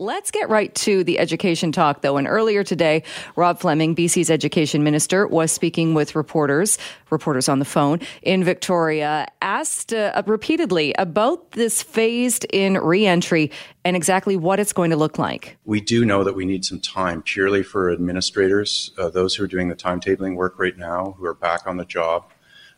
Let's 0.00 0.30
get 0.30 0.48
right 0.48 0.74
to 0.76 1.04
the 1.04 1.18
education 1.18 1.72
talk, 1.72 2.00
though. 2.00 2.16
And 2.16 2.26
earlier 2.26 2.64
today, 2.64 3.02
Rob 3.36 3.60
Fleming, 3.60 3.94
BC's 3.94 4.30
education 4.30 4.82
minister, 4.82 5.26
was 5.26 5.52
speaking 5.52 5.92
with 5.92 6.16
reporters, 6.16 6.78
reporters 7.10 7.50
on 7.50 7.58
the 7.58 7.66
phone 7.66 8.00
in 8.22 8.42
Victoria, 8.42 9.26
asked 9.42 9.92
uh, 9.92 10.22
repeatedly 10.24 10.94
about 10.94 11.50
this 11.50 11.82
phased 11.82 12.46
in 12.46 12.78
reentry 12.78 13.50
and 13.84 13.94
exactly 13.94 14.36
what 14.36 14.58
it's 14.58 14.72
going 14.72 14.88
to 14.88 14.96
look 14.96 15.18
like. 15.18 15.58
We 15.66 15.82
do 15.82 16.06
know 16.06 16.24
that 16.24 16.34
we 16.34 16.46
need 16.46 16.64
some 16.64 16.80
time 16.80 17.20
purely 17.20 17.62
for 17.62 17.90
administrators, 17.90 18.92
uh, 18.96 19.10
those 19.10 19.34
who 19.34 19.44
are 19.44 19.48
doing 19.48 19.68
the 19.68 19.76
timetabling 19.76 20.34
work 20.34 20.58
right 20.58 20.78
now, 20.78 21.14
who 21.18 21.26
are 21.26 21.34
back 21.34 21.66
on 21.66 21.76
the 21.76 21.84
job, 21.84 22.24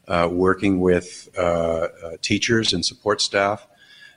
uh, 0.09 0.29
working 0.29 0.81
with 0.81 1.29
uh, 1.39 1.43
uh, 1.43 1.89
teachers 2.21 2.73
and 2.73 2.85
support 2.85 3.21
staff 3.21 3.69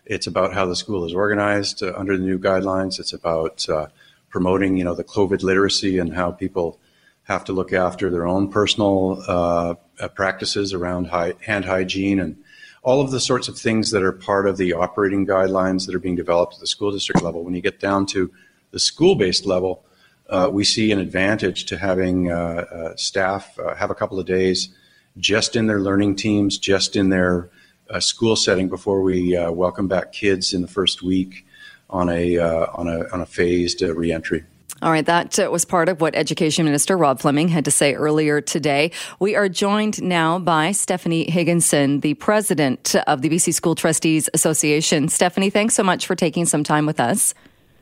it's 0.05 0.27
about 0.27 0.53
how 0.53 0.65
the 0.65 0.75
school 0.75 1.05
is 1.05 1.13
organized 1.13 1.81
uh, 1.81 1.93
under 1.95 2.17
the 2.17 2.23
new 2.23 2.37
guidelines. 2.37 2.99
It's 2.99 3.13
about 3.13 3.67
uh, 3.67 3.87
promoting, 4.29 4.77
you 4.77 4.83
know, 4.83 4.95
the 4.95 5.03
COVID 5.03 5.41
literacy 5.43 5.97
and 5.97 6.13
how 6.13 6.31
people 6.31 6.79
have 7.23 7.43
to 7.45 7.53
look 7.53 7.73
after 7.73 8.09
their 8.09 8.27
own 8.27 8.51
personal 8.51 9.23
uh, 9.27 9.75
uh 9.99 10.07
practices 10.09 10.73
around 10.73 11.07
high, 11.07 11.33
hand 11.41 11.65
hygiene 11.65 12.19
and 12.19 12.37
all 12.83 13.01
of 13.01 13.09
the 13.09 13.19
sorts 13.19 13.47
of 13.47 13.57
things 13.57 13.89
that 13.89 14.03
are 14.03 14.11
part 14.11 14.47
of 14.47 14.57
the 14.57 14.73
operating 14.73 15.25
guidelines 15.25 15.87
that 15.87 15.95
are 15.95 15.99
being 15.99 16.15
developed 16.15 16.53
at 16.53 16.59
the 16.59 16.67
school 16.67 16.91
district 16.91 17.23
level. 17.23 17.43
When 17.43 17.55
you 17.55 17.61
get 17.61 17.79
down 17.79 18.05
to 18.07 18.31
the 18.69 18.79
school-based 18.79 19.47
level, 19.47 19.83
uh, 20.29 20.49
we 20.51 20.63
see 20.63 20.91
an 20.91 20.99
advantage 20.99 21.65
to 21.65 21.77
having 21.79 22.31
uh, 22.31 22.95
staff 22.95 23.57
have 23.77 23.89
a 23.89 23.95
couple 23.95 24.19
of 24.19 24.27
days 24.27 24.69
just 25.17 25.55
in 25.55 25.65
their 25.65 25.79
learning 25.79 26.15
teams, 26.15 26.57
just 26.59 26.95
in 26.95 27.09
their 27.09 27.49
a 27.89 28.01
school 28.01 28.35
setting 28.35 28.69
before 28.69 29.01
we 29.01 29.35
uh, 29.35 29.51
welcome 29.51 29.87
back 29.87 30.11
kids 30.11 30.53
in 30.53 30.61
the 30.61 30.67
first 30.67 31.03
week 31.03 31.45
on 31.89 32.09
a 32.09 32.37
uh, 32.37 32.67
on 32.73 32.87
a 32.87 33.07
on 33.11 33.21
a 33.21 33.25
phased 33.25 33.83
uh, 33.83 33.93
reentry. 33.93 34.43
All 34.81 34.91
right, 34.91 35.05
that 35.05 35.39
uh, 35.39 35.49
was 35.49 35.63
part 35.63 35.87
of 35.87 36.01
what 36.01 36.15
Education 36.15 36.65
Minister 36.65 36.97
Rob 36.97 37.19
Fleming 37.19 37.47
had 37.47 37.65
to 37.65 37.71
say 37.71 37.93
earlier 37.93 38.41
today. 38.41 38.91
We 39.19 39.35
are 39.35 39.47
joined 39.47 40.03
now 40.03 40.37
by 40.37 40.73
Stephanie 40.73 41.29
Higginson, 41.29 42.01
the 42.01 42.13
president 42.15 42.93
of 43.07 43.21
the 43.21 43.29
BC 43.29 43.53
School 43.53 43.75
Trustees 43.75 44.29
Association. 44.33 45.07
Stephanie, 45.07 45.49
thanks 45.49 45.75
so 45.75 45.83
much 45.83 46.05
for 46.05 46.15
taking 46.15 46.45
some 46.45 46.63
time 46.63 46.85
with 46.85 46.99
us. 46.99 47.33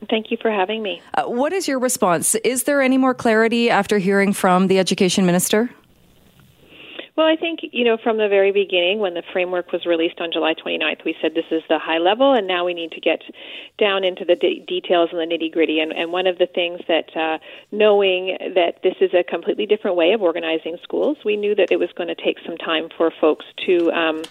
Thank 0.08 0.30
you 0.30 0.36
for 0.40 0.50
having 0.50 0.82
me. 0.82 1.02
Uh, 1.14 1.24
what 1.24 1.52
is 1.52 1.66
your 1.66 1.78
response? 1.78 2.36
Is 2.36 2.64
there 2.64 2.80
any 2.80 2.98
more 2.98 3.14
clarity 3.14 3.70
after 3.70 3.98
hearing 3.98 4.32
from 4.32 4.68
the 4.68 4.78
Education 4.78 5.26
Minister? 5.26 5.70
Well, 7.16 7.28
I 7.28 7.36
think, 7.36 7.60
you 7.70 7.84
know, 7.84 7.96
from 7.96 8.16
the 8.16 8.28
very 8.28 8.50
beginning, 8.50 8.98
when 8.98 9.14
the 9.14 9.22
framework 9.32 9.70
was 9.70 9.86
released 9.86 10.20
on 10.20 10.32
July 10.32 10.54
29th, 10.54 11.04
we 11.04 11.14
said 11.22 11.32
this 11.34 11.44
is 11.52 11.62
the 11.68 11.78
high 11.78 11.98
level, 11.98 12.32
and 12.32 12.48
now 12.48 12.64
we 12.64 12.74
need 12.74 12.90
to 12.90 13.00
get 13.00 13.22
down 13.78 14.02
into 14.02 14.24
the 14.24 14.34
de- 14.34 14.64
details 14.66 15.10
and 15.12 15.20
the 15.20 15.24
nitty 15.24 15.52
gritty. 15.52 15.78
And, 15.78 15.92
and 15.92 16.10
one 16.10 16.26
of 16.26 16.38
the 16.38 16.46
things 16.46 16.80
that, 16.88 17.16
uh, 17.16 17.38
knowing 17.70 18.36
that 18.56 18.82
this 18.82 18.96
is 19.00 19.14
a 19.14 19.22
completely 19.22 19.64
different 19.64 19.96
way 19.96 20.12
of 20.12 20.22
organizing 20.22 20.76
schools, 20.82 21.16
we 21.24 21.36
knew 21.36 21.54
that 21.54 21.70
it 21.70 21.78
was 21.78 21.90
going 21.92 22.08
to 22.08 22.16
take 22.16 22.38
some 22.44 22.56
time 22.56 22.88
for 22.96 23.12
folks 23.20 23.46
to. 23.66 23.92
Um, 23.92 24.22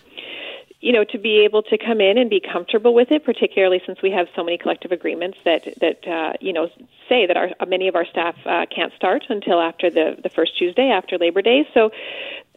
you 0.83 0.91
know, 0.91 1.05
to 1.05 1.17
be 1.17 1.45
able 1.45 1.63
to 1.63 1.77
come 1.77 2.01
in 2.01 2.17
and 2.17 2.29
be 2.29 2.41
comfortable 2.41 2.93
with 2.93 3.09
it, 3.09 3.23
particularly 3.23 3.81
since 3.85 4.01
we 4.01 4.11
have 4.11 4.27
so 4.35 4.43
many 4.43 4.57
collective 4.57 4.91
agreements 4.91 5.37
that 5.45 5.63
that 5.79 6.05
uh, 6.05 6.33
you 6.41 6.51
know 6.51 6.67
say 7.07 7.25
that 7.25 7.37
our 7.37 7.51
many 7.65 7.87
of 7.87 7.95
our 7.95 8.05
staff 8.05 8.35
uh, 8.45 8.65
can't 8.65 8.91
start 8.93 9.23
until 9.29 9.61
after 9.61 9.89
the 9.89 10.17
the 10.21 10.27
first 10.27 10.57
Tuesday 10.57 10.89
after 10.89 11.17
Labor 11.17 11.41
Day. 11.41 11.65
So 11.73 11.89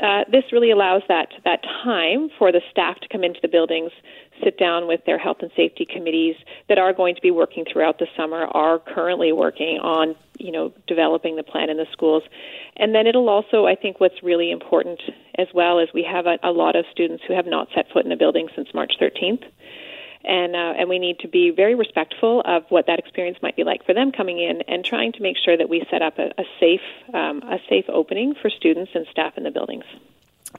uh, 0.02 0.24
this 0.28 0.42
really 0.50 0.72
allows 0.72 1.02
that 1.06 1.28
that 1.44 1.62
time 1.84 2.28
for 2.36 2.50
the 2.50 2.62
staff 2.68 2.98
to 2.98 3.08
come 3.08 3.22
into 3.22 3.38
the 3.40 3.48
buildings, 3.48 3.92
sit 4.42 4.58
down 4.58 4.86
with 4.86 5.04
their 5.04 5.18
health 5.18 5.38
and 5.40 5.50
safety 5.56 5.86
committees 5.86 6.36
that 6.68 6.78
are 6.78 6.92
going 6.92 7.14
to 7.14 7.20
be 7.20 7.30
working 7.30 7.64
throughout 7.70 7.98
the 7.98 8.06
summer, 8.16 8.46
are 8.46 8.78
currently 8.78 9.32
working 9.32 9.78
on 9.78 10.14
you 10.38 10.52
know 10.52 10.72
developing 10.86 11.36
the 11.36 11.42
plan 11.42 11.70
in 11.70 11.76
the 11.76 11.86
schools, 11.92 12.22
and 12.76 12.94
then 12.94 13.06
it'll 13.06 13.28
also 13.28 13.66
I 13.66 13.74
think 13.74 14.00
what's 14.00 14.22
really 14.22 14.50
important 14.50 15.00
as 15.38 15.48
well 15.54 15.78
is 15.78 15.88
we 15.92 16.04
have 16.04 16.26
a, 16.26 16.38
a 16.42 16.50
lot 16.50 16.76
of 16.76 16.84
students 16.92 17.24
who 17.26 17.34
have 17.34 17.46
not 17.46 17.68
set 17.74 17.90
foot 17.92 18.04
in 18.04 18.10
the 18.10 18.16
building 18.16 18.48
since 18.54 18.72
March 18.74 18.92
13th 19.00 19.44
and 20.26 20.56
uh, 20.56 20.74
and 20.76 20.88
we 20.88 20.98
need 20.98 21.20
to 21.20 21.28
be 21.28 21.50
very 21.50 21.74
respectful 21.74 22.42
of 22.44 22.64
what 22.68 22.86
that 22.88 22.98
experience 22.98 23.38
might 23.42 23.56
be 23.56 23.64
like 23.64 23.86
for 23.86 23.94
them 23.94 24.12
coming 24.12 24.38
in, 24.38 24.62
and 24.62 24.84
trying 24.84 25.12
to 25.12 25.22
make 25.22 25.36
sure 25.42 25.56
that 25.56 25.68
we 25.68 25.86
set 25.90 26.02
up 26.02 26.18
a, 26.18 26.32
a 26.38 26.44
safe 26.60 26.80
um, 27.14 27.42
a 27.44 27.58
safe 27.68 27.84
opening 27.88 28.34
for 28.34 28.50
students 28.50 28.90
and 28.94 29.06
staff 29.10 29.38
in 29.38 29.44
the 29.44 29.50
buildings. 29.50 29.84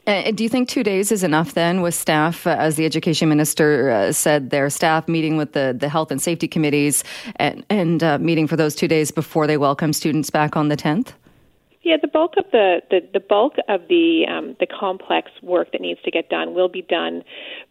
Uh, 0.05 0.31
do 0.31 0.43
you 0.43 0.49
think 0.49 0.69
two 0.69 0.83
days 0.83 1.11
is 1.11 1.23
enough 1.23 1.53
then 1.53 1.81
with 1.81 1.93
staff, 1.93 2.47
uh, 2.47 2.51
as 2.51 2.75
the 2.75 2.85
education 2.85 3.29
minister 3.29 3.89
uh, 3.89 4.11
said, 4.11 4.49
their 4.49 4.69
staff 4.69 5.07
meeting 5.07 5.37
with 5.37 5.53
the, 5.53 5.75
the 5.77 5.89
health 5.89 6.11
and 6.11 6.21
safety 6.21 6.47
committees 6.47 7.03
and, 7.37 7.65
and 7.69 8.03
uh, 8.03 8.17
meeting 8.19 8.47
for 8.47 8.55
those 8.55 8.75
two 8.75 8.87
days 8.87 9.11
before 9.11 9.47
they 9.47 9.57
welcome 9.57 9.93
students 9.93 10.29
back 10.29 10.55
on 10.55 10.69
the 10.69 10.77
10th? 10.77 11.13
Yeah, 11.87 11.95
the 12.01 12.09
bulk 12.09 12.33
of 12.37 12.43
the, 12.51 12.81
the, 12.91 12.99
the 13.13 13.21
bulk 13.21 13.53
of 13.69 13.87
the 13.87 14.25
um, 14.27 14.57
the 14.59 14.67
complex 14.67 15.31
work 15.41 15.71
that 15.71 15.79
needs 15.79 16.01
to 16.01 16.11
get 16.11 16.27
done 16.27 16.53
will 16.53 16.67
be 16.67 16.81
done 16.81 17.23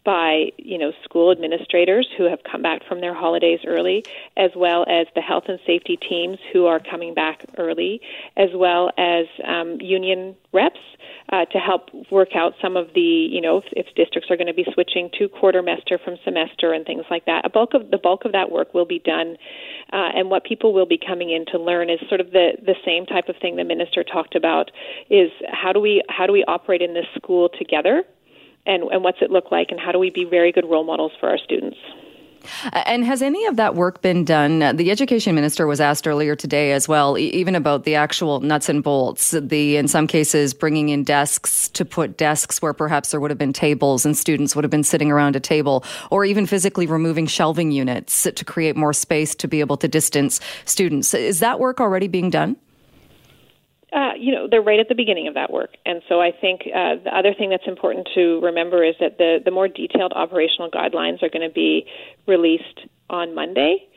by 0.03 0.45
you 0.57 0.79
know 0.79 0.91
school 1.03 1.31
administrators 1.31 2.09
who 2.17 2.23
have 2.23 2.39
come 2.51 2.63
back 2.63 2.81
from 2.87 2.99
their 2.99 3.13
holidays 3.13 3.59
early, 3.67 4.03
as 4.35 4.49
well 4.55 4.87
as 4.89 5.05
the 5.13 5.21
health 5.21 5.43
and 5.47 5.59
safety 5.67 5.97
teams 5.97 6.39
who 6.51 6.65
are 6.65 6.79
coming 6.79 7.13
back 7.13 7.45
early, 7.59 8.01
as 8.37 8.49
well 8.55 8.89
as 8.97 9.27
um, 9.47 9.77
union 9.79 10.35
reps 10.51 10.79
uh, 11.31 11.45
to 11.45 11.59
help 11.59 11.89
work 12.09 12.29
out 12.35 12.53
some 12.61 12.77
of 12.77 12.87
the, 12.95 13.01
you 13.01 13.41
know, 13.41 13.57
if, 13.57 13.65
if 13.71 13.95
districts 13.95 14.31
are 14.31 14.37
going 14.37 14.47
to 14.47 14.53
be 14.53 14.65
switching 14.73 15.09
to 15.19 15.27
quartermester 15.27 15.99
from 16.03 16.15
semester 16.23 16.73
and 16.73 16.85
things 16.85 17.03
like 17.11 17.25
that. 17.25 17.45
A 17.45 17.49
bulk 17.49 17.73
of 17.73 17.91
the 17.91 17.97
bulk 17.97 18.25
of 18.25 18.31
that 18.31 18.51
work 18.51 18.73
will 18.73 18.85
be 18.85 18.99
done, 18.99 19.37
uh, 19.91 20.09
and 20.15 20.29
what 20.29 20.43
people 20.43 20.73
will 20.73 20.85
be 20.85 20.97
coming 20.97 21.29
in 21.29 21.45
to 21.51 21.59
learn 21.59 21.89
is 21.89 21.99
sort 22.07 22.21
of 22.21 22.31
the 22.31 22.53
the 22.65 22.75
same 22.85 23.05
type 23.05 23.29
of 23.29 23.35
thing 23.41 23.57
the 23.57 23.63
minister 23.63 24.03
talked 24.07 24.35
about. 24.35 24.71
Is 25.09 25.31
how 25.49 25.73
do 25.73 25.79
we 25.79 26.01
how 26.09 26.25
do 26.25 26.33
we 26.33 26.43
operate 26.45 26.81
in 26.81 26.93
this 26.93 27.05
school 27.15 27.49
together, 27.49 28.03
and 28.65 28.83
and 28.83 29.03
what's 29.03 29.21
it 29.21 29.31
look 29.31 29.51
like, 29.51 29.67
and 29.71 29.79
how 29.79 29.91
do 29.91 29.99
we 29.99 30.09
be 30.09 30.25
very 30.25 30.51
good 30.51 30.65
role 30.65 30.83
models 30.83 31.11
for 31.19 31.29
our 31.29 31.37
students. 31.37 31.77
And 32.71 33.03
has 33.03 33.21
any 33.21 33.45
of 33.45 33.55
that 33.57 33.75
work 33.75 34.01
been 34.01 34.23
done? 34.23 34.61
Uh, 34.61 34.73
the 34.73 34.91
education 34.91 35.35
minister 35.35 35.67
was 35.67 35.81
asked 35.81 36.07
earlier 36.07 36.35
today 36.35 36.71
as 36.71 36.87
well, 36.87 37.17
even 37.17 37.55
about 37.55 37.83
the 37.83 37.95
actual 37.95 38.39
nuts 38.39 38.69
and 38.69 38.83
bolts. 38.83 39.31
The, 39.31 39.77
in 39.77 39.87
some 39.87 40.07
cases, 40.07 40.53
bringing 40.53 40.89
in 40.89 41.03
desks 41.03 41.69
to 41.69 41.85
put 41.85 42.17
desks 42.17 42.61
where 42.61 42.73
perhaps 42.73 43.11
there 43.11 43.19
would 43.19 43.31
have 43.31 43.37
been 43.37 43.53
tables 43.53 44.05
and 44.05 44.15
students 44.15 44.55
would 44.55 44.63
have 44.63 44.71
been 44.71 44.83
sitting 44.83 45.11
around 45.11 45.35
a 45.35 45.39
table, 45.39 45.83
or 46.09 46.25
even 46.25 46.45
physically 46.45 46.87
removing 46.87 47.27
shelving 47.27 47.71
units 47.71 48.23
to 48.23 48.45
create 48.45 48.75
more 48.75 48.93
space 48.93 49.35
to 49.35 49.47
be 49.47 49.59
able 49.59 49.77
to 49.77 49.87
distance 49.87 50.39
students. 50.65 51.13
Is 51.13 51.39
that 51.39 51.59
work 51.59 51.81
already 51.81 52.07
being 52.07 52.29
done? 52.29 52.55
Uh, 53.97 54.13
you 54.15 54.31
know, 54.31 54.47
they're 54.47 54.61
right 54.61 54.79
at 54.79 54.89
the 54.89 54.95
beginning 54.95 55.27
of 55.27 55.33
that 55.33 55.51
work. 55.51 55.71
And 55.83 56.03
so 56.07 56.21
I 56.21 56.31
think 56.31 56.61
uh, 56.67 57.01
the 57.03 57.09
other 57.11 57.33
thing 57.33 57.49
that's 57.49 57.65
important 57.65 58.07
to 58.13 58.39
remember 58.41 58.83
is 58.83 58.93
that 58.99 59.17
the, 59.17 59.39
the 59.43 59.49
more 59.49 59.67
detailed 59.67 60.13
operational 60.13 60.69
guidelines 60.69 61.23
are 61.23 61.29
going 61.29 61.47
to 61.47 61.53
be 61.53 61.87
released 62.27 62.81
on 63.09 63.33
Monday. 63.33 63.87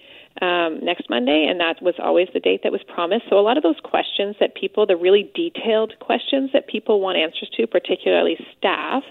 Um, 0.40 0.78
next 0.82 1.10
Monday, 1.10 1.44
and 1.50 1.58
that 1.58 1.82
was 1.82 1.96
always 1.98 2.28
the 2.32 2.38
date 2.38 2.60
that 2.62 2.70
was 2.70 2.80
promised. 2.86 3.24
So, 3.28 3.36
a 3.36 3.42
lot 3.42 3.56
of 3.56 3.64
those 3.64 3.80
questions 3.82 4.36
that 4.38 4.54
people, 4.54 4.86
the 4.86 4.96
really 4.96 5.28
detailed 5.34 5.98
questions 5.98 6.50
that 6.52 6.68
people 6.68 7.00
want 7.00 7.18
answers 7.18 7.50
to, 7.56 7.66
particularly 7.66 8.36
staff, 8.56 9.02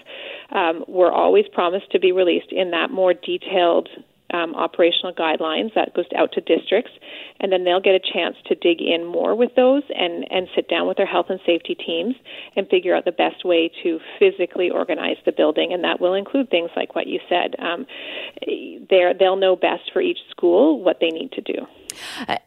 um, 0.50 0.82
were 0.88 1.12
always 1.12 1.44
promised 1.52 1.92
to 1.92 2.00
be 2.00 2.10
released 2.10 2.50
in 2.50 2.70
that 2.70 2.90
more 2.90 3.12
detailed 3.12 3.90
um, 4.32 4.54
operational 4.54 5.12
guidelines 5.12 5.74
that 5.74 5.94
goes 5.94 6.06
out 6.16 6.32
to 6.32 6.40
districts, 6.40 6.92
and 7.40 7.52
then 7.52 7.64
they'll 7.64 7.80
get 7.80 7.94
a 7.94 8.12
chance 8.12 8.36
to 8.46 8.54
dig 8.54 8.80
in 8.80 9.04
more 9.04 9.34
with 9.34 9.54
those 9.56 9.82
and 9.94 10.26
and 10.30 10.48
sit 10.54 10.68
down 10.68 10.86
with 10.86 10.96
their 10.96 11.06
health 11.06 11.26
and 11.28 11.40
safety 11.46 11.74
teams 11.74 12.14
and 12.56 12.68
figure 12.68 12.94
out 12.94 13.04
the 13.04 13.12
best 13.12 13.44
way 13.44 13.70
to 13.82 13.98
physically 14.18 14.70
organize 14.70 15.16
the 15.24 15.32
building, 15.32 15.72
and 15.72 15.84
that 15.84 16.00
will 16.00 16.14
include 16.14 16.50
things 16.50 16.70
like 16.76 16.94
what 16.94 17.06
you 17.06 17.20
said. 17.28 17.54
Um, 17.58 17.86
they'll 18.88 19.36
know 19.36 19.56
best 19.56 19.90
for 19.92 20.00
each 20.00 20.18
school 20.30 20.82
what 20.82 20.98
they 21.00 21.08
need 21.08 21.32
to 21.32 21.40
do. 21.40 21.66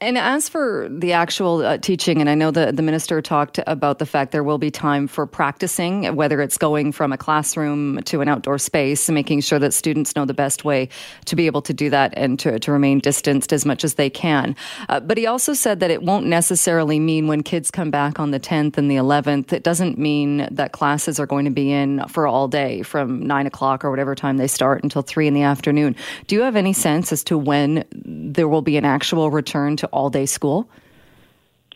And 0.01 0.17
as 0.17 0.50
for 0.50 0.88
the 0.89 1.13
actual 1.13 1.65
uh, 1.65 1.77
teaching, 1.77 2.19
and 2.19 2.29
I 2.29 2.35
know 2.35 2.51
the, 2.51 2.71
the 2.71 2.81
minister 2.81 3.21
talked 3.21 3.59
about 3.68 4.00
the 4.00 4.06
fact 4.06 4.31
there 4.31 4.44
will 4.44 4.57
be 4.57 4.71
time 4.71 5.07
for 5.07 5.25
practicing, 5.25 6.15
whether 6.15 6.41
it's 6.41 6.57
going 6.57 6.91
from 6.91 7.12
a 7.12 7.18
classroom 7.18 8.01
to 8.03 8.21
an 8.21 8.27
outdoor 8.27 8.57
space, 8.57 9.09
making 9.09 9.41
sure 9.41 9.59
that 9.59 9.73
students 9.73 10.15
know 10.15 10.25
the 10.25 10.33
best 10.33 10.63
way 10.63 10.89
to 11.25 11.35
be 11.35 11.45
able 11.45 11.62
to 11.62 11.73
do 11.73 11.89
that 11.89 12.13
and 12.15 12.39
to, 12.39 12.59
to 12.59 12.71
remain 12.71 13.00
distanced 13.00 13.53
as 13.53 13.65
much 13.65 13.83
as 13.83 13.95
they 13.95 14.09
can. 14.09 14.56
Uh, 14.89 15.00
but 15.00 15.18
he 15.18 15.27
also 15.27 15.53
said 15.53 15.79
that 15.79 15.91
it 15.91 16.03
won't 16.03 16.25
necessarily 16.25 17.00
mean 17.00 17.27
when 17.27 17.44
kids 17.44 17.71
come 17.71 17.91
back 17.91 18.19
on 18.19 18.31
the 18.31 18.39
10th 18.39 18.77
and 18.77 18.89
the 18.89 18.95
11th, 18.95 19.53
it 19.53 19.63
doesn't 19.63 19.97
mean 19.97 20.47
that 20.51 20.71
classes 20.71 21.19
are 21.19 21.25
going 21.25 21.45
to 21.45 21.51
be 21.51 21.71
in 21.71 22.06
for 22.07 22.27
all 22.27 22.47
day 22.47 22.81
from 22.81 23.25
9 23.25 23.47
o'clock 23.47 23.83
or 23.83 23.89
whatever 23.89 24.15
time 24.15 24.38
they 24.38 24.47
start 24.47 24.83
until 24.83 25.01
3 25.01 25.27
in 25.27 25.33
the 25.33 25.44
afternoon. 25.44 25.95
Do 26.27 26.35
you 26.35 26.41
have 26.41 26.56
any 26.56 26.73
sense 26.73 27.12
as 27.12 27.23
to 27.25 27.38
when 27.38 27.85
there 27.91 28.47
will 28.47 28.62
be 28.62 28.77
an 28.77 28.85
actual 28.85 29.29
return 29.33 29.75
to 29.77 29.88
all 29.88 30.09
day 30.09 30.25
school? 30.25 30.69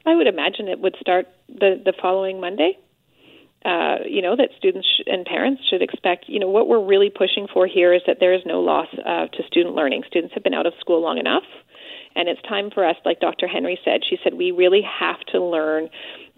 I 0.05 0.15
would 0.15 0.27
imagine 0.27 0.67
it 0.67 0.79
would 0.79 0.95
start 0.99 1.27
the, 1.49 1.81
the 1.83 1.93
following 2.01 2.39
Monday. 2.39 2.77
Uh, 3.65 3.97
you 4.05 4.21
know 4.21 4.35
that 4.35 4.49
students 4.57 4.87
sh- 4.87 5.03
and 5.07 5.25
parents 5.25 5.61
should 5.69 5.81
expect. 5.81 6.25
You 6.29 6.39
know 6.39 6.47
what 6.47 6.69
we're 6.69 6.83
really 6.83 7.09
pushing 7.09 7.47
for 7.51 7.67
here 7.67 7.93
is 7.93 8.01
that 8.07 8.17
there 8.19 8.33
is 8.33 8.41
no 8.45 8.61
loss 8.61 8.87
uh, 9.05 9.27
to 9.27 9.43
student 9.47 9.75
learning. 9.75 10.03
Students 10.07 10.33
have 10.35 10.43
been 10.43 10.53
out 10.53 10.65
of 10.65 10.73
school 10.79 11.01
long 11.01 11.17
enough, 11.17 11.43
And 12.17 12.27
it's 12.27 12.41
time 12.41 12.71
for 12.73 12.83
us, 12.83 12.95
like 13.05 13.19
Dr. 13.19 13.47
Henry 13.47 13.79
said, 13.85 14.01
she 14.09 14.17
said, 14.23 14.33
we 14.33 14.49
really 14.49 14.81
have 14.81 15.19
to 15.31 15.39
learn 15.39 15.87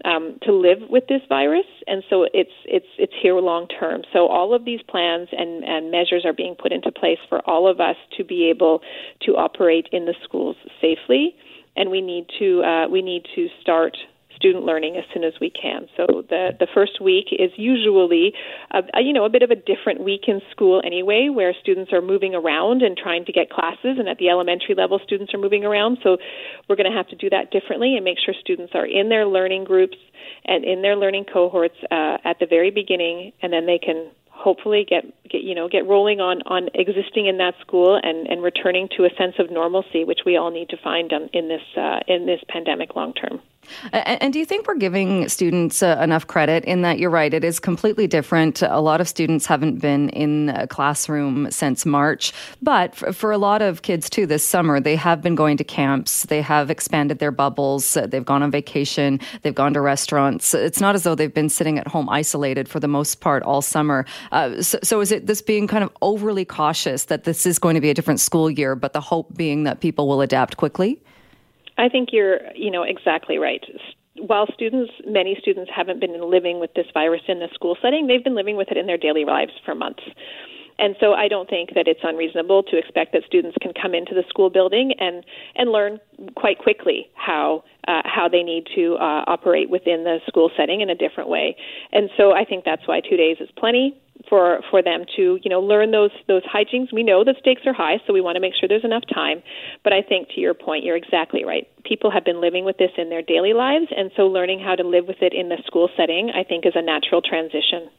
um, 0.04 0.38
to 0.42 0.52
live 0.52 0.78
with 0.90 1.06
this 1.08 1.22
virus, 1.28 1.66
and 1.86 2.02
so 2.08 2.26
it's 2.32 2.52
it's 2.64 2.86
it's 2.98 3.12
here 3.20 3.36
long 3.36 3.66
term. 3.68 4.02
So 4.12 4.28
all 4.28 4.54
of 4.54 4.64
these 4.64 4.80
plans 4.88 5.28
and, 5.32 5.64
and 5.64 5.90
measures 5.90 6.24
are 6.24 6.32
being 6.32 6.54
put 6.54 6.72
into 6.72 6.90
place 6.90 7.18
for 7.28 7.40
all 7.48 7.66
of 7.66 7.80
us 7.80 7.96
to 8.16 8.24
be 8.24 8.48
able 8.50 8.80
to 9.22 9.32
operate 9.36 9.88
in 9.92 10.04
the 10.06 10.14
schools 10.24 10.56
safely, 10.80 11.34
and 11.76 11.90
we 11.90 12.00
need 12.00 12.26
to 12.38 12.62
uh, 12.62 12.88
we 12.88 13.02
need 13.02 13.26
to 13.34 13.48
start 13.60 13.96
student 14.40 14.64
learning 14.64 14.96
as 14.96 15.04
soon 15.12 15.22
as 15.22 15.34
we 15.40 15.50
can. 15.50 15.86
So 15.96 16.24
the 16.28 16.56
the 16.58 16.66
first 16.72 17.00
week 17.00 17.26
is 17.30 17.52
usually 17.56 18.32
a, 18.70 18.80
a, 18.96 19.02
you 19.02 19.12
know 19.12 19.26
a 19.26 19.28
bit 19.28 19.42
of 19.42 19.50
a 19.50 19.54
different 19.54 20.02
week 20.02 20.22
in 20.26 20.40
school 20.50 20.80
anyway, 20.84 21.28
where 21.28 21.54
students 21.60 21.92
are 21.92 22.00
moving 22.00 22.34
around 22.34 22.80
and 22.80 22.96
trying 22.96 23.26
to 23.26 23.32
get 23.32 23.50
classes, 23.50 24.00
and 24.00 24.08
at 24.08 24.16
the 24.16 24.30
elementary 24.30 24.74
level, 24.74 24.98
students 25.04 25.34
are 25.34 25.38
moving 25.38 25.64
around. 25.64 25.98
So 26.02 26.16
we're 26.68 26.76
going 26.76 26.90
to 26.90 26.96
have 26.96 27.08
to 27.08 27.16
do 27.16 27.28
that 27.30 27.50
differently 27.52 27.96
and 27.96 28.04
make 28.04 28.18
sure 28.24 28.34
students 28.40 28.72
are 28.74 28.86
in 28.86 29.10
their 29.10 29.26
learning 29.26 29.64
groups 29.64 29.98
and 30.46 30.64
in 30.64 30.80
their 30.80 30.96
learning 30.96 31.26
cohorts 31.30 31.76
uh, 31.90 32.16
at 32.24 32.38
the 32.40 32.46
very 32.48 32.70
beginning, 32.70 33.32
and 33.42 33.52
then 33.52 33.66
they 33.66 33.78
can 33.78 34.10
hopefully 34.40 34.86
get, 34.88 35.04
get 35.28 35.42
you 35.42 35.54
know 35.54 35.68
get 35.68 35.86
rolling 35.86 36.20
on 36.20 36.40
on 36.46 36.68
existing 36.74 37.26
in 37.26 37.36
that 37.38 37.54
school 37.60 38.00
and 38.02 38.26
and 38.26 38.42
returning 38.42 38.88
to 38.96 39.04
a 39.04 39.10
sense 39.16 39.34
of 39.38 39.50
normalcy 39.50 40.04
which 40.04 40.20
we 40.24 40.36
all 40.36 40.50
need 40.50 40.68
to 40.68 40.76
find 40.78 41.12
um, 41.12 41.28
in 41.32 41.48
this 41.48 41.62
uh, 41.76 42.00
in 42.08 42.26
this 42.26 42.40
pandemic 42.48 42.96
long 42.96 43.12
term 43.12 43.40
and, 43.92 44.32
do 44.32 44.38
you 44.38 44.46
think 44.46 44.66
we're 44.66 44.76
giving 44.76 45.28
students 45.28 45.82
uh, 45.82 45.98
enough 46.02 46.26
credit 46.26 46.64
in 46.64 46.82
that 46.82 46.98
you're 46.98 47.10
right? 47.10 47.32
It 47.32 47.44
is 47.44 47.60
completely 47.60 48.06
different. 48.06 48.62
A 48.62 48.80
lot 48.80 49.00
of 49.00 49.08
students 49.08 49.46
haven't 49.46 49.80
been 49.80 50.08
in 50.10 50.50
a 50.50 50.66
classroom 50.66 51.50
since 51.50 51.86
March, 51.86 52.32
but 52.62 52.94
for, 52.94 53.12
for, 53.12 53.30
a 53.30 53.38
lot 53.38 53.62
of 53.62 53.82
kids 53.82 54.10
too, 54.10 54.26
this 54.26 54.44
summer 54.44 54.80
they 54.80 54.96
have 54.96 55.22
been 55.22 55.34
going 55.34 55.56
to 55.56 55.64
camps. 55.64 56.24
They 56.24 56.42
have 56.42 56.70
expanded 56.70 57.20
their 57.20 57.30
bubbles. 57.30 57.96
They've 58.06 58.24
gone 58.24 58.42
on 58.42 58.50
vacation. 58.50 59.20
They've 59.42 59.54
gone 59.54 59.74
to 59.74 59.80
restaurants. 59.80 60.52
It's 60.52 60.80
not 60.80 60.94
as 60.94 61.04
though 61.04 61.14
they've 61.14 61.32
been 61.32 61.48
sitting 61.48 61.78
at 61.78 61.86
home 61.86 62.08
isolated 62.08 62.68
for 62.68 62.80
the 62.80 62.88
most 62.88 63.20
part 63.20 63.42
all 63.42 63.62
summer. 63.62 64.04
Uh, 64.32 64.62
so, 64.62 64.78
so 64.82 65.00
is 65.00 65.10
it 65.10 65.26
this 65.26 65.42
being 65.42 65.66
kind 65.66 65.82
of 65.82 65.90
overly 66.02 66.44
cautious 66.44 67.06
that 67.06 67.24
this 67.24 67.46
is 67.46 67.58
going 67.58 67.74
to 67.74 67.80
be 67.80 67.90
a 67.90 67.94
different 67.94 68.20
school 68.20 68.50
year, 68.50 68.76
but 68.76 68.92
the 68.92 69.00
hope 69.00 69.36
being 69.36 69.64
that 69.64 69.80
people 69.80 70.06
will 70.06 70.20
adapt 70.20 70.56
quickly? 70.56 71.02
I 71.78 71.88
think 71.88 72.10
you're, 72.12 72.40
you 72.54 72.70
know, 72.70 72.82
exactly 72.82 73.38
right. 73.38 73.64
While 74.16 74.46
students, 74.52 74.92
many 75.06 75.36
students 75.40 75.70
haven't 75.74 75.98
been 75.98 76.30
living 76.30 76.60
with 76.60 76.74
this 76.74 76.86
virus 76.92 77.22
in 77.26 77.38
the 77.38 77.48
school 77.54 77.76
setting, 77.80 78.06
they've 78.06 78.22
been 78.22 78.34
living 78.34 78.56
with 78.56 78.68
it 78.70 78.76
in 78.76 78.86
their 78.86 78.98
daily 78.98 79.24
lives 79.24 79.52
for 79.64 79.74
months. 79.74 80.02
And 80.80 80.96
so 80.98 81.12
I 81.12 81.28
don't 81.28 81.48
think 81.48 81.74
that 81.74 81.86
it's 81.86 82.00
unreasonable 82.02 82.62
to 82.64 82.78
expect 82.78 83.12
that 83.12 83.22
students 83.26 83.56
can 83.60 83.72
come 83.80 83.94
into 83.94 84.14
the 84.14 84.24
school 84.28 84.48
building 84.48 84.94
and 84.98 85.22
and 85.54 85.70
learn 85.70 86.00
quite 86.34 86.58
quickly 86.58 87.10
how 87.14 87.62
uh, 87.86 88.00
how 88.04 88.28
they 88.28 88.42
need 88.42 88.66
to 88.74 88.94
uh, 88.94 89.24
operate 89.28 89.68
within 89.68 90.04
the 90.04 90.18
school 90.26 90.50
setting 90.56 90.80
in 90.80 90.88
a 90.88 90.94
different 90.94 91.28
way. 91.28 91.54
And 91.92 92.08
so 92.16 92.32
I 92.32 92.44
think 92.44 92.64
that's 92.64 92.88
why 92.88 93.00
two 93.00 93.16
days 93.16 93.36
is 93.40 93.48
plenty 93.58 94.00
for 94.28 94.60
for 94.70 94.82
them 94.82 95.04
to 95.16 95.38
you 95.42 95.50
know 95.50 95.60
learn 95.60 95.90
those 95.90 96.12
those 96.28 96.42
hygienes. 96.44 96.92
We 96.92 97.02
know 97.02 97.24
the 97.24 97.34
stakes 97.38 97.62
are 97.66 97.74
high, 97.74 98.00
so 98.06 98.14
we 98.14 98.22
want 98.22 98.36
to 98.36 98.40
make 98.40 98.54
sure 98.58 98.68
there's 98.68 98.84
enough 98.84 99.04
time. 99.12 99.42
But 99.84 99.92
I 99.92 100.00
think 100.00 100.28
to 100.34 100.40
your 100.40 100.54
point, 100.54 100.84
you're 100.84 100.96
exactly 100.96 101.44
right. 101.44 101.68
People 101.84 102.10
have 102.10 102.24
been 102.24 102.40
living 102.40 102.64
with 102.64 102.78
this 102.78 102.90
in 102.96 103.10
their 103.10 103.22
daily 103.22 103.52
lives, 103.52 103.86
and 103.94 104.10
so 104.16 104.28
learning 104.28 104.60
how 104.60 104.76
to 104.76 104.82
live 104.82 105.06
with 105.06 105.20
it 105.20 105.34
in 105.34 105.50
the 105.50 105.58
school 105.66 105.90
setting, 105.96 106.30
I 106.34 106.44
think, 106.44 106.64
is 106.64 106.72
a 106.74 106.82
natural 106.82 107.20
transition. 107.20 107.90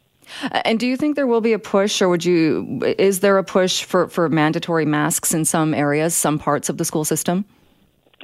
And 0.51 0.79
do 0.79 0.88
you 0.88 0.97
think 0.97 1.15
there 1.15 1.27
will 1.27 1.41
be 1.41 1.53
a 1.53 1.59
push, 1.59 2.01
or 2.01 2.09
would 2.09 2.25
you? 2.25 2.81
Is 2.97 3.19
there 3.19 3.38
a 3.38 3.44
push 3.44 3.83
for 3.83 4.07
for 4.07 4.29
mandatory 4.29 4.85
masks 4.85 5.33
in 5.33 5.45
some 5.45 5.73
areas, 5.73 6.15
some 6.15 6.39
parts 6.39 6.69
of 6.69 6.77
the 6.77 6.85
school 6.85 7.06
system? 7.06 7.45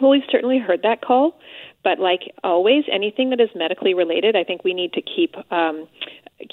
Well, 0.01 0.11
we've 0.11 0.23
certainly 0.29 0.59
heard 0.59 0.83
that 0.83 1.01
call. 1.01 1.39
But 1.83 1.99
like 1.99 2.33
always, 2.43 2.83
anything 2.91 3.29
that 3.29 3.39
is 3.39 3.49
medically 3.55 3.93
related, 3.93 4.35
I 4.35 4.43
think 4.43 4.63
we 4.63 4.73
need 4.73 4.93
to 4.93 5.01
keep 5.01 5.35
um, 5.51 5.87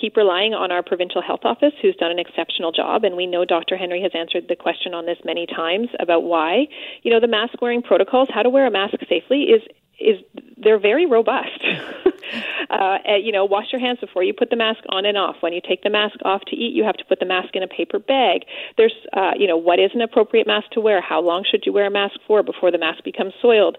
keep 0.00 0.16
relying 0.16 0.54
on 0.54 0.72
our 0.72 0.82
provincial 0.82 1.20
health 1.22 1.40
office, 1.44 1.72
who's 1.82 1.96
done 1.96 2.10
an 2.10 2.18
exceptional 2.18 2.72
job. 2.72 3.04
And 3.04 3.16
we 3.16 3.26
know 3.26 3.44
Dr. 3.44 3.76
Henry 3.76 4.00
has 4.02 4.12
answered 4.14 4.46
the 4.48 4.56
question 4.56 4.94
on 4.94 5.06
this 5.06 5.18
many 5.24 5.46
times 5.46 5.88
about 6.00 6.22
why, 6.22 6.66
you 7.02 7.10
know, 7.10 7.20
the 7.20 7.28
mask 7.28 7.60
wearing 7.60 7.82
protocols, 7.82 8.28
how 8.32 8.42
to 8.42 8.50
wear 8.50 8.66
a 8.66 8.70
mask 8.70 8.94
safely, 9.08 9.42
is 9.42 9.62
is 10.00 10.18
they're 10.56 10.78
very 10.78 11.06
robust. 11.06 11.62
uh, 12.70 12.98
you 13.20 13.32
know, 13.32 13.44
wash 13.44 13.66
your 13.72 13.80
hands 13.80 14.00
before 14.00 14.22
you 14.22 14.32
put 14.32 14.50
the 14.50 14.56
mask 14.56 14.80
on 14.88 15.04
and 15.04 15.16
off. 15.16 15.36
When 15.40 15.52
you 15.52 15.60
take 15.66 15.82
the 15.82 15.90
mask 15.90 16.16
off 16.24 16.42
to 16.48 16.56
eat, 16.56 16.74
you 16.74 16.84
have 16.84 16.96
to 16.96 17.04
put 17.04 17.20
the 17.20 17.26
mask 17.26 17.54
in 17.54 17.62
a 17.62 17.68
paper 17.68 17.98
bag. 17.98 18.42
There's, 18.76 18.94
uh, 19.12 19.32
you 19.36 19.46
know, 19.46 19.56
what 19.56 19.78
is 19.78 19.90
an 19.94 20.00
appropriate 20.00 20.46
mask 20.46 20.70
to 20.72 20.80
wear? 20.80 21.00
How 21.00 21.20
long 21.20 21.44
should 21.48 21.64
you 21.66 21.72
wear 21.72 21.86
a 21.86 21.90
mask 21.90 22.16
for 22.26 22.42
before 22.42 22.70
the 22.70 22.78
mask 22.78 23.04
becomes 23.04 23.34
soiled? 23.40 23.78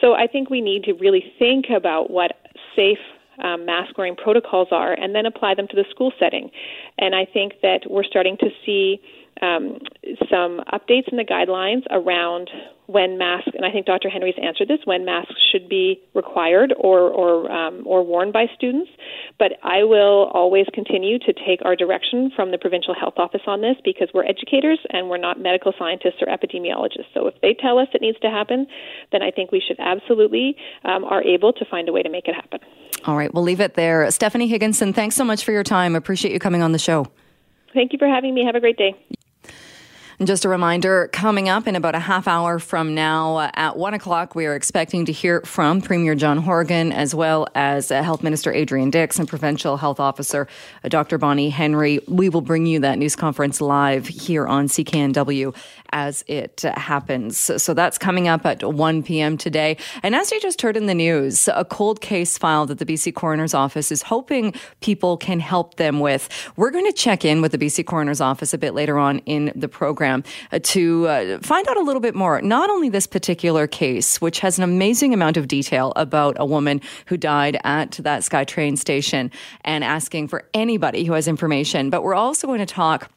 So 0.00 0.14
I 0.14 0.26
think 0.26 0.50
we 0.50 0.60
need 0.60 0.84
to 0.84 0.92
really 0.94 1.24
think 1.38 1.66
about 1.74 2.10
what 2.10 2.32
safe 2.76 2.98
um, 3.42 3.64
mask 3.64 3.96
wearing 3.96 4.16
protocols 4.16 4.68
are 4.70 4.92
and 4.92 5.14
then 5.14 5.26
apply 5.26 5.54
them 5.54 5.66
to 5.68 5.76
the 5.76 5.84
school 5.90 6.12
setting. 6.18 6.50
And 6.98 7.14
I 7.14 7.24
think 7.24 7.54
that 7.62 7.80
we're 7.88 8.04
starting 8.04 8.36
to 8.38 8.50
see 8.64 9.00
um, 9.42 9.78
some 10.30 10.60
updates 10.72 11.08
in 11.10 11.16
the 11.16 11.24
guidelines 11.24 11.82
around 11.90 12.50
when 12.86 13.18
masks, 13.18 13.50
and 13.54 13.64
I 13.64 13.70
think 13.70 13.86
Dr. 13.86 14.10
Henry's 14.10 14.34
answered 14.42 14.66
this, 14.66 14.80
when 14.84 15.04
masks 15.04 15.36
should 15.52 15.68
be 15.68 16.00
required 16.12 16.74
or 16.76 17.00
or 17.00 17.50
um, 17.50 17.82
or 17.86 18.04
worn 18.04 18.32
by 18.32 18.46
students. 18.56 18.90
But 19.38 19.52
I 19.62 19.84
will 19.84 20.30
always 20.34 20.66
continue 20.74 21.18
to 21.20 21.32
take 21.32 21.64
our 21.64 21.76
direction 21.76 22.32
from 22.34 22.50
the 22.50 22.58
provincial 22.58 22.94
health 22.94 23.14
office 23.16 23.42
on 23.46 23.60
this 23.60 23.76
because 23.84 24.08
we're 24.12 24.24
educators 24.24 24.80
and 24.90 25.08
we're 25.08 25.18
not 25.18 25.40
medical 25.40 25.72
scientists 25.78 26.20
or 26.20 26.26
epidemiologists. 26.26 27.14
So 27.14 27.28
if 27.28 27.34
they 27.40 27.54
tell 27.54 27.78
us 27.78 27.86
it 27.94 28.02
needs 28.02 28.18
to 28.20 28.30
happen, 28.30 28.66
then 29.12 29.22
I 29.22 29.30
think 29.30 29.52
we 29.52 29.62
should 29.66 29.78
absolutely 29.78 30.56
um, 30.84 31.04
are 31.04 31.22
able 31.22 31.52
to 31.52 31.64
find 31.64 31.88
a 31.88 31.92
way 31.92 32.02
to 32.02 32.10
make 32.10 32.26
it 32.26 32.34
happen. 32.34 32.58
All 33.06 33.16
right, 33.16 33.32
we'll 33.32 33.44
leave 33.44 33.60
it 33.60 33.74
there. 33.74 34.10
Stephanie 34.10 34.48
Higginson, 34.48 34.92
thanks 34.92 35.14
so 35.14 35.24
much 35.24 35.44
for 35.44 35.52
your 35.52 35.62
time. 35.62 35.94
Appreciate 35.94 36.32
you 36.32 36.40
coming 36.40 36.62
on 36.62 36.72
the 36.72 36.78
show. 36.78 37.06
Thank 37.72 37.92
you 37.92 37.98
for 37.98 38.08
having 38.08 38.34
me. 38.34 38.44
Have 38.44 38.56
a 38.56 38.60
great 38.60 38.76
day. 38.76 38.94
And 40.20 40.26
just 40.26 40.44
a 40.44 40.50
reminder 40.50 41.08
coming 41.14 41.48
up 41.48 41.66
in 41.66 41.76
about 41.76 41.94
a 41.94 41.98
half 41.98 42.28
hour 42.28 42.58
from 42.58 42.94
now 42.94 43.36
uh, 43.36 43.50
at 43.54 43.78
one 43.78 43.94
o'clock, 43.94 44.34
we 44.34 44.44
are 44.44 44.54
expecting 44.54 45.06
to 45.06 45.12
hear 45.12 45.40
from 45.46 45.80
Premier 45.80 46.14
John 46.14 46.36
Horgan 46.36 46.92
as 46.92 47.14
well 47.14 47.48
as 47.54 47.90
uh, 47.90 48.02
Health 48.02 48.22
Minister 48.22 48.52
Adrian 48.52 48.90
Dix 48.90 49.18
and 49.18 49.26
Provincial 49.26 49.78
Health 49.78 49.98
Officer 49.98 50.46
uh, 50.84 50.90
Dr. 50.90 51.16
Bonnie 51.16 51.48
Henry. 51.48 52.00
We 52.06 52.28
will 52.28 52.42
bring 52.42 52.66
you 52.66 52.80
that 52.80 52.98
news 52.98 53.16
conference 53.16 53.62
live 53.62 54.08
here 54.08 54.46
on 54.46 54.68
CKNW 54.68 55.56
as 55.92 56.22
it 56.26 56.60
happens. 56.60 57.38
So 57.38 57.72
that's 57.72 57.96
coming 57.96 58.28
up 58.28 58.44
at 58.44 58.62
1 58.62 59.02
p.m. 59.02 59.38
today. 59.38 59.78
And 60.02 60.14
as 60.14 60.30
you 60.30 60.38
just 60.38 60.60
heard 60.60 60.76
in 60.76 60.84
the 60.84 60.94
news, 60.94 61.48
a 61.48 61.64
cold 61.64 62.02
case 62.02 62.36
file 62.36 62.66
that 62.66 62.78
the 62.78 62.84
BC 62.84 63.14
Coroner's 63.14 63.54
Office 63.54 63.90
is 63.90 64.02
hoping 64.02 64.52
people 64.82 65.16
can 65.16 65.40
help 65.40 65.76
them 65.76 65.98
with. 65.98 66.28
We're 66.56 66.70
going 66.70 66.84
to 66.84 66.92
check 66.92 67.24
in 67.24 67.40
with 67.40 67.52
the 67.52 67.58
BC 67.58 67.86
Coroner's 67.86 68.20
Office 68.20 68.52
a 68.52 68.58
bit 68.58 68.74
later 68.74 68.98
on 68.98 69.20
in 69.20 69.50
the 69.56 69.66
program 69.66 70.09
uh, 70.10 70.58
to 70.62 71.06
uh, 71.08 71.38
find 71.40 71.66
out 71.68 71.76
a 71.76 71.82
little 71.82 72.00
bit 72.00 72.14
more. 72.14 72.42
Not 72.42 72.70
only 72.70 72.88
this 72.88 73.06
particular 73.06 73.66
case, 73.66 74.20
which 74.20 74.40
has 74.40 74.58
an 74.58 74.64
amazing 74.64 75.14
amount 75.14 75.36
of 75.36 75.48
detail 75.48 75.92
about 75.96 76.36
a 76.38 76.44
woman 76.44 76.80
who 77.06 77.16
died 77.16 77.58
at 77.64 77.92
that 77.92 78.22
SkyTrain 78.22 78.76
station 78.76 79.30
and 79.64 79.84
asking 79.84 80.28
for 80.28 80.44
anybody 80.54 81.04
who 81.04 81.12
has 81.14 81.28
information, 81.28 81.90
but 81.90 82.02
we're 82.02 82.14
also 82.14 82.46
going 82.46 82.60
to 82.60 82.66
talk 82.66 83.10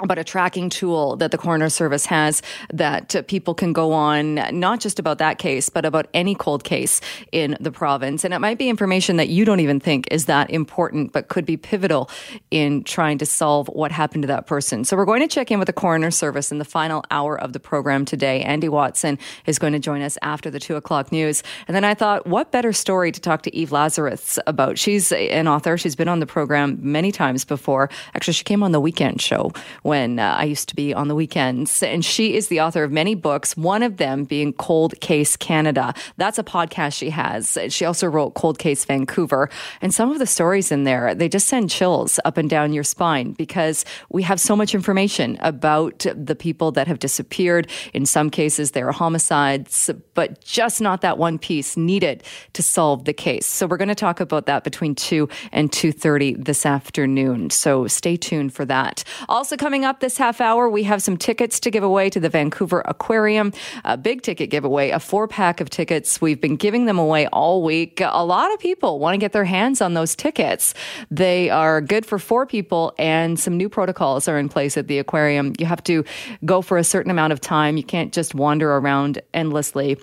about 0.00 0.18
a 0.18 0.24
tracking 0.24 0.68
tool 0.68 1.16
that 1.16 1.30
the 1.30 1.38
coroner 1.38 1.70
service 1.70 2.04
has 2.04 2.42
that 2.70 3.26
people 3.28 3.54
can 3.54 3.72
go 3.72 3.92
on, 3.92 4.34
not 4.52 4.78
just 4.78 4.98
about 4.98 5.16
that 5.18 5.38
case, 5.38 5.70
but 5.70 5.86
about 5.86 6.06
any 6.12 6.34
cold 6.34 6.64
case 6.64 7.00
in 7.32 7.56
the 7.60 7.70
province. 7.70 8.22
And 8.22 8.34
it 8.34 8.40
might 8.40 8.58
be 8.58 8.68
information 8.68 9.16
that 9.16 9.30
you 9.30 9.46
don't 9.46 9.60
even 9.60 9.80
think 9.80 10.06
is 10.10 10.26
that 10.26 10.50
important, 10.50 11.12
but 11.12 11.28
could 11.28 11.46
be 11.46 11.56
pivotal 11.56 12.10
in 12.50 12.84
trying 12.84 13.16
to 13.18 13.26
solve 13.26 13.68
what 13.68 13.90
happened 13.90 14.22
to 14.24 14.26
that 14.26 14.46
person. 14.46 14.84
So 14.84 14.98
we're 14.98 15.06
going 15.06 15.22
to 15.22 15.28
check 15.28 15.50
in 15.50 15.58
with 15.58 15.66
the 15.66 15.72
coroner 15.72 16.10
service 16.10 16.52
in 16.52 16.58
the 16.58 16.66
final 16.66 17.02
hour 17.10 17.40
of 17.40 17.54
the 17.54 17.60
program 17.60 18.04
today. 18.04 18.42
Andy 18.42 18.68
Watson 18.68 19.18
is 19.46 19.58
going 19.58 19.72
to 19.72 19.78
join 19.78 20.02
us 20.02 20.18
after 20.20 20.50
the 20.50 20.60
two 20.60 20.76
o'clock 20.76 21.10
news. 21.10 21.42
And 21.68 21.74
then 21.74 21.84
I 21.84 21.94
thought, 21.94 22.26
what 22.26 22.52
better 22.52 22.74
story 22.74 23.12
to 23.12 23.20
talk 23.20 23.40
to 23.42 23.56
Eve 23.56 23.72
Lazarus 23.72 24.38
about? 24.46 24.78
She's 24.78 25.10
an 25.10 25.48
author. 25.48 25.78
She's 25.78 25.96
been 25.96 26.08
on 26.08 26.20
the 26.20 26.26
program 26.26 26.78
many 26.82 27.12
times 27.12 27.46
before. 27.46 27.88
Actually, 28.14 28.34
she 28.34 28.44
came 28.44 28.62
on 28.62 28.72
the 28.72 28.80
weekend 28.80 29.22
show 29.22 29.52
when 29.86 30.18
uh, 30.18 30.34
I 30.36 30.44
used 30.44 30.68
to 30.70 30.74
be 30.74 30.92
on 30.92 31.06
the 31.06 31.14
weekends. 31.14 31.80
And 31.80 32.04
she 32.04 32.34
is 32.34 32.48
the 32.48 32.60
author 32.60 32.82
of 32.82 32.90
many 32.90 33.14
books, 33.14 33.56
one 33.56 33.84
of 33.84 33.98
them 33.98 34.24
being 34.24 34.52
Cold 34.52 35.00
Case 35.00 35.36
Canada. 35.36 35.94
That's 36.16 36.38
a 36.38 36.42
podcast 36.42 36.94
she 36.94 37.10
has. 37.10 37.56
She 37.68 37.84
also 37.84 38.08
wrote 38.08 38.34
Cold 38.34 38.58
Case 38.58 38.84
Vancouver. 38.84 39.48
And 39.80 39.94
some 39.94 40.10
of 40.10 40.18
the 40.18 40.26
stories 40.26 40.72
in 40.72 40.82
there, 40.82 41.14
they 41.14 41.28
just 41.28 41.46
send 41.46 41.70
chills 41.70 42.18
up 42.24 42.36
and 42.36 42.50
down 42.50 42.72
your 42.72 42.82
spine 42.82 43.32
because 43.32 43.84
we 44.10 44.24
have 44.24 44.40
so 44.40 44.56
much 44.56 44.74
information 44.74 45.38
about 45.40 46.04
the 46.16 46.34
people 46.34 46.72
that 46.72 46.88
have 46.88 46.98
disappeared. 46.98 47.70
In 47.94 48.06
some 48.06 48.28
cases, 48.28 48.72
they 48.72 48.82
are 48.82 48.92
homicides, 48.92 49.88
but 50.14 50.42
just 50.42 50.80
not 50.80 51.00
that 51.02 51.16
one 51.16 51.38
piece 51.38 51.76
needed 51.76 52.24
to 52.54 52.62
solve 52.62 53.04
the 53.04 53.12
case. 53.12 53.46
So 53.46 53.68
we're 53.68 53.76
going 53.76 53.88
to 53.88 53.94
talk 53.94 54.18
about 54.18 54.46
that 54.46 54.64
between 54.64 54.96
2 54.96 55.28
and 55.52 55.70
2.30 55.70 56.44
this 56.44 56.66
afternoon. 56.66 57.50
So 57.50 57.86
stay 57.86 58.16
tuned 58.16 58.52
for 58.52 58.64
that. 58.64 59.04
Also 59.28 59.56
coming 59.56 59.75
coming 59.76 59.84
up 59.84 60.00
this 60.00 60.16
half 60.16 60.40
hour, 60.40 60.70
we 60.70 60.84
have 60.84 61.02
some 61.02 61.18
tickets 61.18 61.60
to 61.60 61.70
give 61.70 61.82
away 61.82 62.08
to 62.08 62.18
the 62.18 62.30
Vancouver 62.30 62.80
Aquarium, 62.86 63.52
a 63.84 63.98
big 63.98 64.22
ticket 64.22 64.48
giveaway, 64.48 64.88
a 64.88 64.98
four 64.98 65.28
pack 65.28 65.60
of 65.60 65.68
tickets. 65.68 66.18
We've 66.18 66.40
been 66.40 66.56
giving 66.56 66.86
them 66.86 66.98
away 66.98 67.26
all 67.26 67.62
week. 67.62 68.00
A 68.00 68.24
lot 68.24 68.50
of 68.54 68.58
people 68.58 68.98
want 68.98 69.12
to 69.12 69.18
get 69.18 69.32
their 69.32 69.44
hands 69.44 69.82
on 69.82 69.92
those 69.92 70.16
tickets. 70.16 70.72
They 71.10 71.50
are 71.50 71.82
good 71.82 72.06
for 72.06 72.18
four 72.18 72.46
people, 72.46 72.94
and 72.98 73.38
some 73.38 73.58
new 73.58 73.68
protocols 73.68 74.28
are 74.28 74.38
in 74.38 74.48
place 74.48 74.78
at 74.78 74.88
the 74.88 74.98
aquarium. 74.98 75.52
You 75.58 75.66
have 75.66 75.84
to 75.84 76.06
go 76.46 76.62
for 76.62 76.78
a 76.78 76.84
certain 76.84 77.10
amount 77.10 77.34
of 77.34 77.40
time. 77.42 77.76
You 77.76 77.84
can't 77.84 78.14
just 78.14 78.34
wander 78.34 78.76
around 78.78 79.20
endlessly. 79.34 79.98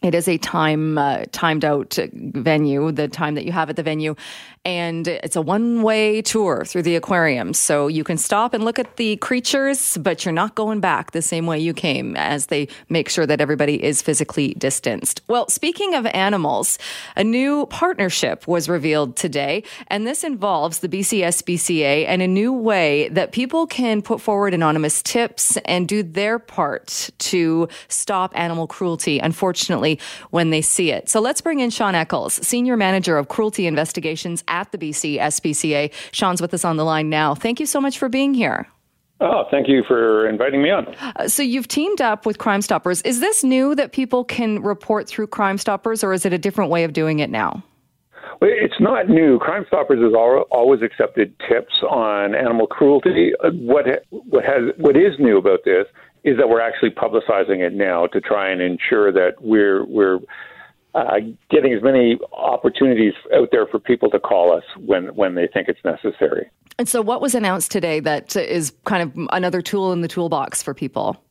It 0.00 0.14
is 0.14 0.28
a 0.28 0.38
time 0.38 0.96
uh, 0.96 1.24
timed 1.32 1.64
out 1.64 1.98
venue, 2.12 2.92
the 2.92 3.08
time 3.08 3.34
that 3.34 3.44
you 3.44 3.50
have 3.50 3.68
at 3.68 3.74
the 3.74 3.82
venue, 3.82 4.14
and 4.64 5.08
it's 5.08 5.36
a 5.36 5.42
one 5.42 5.82
way 5.82 6.22
tour 6.22 6.64
through 6.64 6.82
the 6.82 6.96
aquarium. 6.96 7.54
So 7.54 7.88
you 7.88 8.04
can 8.04 8.18
stop 8.18 8.54
and 8.54 8.64
look 8.64 8.78
at 8.78 8.96
the 8.96 9.16
creatures, 9.16 9.96
but 9.98 10.24
you're 10.24 10.32
not 10.32 10.54
going 10.54 10.80
back 10.80 11.12
the 11.12 11.22
same 11.22 11.46
way 11.46 11.58
you 11.58 11.72
came 11.72 12.16
as 12.16 12.46
they 12.46 12.68
make 12.88 13.08
sure 13.08 13.26
that 13.26 13.40
everybody 13.40 13.82
is 13.82 14.02
physically 14.02 14.54
distanced. 14.54 15.20
Well, 15.28 15.48
speaking 15.48 15.94
of 15.94 16.06
animals, 16.06 16.78
a 17.16 17.24
new 17.24 17.66
partnership 17.66 18.46
was 18.46 18.68
revealed 18.68 19.16
today, 19.16 19.62
and 19.88 20.06
this 20.06 20.24
involves 20.24 20.80
the 20.80 20.88
BCSPCA 20.88 22.06
and 22.06 22.22
a 22.22 22.28
new 22.28 22.52
way 22.52 23.08
that 23.10 23.32
people 23.32 23.66
can 23.66 24.02
put 24.02 24.20
forward 24.20 24.54
anonymous 24.54 25.02
tips 25.02 25.56
and 25.64 25.88
do 25.88 26.02
their 26.02 26.38
part 26.38 27.10
to 27.18 27.68
stop 27.88 28.32
animal 28.36 28.66
cruelty, 28.66 29.18
unfortunately, 29.18 29.98
when 30.30 30.50
they 30.50 30.62
see 30.62 30.90
it. 30.90 31.08
So 31.08 31.20
let's 31.20 31.40
bring 31.40 31.60
in 31.60 31.70
Sean 31.70 31.94
Eccles, 31.94 32.34
Senior 32.46 32.76
Manager 32.76 33.18
of 33.18 33.28
Cruelty 33.28 33.66
Investigations 33.66 34.44
at 34.48 34.72
the 34.72 34.78
BC 34.78 35.18
SPCA. 35.18 35.92
Sean's 36.12 36.40
with 36.40 36.54
us 36.54 36.64
on 36.64 36.76
the 36.76 36.84
line 36.84 37.08
now. 37.08 37.34
Thank 37.34 37.60
you 37.60 37.66
so 37.66 37.80
much 37.80 37.98
for 37.98 38.08
being 38.08 38.34
here. 38.34 38.66
Oh, 39.20 39.44
thank 39.50 39.68
you 39.68 39.82
for 39.86 40.28
inviting 40.28 40.62
me 40.62 40.70
on. 40.70 40.94
Uh, 41.16 41.26
so 41.26 41.42
you've 41.42 41.66
teamed 41.66 42.00
up 42.00 42.24
with 42.24 42.38
Crime 42.38 42.62
Stoppers. 42.62 43.02
Is 43.02 43.18
this 43.18 43.42
new 43.42 43.74
that 43.74 43.92
people 43.92 44.24
can 44.24 44.62
report 44.62 45.08
through 45.08 45.26
Crime 45.26 45.58
Stoppers, 45.58 46.04
or 46.04 46.12
is 46.12 46.24
it 46.24 46.32
a 46.32 46.38
different 46.38 46.70
way 46.70 46.84
of 46.84 46.92
doing 46.92 47.18
it 47.18 47.28
now? 47.28 47.64
Well, 48.40 48.50
it's 48.52 48.78
not 48.78 49.08
new. 49.08 49.40
Crime 49.40 49.64
Stoppers 49.66 50.00
has 50.00 50.12
always 50.14 50.82
accepted 50.82 51.34
tips 51.48 51.74
on 51.90 52.36
animal 52.36 52.68
cruelty. 52.68 53.32
Uh, 53.42 53.50
what 53.50 53.86
what 54.10 54.44
has 54.44 54.72
what 54.76 54.96
is 54.96 55.18
new 55.18 55.38
about 55.38 55.60
this 55.64 55.86
is 56.22 56.36
that 56.36 56.48
we're 56.48 56.60
actually 56.60 56.90
publicizing 56.90 57.66
it 57.66 57.72
now 57.72 58.06
to 58.08 58.20
try 58.20 58.48
and 58.50 58.60
ensure 58.60 59.10
that 59.10 59.32
we're 59.40 59.84
we're 59.86 60.18
uh, 60.98 61.20
getting 61.50 61.72
as 61.72 61.82
many 61.82 62.18
opportunities 62.32 63.14
out 63.34 63.48
there 63.52 63.66
for 63.66 63.78
people 63.78 64.10
to 64.10 64.18
call 64.18 64.56
us 64.56 64.64
when, 64.76 65.14
when 65.14 65.34
they 65.34 65.46
think 65.46 65.68
it's 65.68 65.84
necessary. 65.84 66.50
And 66.78 66.88
so, 66.88 67.02
what 67.02 67.20
was 67.20 67.34
announced 67.34 67.70
today 67.70 68.00
that 68.00 68.36
is 68.36 68.72
kind 68.84 69.02
of 69.02 69.28
another 69.32 69.60
tool 69.60 69.92
in 69.92 70.00
the 70.00 70.08
toolbox 70.08 70.62
for 70.62 70.74
people? 70.74 71.22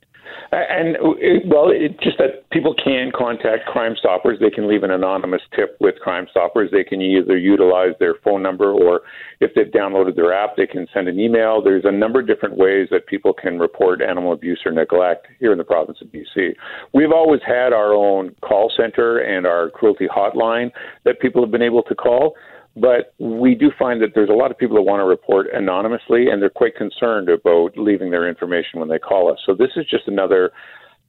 And 0.52 0.96
uh, 0.98 1.12
it, 1.18 1.44
well, 1.48 1.70
it, 1.70 2.00
just 2.02 2.18
that 2.20 2.50
people 2.52 2.74
can 2.74 3.12
contact 3.18 3.66
Crime 3.66 3.96
Stoppers. 4.00 4.40
They 4.40 4.50
can 4.50 4.68
leave 4.68 4.84
an 4.84 4.92
anonymous 4.92 5.42
tip 5.56 5.78
with 5.80 5.96
Crime 5.96 6.28
Stoppers. 6.32 6.70
They 6.72 6.84
can 6.84 7.02
either 7.02 7.38
utilize 7.38 7.94
their 8.00 8.16
phone 8.24 8.42
number 8.42 8.72
or 8.72 9.02
if 9.40 9.52
they've 9.56 9.68
downloaded 9.68 10.16
their 10.16 10.34
app, 10.34 10.56
they 10.56 10.66
can 10.66 10.88
send 10.94 11.08
an 11.08 11.20
email. 11.20 11.62
There's 11.62 11.86
a 11.86 11.92
number 11.92 12.20
of 12.20 12.28
different 12.28 12.58
ways 12.58 12.88
that 12.92 13.08
people 13.08 13.34
can 13.34 13.60
report 13.60 14.02
animal 14.02 14.34
abuse 14.34 14.62
or 14.66 14.72
neglect 14.72 15.28
here 15.40 15.52
in 15.52 15.58
the 15.58 15.64
province 15.64 16.00
of 16.02 16.08
BC. 16.08 16.56
We've 16.94 17.12
always 17.12 17.42
had 17.46 17.74
our 17.74 17.94
own 17.94 18.36
call 18.42 18.72
center 18.76 19.20
and 19.20 19.46
our 19.46 19.70
cruelty 19.70 20.08
hotline 20.08 20.72
that 21.06 21.20
people 21.20 21.42
have 21.42 21.52
been 21.52 21.62
able 21.62 21.84
to 21.84 21.96
call. 21.96 22.36
But 22.80 23.14
we 23.18 23.56
do 23.56 23.72
find 23.78 24.02
that 24.02 24.10
there's 24.14 24.30
a 24.30 24.34
lot 24.34 24.52
of 24.52 24.58
people 24.58 24.76
that 24.76 24.84
want 24.84 25.00
to 25.00 25.06
report 25.06 25.48
anonymously, 25.54 26.30
and 26.30 26.42
they're 26.42 26.50
quite 26.50 26.76
concerned 26.76 27.28
about 27.28 27.78
leaving 27.78 28.12
their 28.12 28.28
information 28.28 28.80
when 28.80 28.88
they 28.88 29.00
call 29.00 29.32
us. 29.32 29.40
So 29.46 29.56
this 29.56 29.72
is 29.76 29.86
just 29.90 30.08
another 30.08 30.52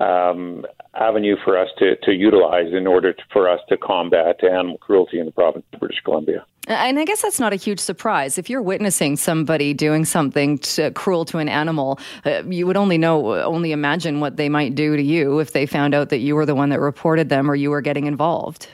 um, 0.00 0.64
avenue 0.94 1.36
for 1.44 1.58
us 1.58 1.68
to, 1.78 1.96
to 1.96 2.12
utilize 2.12 2.72
in 2.72 2.86
order 2.86 3.12
to, 3.12 3.22
for 3.32 3.48
us 3.50 3.60
to 3.68 3.76
combat 3.76 4.42
animal 4.42 4.78
cruelty 4.78 5.18
in 5.18 5.26
the 5.26 5.32
province 5.32 5.64
of 5.72 5.80
British 5.80 6.00
Columbia. 6.04 6.46
And 6.68 6.98
I 6.98 7.04
guess 7.04 7.22
that's 7.22 7.40
not 7.40 7.52
a 7.52 7.56
huge 7.56 7.80
surprise. 7.80 8.36
If 8.36 8.50
you're 8.50 8.62
witnessing 8.62 9.16
somebody 9.16 9.72
doing 9.72 10.04
something 10.04 10.58
to, 10.58 10.90
cruel 10.90 11.24
to 11.26 11.38
an 11.38 11.48
animal, 11.48 11.98
uh, 12.26 12.42
you 12.44 12.66
would 12.66 12.76
only 12.76 12.98
know, 12.98 13.40
only 13.42 13.72
imagine 13.72 14.20
what 14.20 14.36
they 14.36 14.48
might 14.48 14.74
do 14.74 14.96
to 14.96 15.02
you 15.02 15.38
if 15.38 15.52
they 15.52 15.64
found 15.64 15.94
out 15.94 16.10
that 16.10 16.18
you 16.18 16.34
were 16.34 16.44
the 16.44 16.54
one 16.54 16.68
that 16.68 16.80
reported 16.80 17.30
them 17.30 17.50
or 17.50 17.54
you 17.54 17.70
were 17.70 17.80
getting 17.80 18.06
involved. 18.06 18.68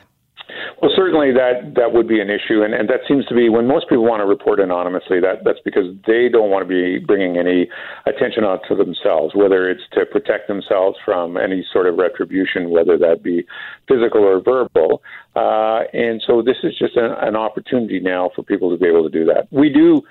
Well, 0.85 0.93
certainly 0.95 1.33
that 1.33 1.77
that 1.77 1.95
would 1.95 2.07
be 2.07 2.21
an 2.21 2.29
issue, 2.29 2.63
and, 2.63 2.75
and 2.75 2.91
that 2.91 3.09
seems 3.09 3.25
to 3.33 3.35
be 3.35 3.49
when 3.49 3.67
most 3.67 3.89
people 3.89 4.05
want 4.05 4.21
to 4.21 4.27
report 4.27 4.61
anonymously. 4.61 5.19
That 5.19 5.41
that's 5.43 5.61
because 5.65 5.87
they 6.07 6.29
don't 6.29 6.51
want 6.51 6.61
to 6.63 6.69
be 6.69 7.03
bringing 7.03 7.39
any 7.39 7.71
attention 8.05 8.45
onto 8.45 8.77
themselves, 8.77 9.35
whether 9.35 9.71
it's 9.71 9.81
to 9.95 10.05
protect 10.05 10.47
themselves 10.47 10.99
from 11.03 11.39
any 11.39 11.65
sort 11.73 11.87
of 11.87 11.97
retribution, 11.97 12.69
whether 12.69 12.99
that 12.99 13.23
be 13.23 13.47
physical 13.89 14.25
or 14.25 14.43
verbal. 14.43 15.01
Uh, 15.35 15.89
and 15.95 16.23
so 16.27 16.43
this 16.43 16.59
is 16.63 16.77
just 16.79 16.99
an, 16.99 17.13
an 17.19 17.35
opportunity 17.35 17.99
now 17.99 18.29
for 18.37 18.43
people 18.43 18.69
to 18.69 18.77
be 18.77 18.87
able 18.87 19.09
to 19.09 19.19
do 19.19 19.25
that. 19.25 19.49
We 19.51 19.71
do 19.71 20.03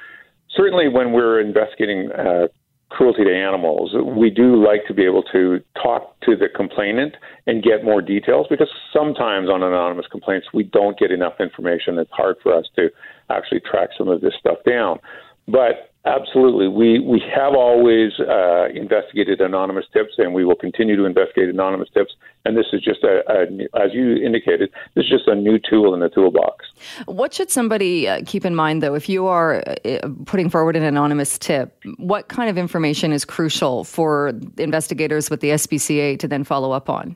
certainly 0.57 0.89
when 0.89 1.11
we're 1.11 1.39
investigating 1.39 2.09
uh, 2.13 2.47
cruelty 2.93 3.23
to 3.23 3.35
animals, 3.35 3.95
we 4.15 4.29
do 4.29 4.63
like 4.63 4.85
to 4.87 4.93
be 4.93 5.03
able 5.03 5.23
to 5.23 5.59
talk 5.81 6.19
to 6.21 6.35
the 6.35 6.47
complainant 6.53 7.15
and 7.47 7.63
get 7.63 7.83
more 7.83 8.01
details 8.01 8.47
because 8.49 8.69
sometimes 8.93 9.49
on 9.49 9.63
anonymous 9.63 10.05
complaints 10.11 10.47
we 10.53 10.63
don't 10.63 10.97
get 10.97 11.11
enough 11.11 11.33
information. 11.39 11.97
It's 11.97 12.11
hard 12.11 12.37
for 12.43 12.53
us 12.53 12.65
to 12.75 12.89
actually 13.29 13.61
track 13.61 13.89
some 13.97 14.07
of 14.07 14.21
this 14.21 14.33
stuff 14.39 14.57
down. 14.65 14.99
But 15.47 15.92
absolutely, 16.05 16.67
we, 16.67 16.99
we 16.99 17.21
have 17.33 17.53
always 17.53 18.11
uh, 18.19 18.67
investigated 18.73 19.41
anonymous 19.41 19.85
tips, 19.93 20.13
and 20.17 20.33
we 20.33 20.45
will 20.45 20.55
continue 20.55 20.95
to 20.95 21.05
investigate 21.05 21.49
anonymous 21.49 21.89
tips. 21.93 22.13
And 22.45 22.57
this 22.57 22.65
is 22.73 22.81
just 22.81 23.03
a, 23.03 23.21
a, 23.29 23.43
as 23.81 23.93
you 23.93 24.15
indicated, 24.15 24.69
this 24.95 25.05
is 25.05 25.09
just 25.09 25.27
a 25.27 25.35
new 25.35 25.57
tool 25.57 25.93
in 25.93 26.01
the 26.01 26.09
toolbox. 26.09 26.65
What 27.05 27.33
should 27.33 27.49
somebody 27.49 28.07
uh, 28.07 28.21
keep 28.25 28.45
in 28.45 28.55
mind, 28.55 28.83
though, 28.83 28.95
if 28.95 29.07
you 29.07 29.27
are 29.27 29.63
uh, 29.85 29.99
putting 30.25 30.49
forward 30.49 30.75
an 30.75 30.83
anonymous 30.83 31.37
tip? 31.37 31.77
What 31.97 32.27
kind 32.27 32.49
of 32.49 32.57
information 32.57 33.13
is 33.13 33.23
crucial 33.23 33.83
for 33.83 34.33
investigators 34.57 35.29
with 35.29 35.39
the 35.39 35.49
SPCA 35.49 36.19
to 36.19 36.27
then 36.27 36.43
follow 36.43 36.71
up 36.71 36.89
on? 36.89 37.15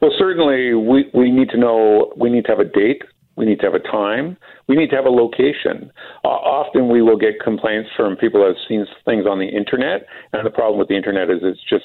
Well, 0.00 0.12
certainly, 0.16 0.74
we, 0.74 1.10
we 1.14 1.30
need 1.30 1.48
to 1.50 1.56
know, 1.56 2.12
we 2.16 2.30
need 2.30 2.44
to 2.44 2.50
have 2.50 2.60
a 2.60 2.64
date 2.64 3.02
we 3.36 3.46
need 3.46 3.60
to 3.60 3.66
have 3.66 3.74
a 3.74 3.80
time. 3.80 4.36
We 4.68 4.76
need 4.76 4.90
to 4.90 4.96
have 4.96 5.06
a 5.06 5.10
location. 5.10 5.90
Uh, 6.24 6.28
often 6.28 6.88
we 6.88 7.02
will 7.02 7.16
get 7.16 7.40
complaints 7.42 7.90
from 7.96 8.16
people 8.16 8.40
that 8.40 8.48
have 8.48 8.68
seen 8.68 8.86
things 9.04 9.24
on 9.26 9.38
the 9.38 9.48
internet, 9.48 10.06
and 10.32 10.44
the 10.44 10.50
problem 10.50 10.78
with 10.78 10.88
the 10.88 10.96
internet 10.96 11.30
is 11.30 11.38
it's 11.42 11.60
just 11.68 11.84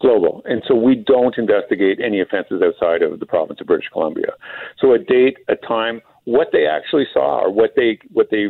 global. 0.00 0.42
And 0.44 0.62
so 0.66 0.74
we 0.74 0.96
don't 0.96 1.36
investigate 1.38 2.00
any 2.04 2.20
offenses 2.20 2.62
outside 2.62 3.02
of 3.02 3.20
the 3.20 3.26
province 3.26 3.60
of 3.60 3.66
British 3.66 3.88
Columbia. 3.92 4.32
So 4.80 4.92
a 4.92 4.98
date, 4.98 5.38
a 5.48 5.56
time, 5.56 6.00
what 6.24 6.48
they 6.52 6.66
actually 6.66 7.06
saw, 7.12 7.44
or 7.44 7.50
what 7.50 7.70
they 7.76 7.98
what 8.12 8.28
they 8.30 8.48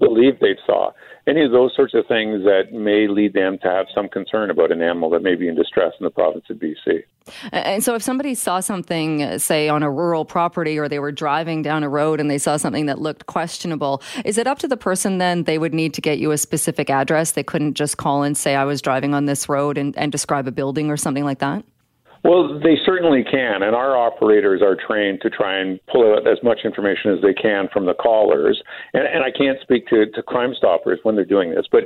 believe 0.00 0.40
they 0.40 0.56
saw, 0.66 0.90
any 1.26 1.44
of 1.44 1.52
those 1.52 1.72
sorts 1.76 1.94
of 1.94 2.06
things 2.06 2.42
that 2.44 2.72
may 2.72 3.06
lead 3.06 3.34
them 3.34 3.58
to 3.62 3.68
have 3.68 3.86
some 3.94 4.08
concern 4.08 4.50
about 4.50 4.72
an 4.72 4.82
animal 4.82 5.10
that 5.10 5.22
may 5.22 5.36
be 5.36 5.46
in 5.46 5.54
distress 5.54 5.92
in 6.00 6.04
the 6.04 6.10
province 6.10 6.44
of 6.50 6.56
BC. 6.56 7.04
And 7.52 7.84
so, 7.84 7.94
if 7.94 8.02
somebody 8.02 8.34
saw 8.34 8.60
something, 8.60 9.22
uh, 9.22 9.38
say, 9.38 9.68
on 9.68 9.82
a 9.82 9.90
rural 9.90 10.24
property, 10.24 10.78
or 10.78 10.88
they 10.88 10.98
were 10.98 11.12
driving 11.12 11.62
down 11.62 11.84
a 11.84 11.88
road 11.88 12.18
and 12.18 12.30
they 12.30 12.38
saw 12.38 12.56
something 12.56 12.86
that 12.86 12.98
looked 12.98 13.26
questionable, 13.26 14.02
is 14.24 14.38
it 14.38 14.46
up 14.46 14.58
to 14.60 14.68
the 14.68 14.76
person 14.76 15.18
then? 15.18 15.44
They 15.44 15.58
would 15.58 15.74
need 15.74 15.94
to 15.94 16.00
get 16.00 16.18
you 16.18 16.32
a 16.32 16.38
specific 16.38 16.90
address. 16.90 17.32
They 17.32 17.44
couldn't 17.44 17.74
just 17.74 17.98
call 17.98 18.22
and 18.22 18.36
say, 18.36 18.56
I 18.56 18.64
was 18.64 18.82
driving 18.82 19.14
on 19.14 19.26
this 19.26 19.48
road 19.48 19.78
and, 19.78 19.96
and 19.96 20.10
describe 20.10 20.48
a 20.48 20.52
building 20.52 20.90
or 20.90 20.96
something 20.96 21.24
like 21.24 21.38
that? 21.38 21.64
Well, 22.22 22.60
they 22.62 22.76
certainly 22.84 23.24
can, 23.24 23.62
and 23.62 23.74
our 23.74 23.96
operators 23.96 24.60
are 24.60 24.76
trained 24.76 25.22
to 25.22 25.30
try 25.30 25.58
and 25.58 25.80
pull 25.86 26.12
out 26.12 26.26
as 26.26 26.38
much 26.42 26.60
information 26.64 27.12
as 27.12 27.22
they 27.22 27.32
can 27.32 27.68
from 27.72 27.86
the 27.86 27.94
callers. 27.94 28.62
And, 28.92 29.06
and 29.06 29.24
I 29.24 29.30
can't 29.30 29.58
speak 29.62 29.86
to, 29.88 30.04
to 30.04 30.22
Crime 30.22 30.52
Stoppers 30.56 31.00
when 31.02 31.16
they're 31.16 31.24
doing 31.24 31.54
this, 31.54 31.66
but 31.72 31.84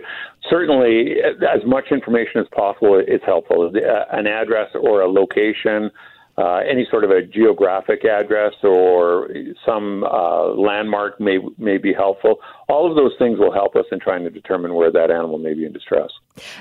certainly 0.51 1.17
as 1.23 1.65
much 1.65 1.93
information 1.93 2.41
as 2.41 2.47
possible 2.55 2.99
is 2.99 3.21
helpful. 3.25 3.71
Uh, 3.75 4.17
an 4.17 4.27
address 4.27 4.71
or 4.75 5.03
a 5.03 5.09
location 5.09 5.91
uh, 6.37 6.57
any 6.69 6.87
sort 6.91 7.05
of 7.05 7.11
a 7.11 7.23
geographic 7.23 8.05
address 8.05 8.53
or 8.63 9.29
some 9.65 10.03
uh, 10.05 10.49
landmark 10.49 11.21
may 11.21 11.39
may 11.59 11.79
be 11.79 11.93
helpful. 11.93 12.41
All 12.69 12.89
of 12.89 12.97
those 12.97 13.13
things 13.19 13.39
will 13.39 13.53
help 13.53 13.77
us 13.77 13.85
in 13.93 14.01
trying 14.01 14.25
to 14.25 14.31
determine 14.31 14.75
where 14.75 14.91
that 14.91 15.11
animal 15.11 15.39
may 15.39 15.55
be 15.55 15.65
in 15.67 15.73
distress. 15.73 16.11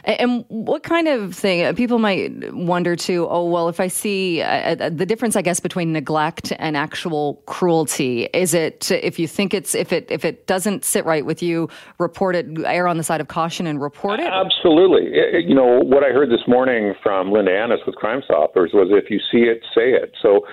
And 0.04 0.46
what 0.50 0.84
kind 0.84 1.08
of 1.08 1.34
thing 1.36 1.64
uh, 1.64 1.74
people 1.74 1.98
might 1.98 2.54
wonder 2.54 2.96
too? 2.96 3.28
Oh, 3.30 3.50
well, 3.50 3.70
if 3.70 3.80
I 3.80 3.88
see 3.88 4.42
uh, 4.42 4.76
uh, 4.76 4.90
the 4.90 5.06
difference, 5.06 5.36
I 5.36 5.42
guess 5.42 5.60
between 5.60 5.94
neglect 5.94 6.54
and 6.60 6.78
actual 6.78 7.42
cruelty, 7.48 8.26
is 8.34 8.54
it 8.54 8.92
if 8.92 9.18
you 9.18 9.28
think 9.28 9.54
it's 9.54 9.74
if 9.74 9.92
it 9.92 10.12
if 10.12 10.26
it 10.26 10.46
doesn't 10.46 10.86
sit 10.86 11.06
right 11.06 11.26
with 11.26 11.42
you, 11.42 11.70
report 11.98 12.36
it, 12.36 12.46
err 12.66 12.88
on 12.88 12.98
the 12.98 13.04
side 13.04 13.22
of 13.22 13.28
caution, 13.28 13.66
and 13.66 13.82
report 13.82 14.20
it. 14.20 14.28
Absolutely. 14.28 15.10
You 15.46 15.56
know 15.56 15.80
what 15.84 16.04
I 16.04 16.10
heard 16.10 16.30
this 16.30 16.48
morning 16.48 16.94
from 17.02 17.32
Linda 17.32 17.52
Annis 17.52 17.80
with 17.88 17.96
Crime 17.96 18.22
Stoppers 18.26 18.72
was 18.74 18.90
if 18.92 19.10
you 19.10 19.20
see 19.32 19.48
it 19.50 19.62
say 19.74 19.92
it. 19.92 20.14
So 20.22 20.46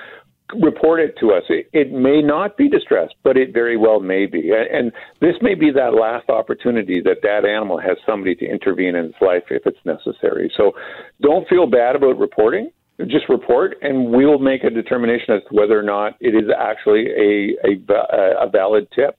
report 0.60 1.00
it 1.00 1.14
to 1.20 1.32
us. 1.32 1.42
It, 1.48 1.68
it, 1.72 1.92
may 1.92 2.22
not 2.22 2.56
be 2.56 2.68
distress, 2.68 3.10
but 3.22 3.36
it 3.36 3.52
very 3.52 3.76
well 3.76 4.00
may 4.00 4.26
be. 4.26 4.50
And 4.52 4.92
this 5.20 5.34
may 5.42 5.54
be 5.54 5.70
that 5.72 5.94
last 5.94 6.28
opportunity 6.28 7.00
that 7.02 7.18
that 7.22 7.44
animal 7.44 7.78
has 7.78 7.96
somebody 8.06 8.34
to 8.36 8.46
intervene 8.46 8.94
in 8.94 9.06
its 9.06 9.20
life 9.20 9.44
if 9.50 9.62
it's 9.66 9.78
necessary. 9.84 10.52
So 10.56 10.72
don't 11.20 11.48
feel 11.48 11.66
bad 11.66 11.96
about 11.96 12.18
reporting. 12.18 12.70
Just 13.06 13.30
report, 13.30 13.76
and 13.80 14.10
we'll 14.10 14.38
make 14.38 14.62
a 14.62 14.68
determination 14.68 15.34
as 15.34 15.42
to 15.48 15.56
whether 15.56 15.78
or 15.78 15.82
not 15.82 16.16
it 16.20 16.34
is 16.34 16.50
actually 16.54 17.06
a, 17.06 17.56
a, 17.66 18.46
a 18.46 18.50
valid 18.50 18.88
tip. 18.94 19.18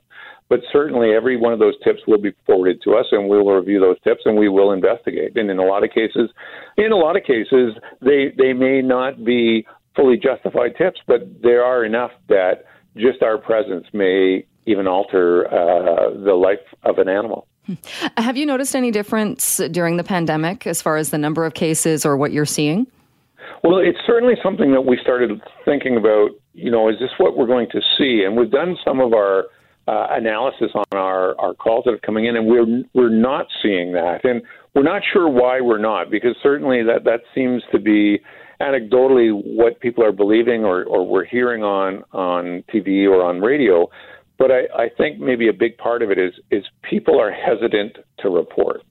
But 0.49 0.59
certainly, 0.71 1.15
every 1.15 1.37
one 1.37 1.53
of 1.53 1.59
those 1.59 1.75
tips 1.83 2.01
will 2.07 2.19
be 2.19 2.33
forwarded 2.45 2.81
to 2.83 2.95
us, 2.95 3.05
and 3.11 3.29
we 3.29 3.37
will 3.37 3.55
review 3.55 3.79
those 3.79 3.95
tips, 4.03 4.21
and 4.25 4.37
we 4.37 4.49
will 4.49 4.73
investigate. 4.73 5.35
And 5.35 5.49
in 5.49 5.57
a 5.57 5.63
lot 5.63 5.83
of 5.83 5.91
cases, 5.91 6.29
in 6.77 6.91
a 6.91 6.95
lot 6.95 7.15
of 7.15 7.23
cases, 7.23 7.73
they 8.01 8.33
they 8.37 8.51
may 8.51 8.81
not 8.81 9.23
be 9.23 9.65
fully 9.95 10.17
justified 10.17 10.75
tips, 10.77 10.99
but 11.07 11.21
there 11.41 11.63
are 11.63 11.83
enough 11.83 12.11
that 12.29 12.65
just 12.95 13.21
our 13.21 13.37
presence 13.37 13.85
may 13.93 14.45
even 14.65 14.87
alter 14.87 15.47
uh, 15.47 16.11
the 16.23 16.33
life 16.33 16.59
of 16.83 16.97
an 16.97 17.09
animal. 17.09 17.47
Have 18.17 18.37
you 18.37 18.45
noticed 18.45 18.75
any 18.75 18.91
difference 18.91 19.57
during 19.71 19.97
the 19.97 20.03
pandemic 20.03 20.65
as 20.67 20.81
far 20.81 20.97
as 20.97 21.09
the 21.09 21.17
number 21.17 21.45
of 21.45 21.53
cases 21.53 22.05
or 22.05 22.17
what 22.17 22.31
you're 22.31 22.45
seeing? 22.45 22.87
Well, 23.63 23.77
it's 23.77 23.99
certainly 24.05 24.35
something 24.41 24.71
that 24.71 24.81
we 24.81 24.97
started 25.01 25.41
thinking 25.65 25.97
about. 25.97 26.29
You 26.53 26.71
know, 26.71 26.89
is 26.89 26.95
this 26.99 27.11
what 27.17 27.37
we're 27.37 27.47
going 27.47 27.69
to 27.71 27.81
see? 27.97 28.23
And 28.25 28.35
we've 28.35 28.51
done 28.51 28.75
some 28.83 28.99
of 28.99 29.13
our 29.13 29.45
uh, 29.87 30.07
analysis 30.11 30.71
on 30.73 30.85
our, 30.91 31.39
our 31.39 31.53
calls 31.53 31.85
that 31.85 31.91
are 31.91 31.99
coming 31.99 32.25
in, 32.25 32.35
and 32.35 32.47
we're 32.47 32.83
we're 32.93 33.09
not 33.09 33.47
seeing 33.61 33.93
that, 33.93 34.23
and 34.23 34.41
we're 34.73 34.83
not 34.83 35.01
sure 35.11 35.29
why 35.29 35.61
we're 35.61 35.79
not, 35.79 36.09
because 36.09 36.35
certainly 36.41 36.83
that 36.83 37.03
that 37.03 37.21
seems 37.33 37.63
to 37.71 37.79
be 37.79 38.19
anecdotally 38.61 39.31
what 39.33 39.79
people 39.79 40.03
are 40.03 40.11
believing 40.11 40.63
or, 40.63 40.83
or 40.83 41.07
we're 41.07 41.25
hearing 41.25 41.63
on, 41.63 42.03
on 42.13 42.63
TV 42.73 43.07
or 43.07 43.23
on 43.23 43.41
radio. 43.41 43.89
But 44.37 44.51
I, 44.51 44.83
I 44.83 44.89
think 44.97 45.19
maybe 45.19 45.49
a 45.49 45.53
big 45.53 45.77
part 45.77 46.01
of 46.01 46.09
it 46.09 46.17
is 46.17 46.33
is 46.49 46.63
people 46.89 47.19
are 47.19 47.31
hesitant 47.31 47.97
to 48.19 48.29
report. 48.29 48.81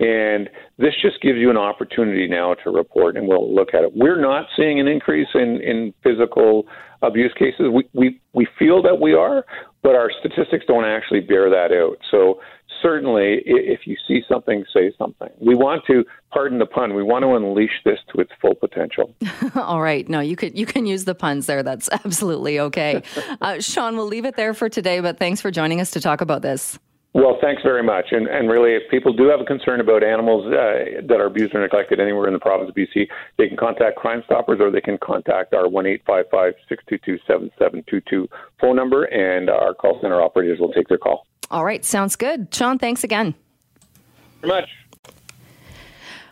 And 0.00 0.50
this 0.78 0.94
just 1.00 1.20
gives 1.22 1.38
you 1.38 1.50
an 1.50 1.56
opportunity 1.56 2.26
now 2.26 2.54
to 2.64 2.70
report, 2.70 3.16
and 3.16 3.28
we'll 3.28 3.54
look 3.54 3.74
at 3.74 3.84
it. 3.84 3.92
We're 3.94 4.20
not 4.20 4.46
seeing 4.56 4.80
an 4.80 4.88
increase 4.88 5.28
in, 5.34 5.60
in 5.62 5.94
physical 6.02 6.66
abuse 7.02 7.32
cases. 7.38 7.66
We, 7.72 7.88
we, 7.92 8.20
we 8.32 8.48
feel 8.58 8.82
that 8.82 8.98
we 9.00 9.14
are, 9.14 9.44
but 9.82 9.94
our 9.94 10.10
statistics 10.18 10.64
don't 10.66 10.84
actually 10.84 11.20
bear 11.20 11.48
that 11.50 11.70
out. 11.70 11.98
So 12.10 12.40
certainly, 12.82 13.42
if 13.44 13.86
you 13.86 13.96
see 14.06 14.22
something, 14.28 14.64
say 14.72 14.92
something. 14.98 15.30
We 15.38 15.54
want 15.54 15.84
to, 15.86 16.04
pardon 16.32 16.58
the 16.58 16.66
pun, 16.66 16.94
we 16.94 17.02
want 17.02 17.22
to 17.22 17.34
unleash 17.34 17.82
this 17.84 17.98
to 18.14 18.20
its 18.20 18.30
full 18.40 18.54
potential. 18.54 19.14
All 19.54 19.80
right, 19.80 20.08
no, 20.08 20.20
you 20.20 20.36
can 20.36 20.54
you 20.56 20.66
can 20.66 20.86
use 20.86 21.04
the 21.04 21.14
puns 21.14 21.46
there. 21.46 21.62
That's 21.62 21.88
absolutely 22.04 22.60
okay. 22.60 23.02
Uh, 23.40 23.60
Sean, 23.60 23.96
we'll 23.96 24.06
leave 24.06 24.24
it 24.24 24.36
there 24.36 24.54
for 24.54 24.68
today. 24.68 25.00
But 25.00 25.18
thanks 25.18 25.40
for 25.40 25.50
joining 25.50 25.80
us 25.80 25.90
to 25.92 26.00
talk 26.00 26.20
about 26.20 26.42
this. 26.42 26.78
Well, 27.14 27.38
thanks 27.40 27.62
very 27.62 27.84
much. 27.84 28.06
And, 28.10 28.26
and 28.26 28.50
really, 28.50 28.72
if 28.72 28.90
people 28.90 29.12
do 29.12 29.28
have 29.28 29.40
a 29.40 29.44
concern 29.44 29.80
about 29.80 30.02
animals 30.02 30.46
uh, 30.46 31.00
that 31.06 31.20
are 31.20 31.26
abused 31.26 31.54
or 31.54 31.60
neglected 31.60 32.00
anywhere 32.00 32.26
in 32.26 32.32
the 32.32 32.40
province 32.40 32.68
of 32.68 32.74
BC, 32.74 33.06
they 33.38 33.46
can 33.46 33.56
contact 33.56 33.96
Crime 33.96 34.22
Stoppers 34.24 34.58
or 34.60 34.72
they 34.72 34.80
can 34.80 34.98
contact 34.98 35.54
our 35.54 35.68
1 35.68 35.84
622 35.84 37.18
7722 37.24 38.28
phone 38.60 38.74
number, 38.74 39.04
and 39.04 39.48
our 39.48 39.74
call 39.74 40.00
center 40.02 40.20
operators 40.20 40.58
will 40.58 40.72
take 40.72 40.88
their 40.88 40.98
call. 40.98 41.24
All 41.54 41.64
right, 41.64 41.84
sounds 41.84 42.16
good. 42.16 42.52
Sean, 42.52 42.80
thanks 42.80 43.04
again. 43.04 43.32
Very 44.40 44.54
much. 44.54 44.68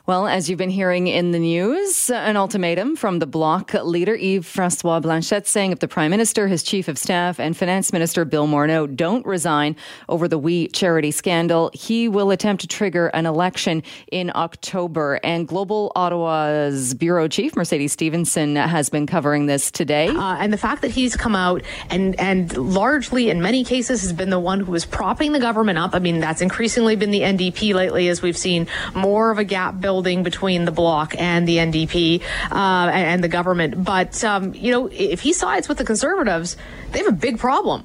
Well, 0.04 0.26
as 0.26 0.50
you've 0.50 0.58
been 0.58 0.68
hearing 0.68 1.06
in 1.06 1.30
the 1.30 1.38
news, 1.38 2.10
an 2.10 2.36
ultimatum 2.36 2.96
from 2.96 3.20
the 3.20 3.26
Bloc 3.26 3.72
leader 3.72 4.16
Yves 4.16 4.48
Francois 4.48 4.98
Blanchet 4.98 5.46
saying 5.46 5.70
if 5.70 5.78
the 5.78 5.86
Prime 5.86 6.10
Minister, 6.10 6.48
his 6.48 6.64
Chief 6.64 6.88
of 6.88 6.98
Staff, 6.98 7.38
and 7.38 7.56
Finance 7.56 7.92
Minister 7.92 8.24
Bill 8.24 8.48
Morneau 8.48 8.88
don't 8.88 9.24
resign 9.24 9.76
over 10.08 10.26
the 10.26 10.38
We 10.38 10.66
charity 10.68 11.12
scandal, 11.12 11.70
he 11.72 12.08
will 12.08 12.32
attempt 12.32 12.62
to 12.62 12.66
trigger 12.66 13.08
an 13.14 13.26
election 13.26 13.84
in 14.10 14.32
October. 14.34 15.20
And 15.22 15.46
Global 15.46 15.92
Ottawa's 15.94 16.94
Bureau 16.94 17.28
Chief, 17.28 17.54
Mercedes 17.54 17.92
Stephenson 17.92 18.56
has 18.56 18.90
been 18.90 19.06
covering 19.06 19.46
this 19.46 19.70
today. 19.70 20.08
Uh, 20.08 20.34
and 20.34 20.52
the 20.52 20.58
fact 20.58 20.82
that 20.82 20.90
he's 20.90 21.14
come 21.14 21.36
out 21.36 21.62
and, 21.90 22.18
and 22.18 22.56
largely, 22.56 23.30
in 23.30 23.40
many 23.40 23.62
cases, 23.62 24.02
has 24.02 24.12
been 24.12 24.30
the 24.30 24.40
one 24.40 24.58
who 24.58 24.74
is 24.74 24.84
propping 24.84 25.30
the 25.30 25.38
government 25.38 25.78
up. 25.78 25.94
I 25.94 26.00
mean, 26.00 26.18
that's 26.18 26.40
increasingly 26.40 26.96
been 26.96 27.12
the 27.12 27.20
NDP 27.20 27.72
lately 27.72 28.08
as 28.08 28.20
we've 28.20 28.36
seen 28.36 28.66
more 28.96 29.30
of 29.30 29.38
a 29.38 29.44
gap 29.44 29.76
building 29.92 30.22
between 30.22 30.64
the 30.64 30.72
bloc 30.72 31.14
and 31.18 31.46
the 31.46 31.58
NDP 31.58 32.22
uh, 32.50 32.90
and 32.94 33.22
the 33.22 33.28
government. 33.28 33.84
But 33.84 34.24
um, 34.24 34.54
you 34.54 34.72
know, 34.72 34.88
if 34.90 35.20
he 35.20 35.34
sides 35.34 35.68
with 35.68 35.76
the 35.76 35.84
Conservatives, 35.84 36.56
they 36.92 36.98
have 37.00 37.08
a 37.08 37.12
big 37.26 37.38
problem. 37.38 37.84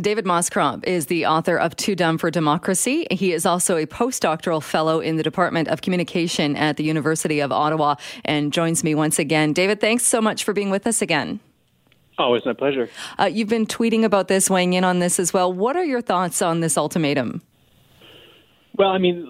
David 0.00 0.24
Moscrop 0.24 0.84
is 0.84 1.06
the 1.06 1.26
author 1.26 1.56
of 1.56 1.76
Too 1.76 1.94
Dumb 1.94 2.18
for 2.18 2.28
Democracy. 2.28 3.06
He 3.12 3.32
is 3.32 3.46
also 3.46 3.76
a 3.76 3.86
postdoctoral 3.86 4.60
fellow 4.60 4.98
in 4.98 5.14
the 5.14 5.22
Department 5.22 5.68
of 5.68 5.80
Communication 5.80 6.56
at 6.56 6.76
the 6.76 6.82
University 6.82 7.38
of 7.38 7.52
Ottawa 7.52 7.94
and 8.24 8.52
joins 8.52 8.82
me 8.82 8.96
once 8.96 9.20
again. 9.20 9.52
David, 9.52 9.80
thanks 9.80 10.02
so 10.04 10.20
much 10.20 10.42
for 10.42 10.52
being 10.52 10.70
with 10.70 10.88
us 10.88 11.00
again. 11.00 11.38
Always 12.18 12.44
my 12.44 12.52
pleasure. 12.52 12.90
Uh, 13.16 13.26
you've 13.26 13.48
been 13.48 13.66
tweeting 13.66 14.02
about 14.02 14.26
this, 14.26 14.50
weighing 14.50 14.72
in 14.72 14.82
on 14.82 14.98
this 14.98 15.20
as 15.20 15.32
well. 15.32 15.52
What 15.52 15.76
are 15.76 15.84
your 15.84 16.00
thoughts 16.00 16.42
on 16.42 16.58
this 16.58 16.76
ultimatum? 16.76 17.42
Well, 18.78 18.90
I 18.90 18.98
mean, 18.98 19.26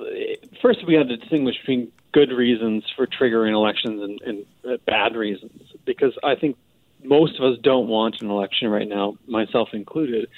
first 0.61 0.87
we 0.87 0.95
have 0.95 1.09
to 1.09 1.17
distinguish 1.17 1.57
between 1.61 1.91
good 2.19 2.33
reasons 2.33 2.83
for 2.97 3.07
triggering 3.07 3.53
elections 3.53 4.03
and, 4.03 4.21
and 4.23 4.47
uh, 4.69 4.77
bad 4.85 5.15
reasons 5.15 5.63
because 5.85 6.13
I 6.25 6.35
think 6.35 6.57
most 7.05 7.39
of 7.39 7.45
us 7.53 7.61
don't 7.63 7.87
want 7.87 8.21
an 8.21 8.29
election 8.29 8.67
right 8.69 8.89
now, 8.89 9.17
myself 9.29 9.69
included. 9.73 10.29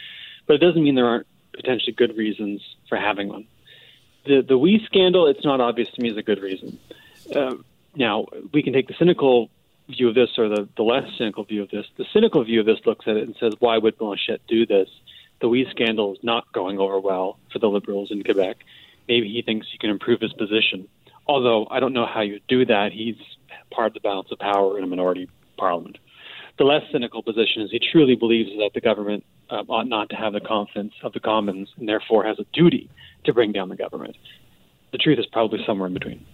But 0.47 0.57
it 0.57 0.59
doesn't 0.59 0.83
mean 0.83 0.95
there 0.95 1.07
aren't 1.07 1.27
potentially 1.55 1.93
good 1.93 2.19
reasons 2.19 2.61
for 2.90 2.99
having 2.99 3.29
one. 3.29 3.47
The 4.27 4.43
the 4.47 4.59
We 4.59 4.83
scandal, 4.85 5.27
it's 5.27 5.45
not 5.45 5.62
obvious 5.62 5.88
to 5.95 6.03
me 6.03 6.11
as 6.11 6.19
a 6.19 6.23
good 6.23 6.43
reason. 6.43 6.79
Uh, 7.35 7.55
now 7.95 8.27
we 8.53 8.62
can 8.62 8.75
take 8.75 8.88
the 8.88 8.95
cynical 8.99 9.49
view 9.88 10.11
of 10.11 10.14
this 10.14 10.31
or 10.37 10.51
the, 10.51 10.69
the 10.77 10.83
less 10.83 11.09
cynical 11.16 11.45
view 11.45 11.62
of 11.62 11.71
this. 11.71 11.87
The 11.97 12.05
cynical 12.12 12.45
view 12.45 12.61
of 12.61 12.66
this 12.66 12.81
looks 12.85 13.07
at 13.09 13.16
it 13.16 13.27
and 13.27 13.35
says, 13.40 13.55
why 13.59 13.79
would 13.79 13.97
Blanchet 13.97 14.43
do 14.47 14.66
this? 14.66 14.90
The 15.40 15.49
We 15.49 15.66
scandal 15.71 16.12
is 16.12 16.19
not 16.23 16.53
going 16.53 16.79
over 16.79 17.01
well 17.01 17.38
for 17.51 17.59
the 17.59 17.71
Liberals 17.71 18.11
in 18.11 18.23
Quebec. 18.23 18.59
Maybe 19.09 19.33
he 19.33 19.40
thinks 19.40 19.66
he 19.73 19.79
can 19.79 19.88
improve 19.88 20.21
his 20.21 20.35
position 20.35 20.87
although 21.31 21.69
I 21.71 21.79
don't 21.79 21.93
know 21.93 22.07
how 22.07 22.23
you 22.23 22.40
do 22.49 22.66
that. 22.66 22.90
He's 22.93 23.14
part 23.71 23.87
of 23.87 23.95
the 23.95 24.01
balance 24.01 24.29
of 24.33 24.38
power 24.40 24.77
in 24.77 24.83
a 24.83 24.87
minority 24.87 25.31
parliament. 25.57 25.97
The 26.59 26.64
less 26.64 26.83
cynical 26.90 27.23
position 27.23 27.62
is 27.62 27.71
he 27.71 27.79
truly 27.93 28.16
believes 28.16 28.51
that 28.59 28.73
the 28.75 28.81
government 28.81 29.25
uh, 29.49 29.62
ought 29.69 29.87
not 29.87 30.11
to 30.11 30.16
have 30.16 30.33
the 30.33 30.40
confidence 30.40 30.93
of 31.05 31.12
the 31.12 31.21
Commons 31.21 31.69
and 31.79 31.88
therefore 31.88 32.25
has 32.25 32.38
a 32.40 32.45
duty 32.53 32.90
to 33.25 33.33
bring 33.33 33.53
down 33.53 33.69
the 33.69 33.77
government. 33.77 34.16
The 34.90 34.99
truth 34.99 35.21
is 35.21 35.27
probably 35.27 35.61
somewhere 35.64 35.87
in 35.87 35.95
between. 35.95 36.27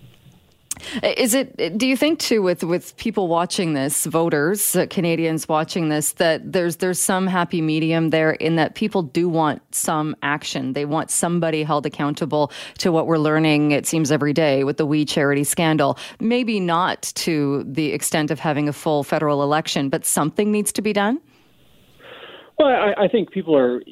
Is 1.02 1.34
it? 1.34 1.78
Do 1.78 1.86
you 1.86 1.96
think 1.96 2.18
too, 2.18 2.42
with 2.42 2.64
with 2.64 2.96
people 2.96 3.28
watching 3.28 3.74
this, 3.74 4.06
voters, 4.06 4.74
uh, 4.76 4.86
Canadians 4.88 5.48
watching 5.48 5.88
this, 5.88 6.12
that 6.12 6.52
there's 6.52 6.76
there's 6.76 6.98
some 6.98 7.26
happy 7.26 7.60
medium 7.60 8.10
there 8.10 8.32
in 8.32 8.56
that 8.56 8.74
people 8.74 9.02
do 9.02 9.28
want 9.28 9.62
some 9.74 10.16
action. 10.22 10.72
They 10.72 10.84
want 10.84 11.10
somebody 11.10 11.62
held 11.62 11.86
accountable 11.86 12.50
to 12.78 12.92
what 12.92 13.06
we're 13.06 13.18
learning. 13.18 13.72
It 13.72 13.86
seems 13.86 14.10
every 14.10 14.32
day 14.32 14.64
with 14.64 14.76
the 14.76 14.86
We 14.86 15.04
charity 15.04 15.44
scandal. 15.44 15.98
Maybe 16.20 16.60
not 16.60 17.02
to 17.16 17.64
the 17.64 17.92
extent 17.92 18.30
of 18.30 18.40
having 18.40 18.68
a 18.68 18.72
full 18.72 19.04
federal 19.04 19.42
election, 19.42 19.88
but 19.88 20.06
something 20.06 20.50
needs 20.50 20.72
to 20.72 20.82
be 20.82 20.92
done. 20.92 21.20
Well, 22.58 22.68
I, 22.68 23.04
I 23.04 23.08
think 23.08 23.30
people 23.30 23.56
are. 23.56 23.82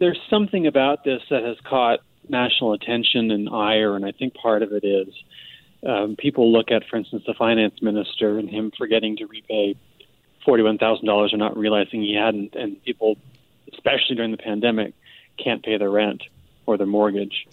There's 0.00 0.18
something 0.30 0.66
about 0.66 1.04
this 1.04 1.20
that 1.30 1.42
has 1.42 1.56
caught 1.68 2.00
national 2.28 2.72
attention 2.72 3.30
and 3.30 3.48
ire, 3.48 3.94
and 3.94 4.04
I 4.04 4.12
think 4.12 4.34
part 4.34 4.62
of 4.62 4.72
it 4.72 4.84
is 4.84 5.08
um, 5.86 6.16
people 6.16 6.52
look 6.52 6.70
at, 6.70 6.84
for 6.88 6.96
instance, 6.96 7.24
the 7.26 7.34
finance 7.34 7.80
minister 7.82 8.38
and 8.38 8.48
him 8.48 8.72
forgetting 8.76 9.16
to 9.18 9.26
repay 9.26 9.76
forty-one 10.44 10.78
thousand 10.78 11.06
dollars 11.06 11.32
or 11.32 11.36
not 11.36 11.56
realizing 11.56 12.02
he 12.02 12.14
hadn't, 12.14 12.54
and 12.54 12.82
people, 12.84 13.16
especially 13.72 14.16
during 14.16 14.30
the 14.30 14.36
pandemic, 14.36 14.94
can't 15.36 15.62
pay 15.62 15.76
their 15.76 15.90
rent 15.90 16.22
or 16.66 16.76
their 16.76 16.86
mortgage, 16.86 17.46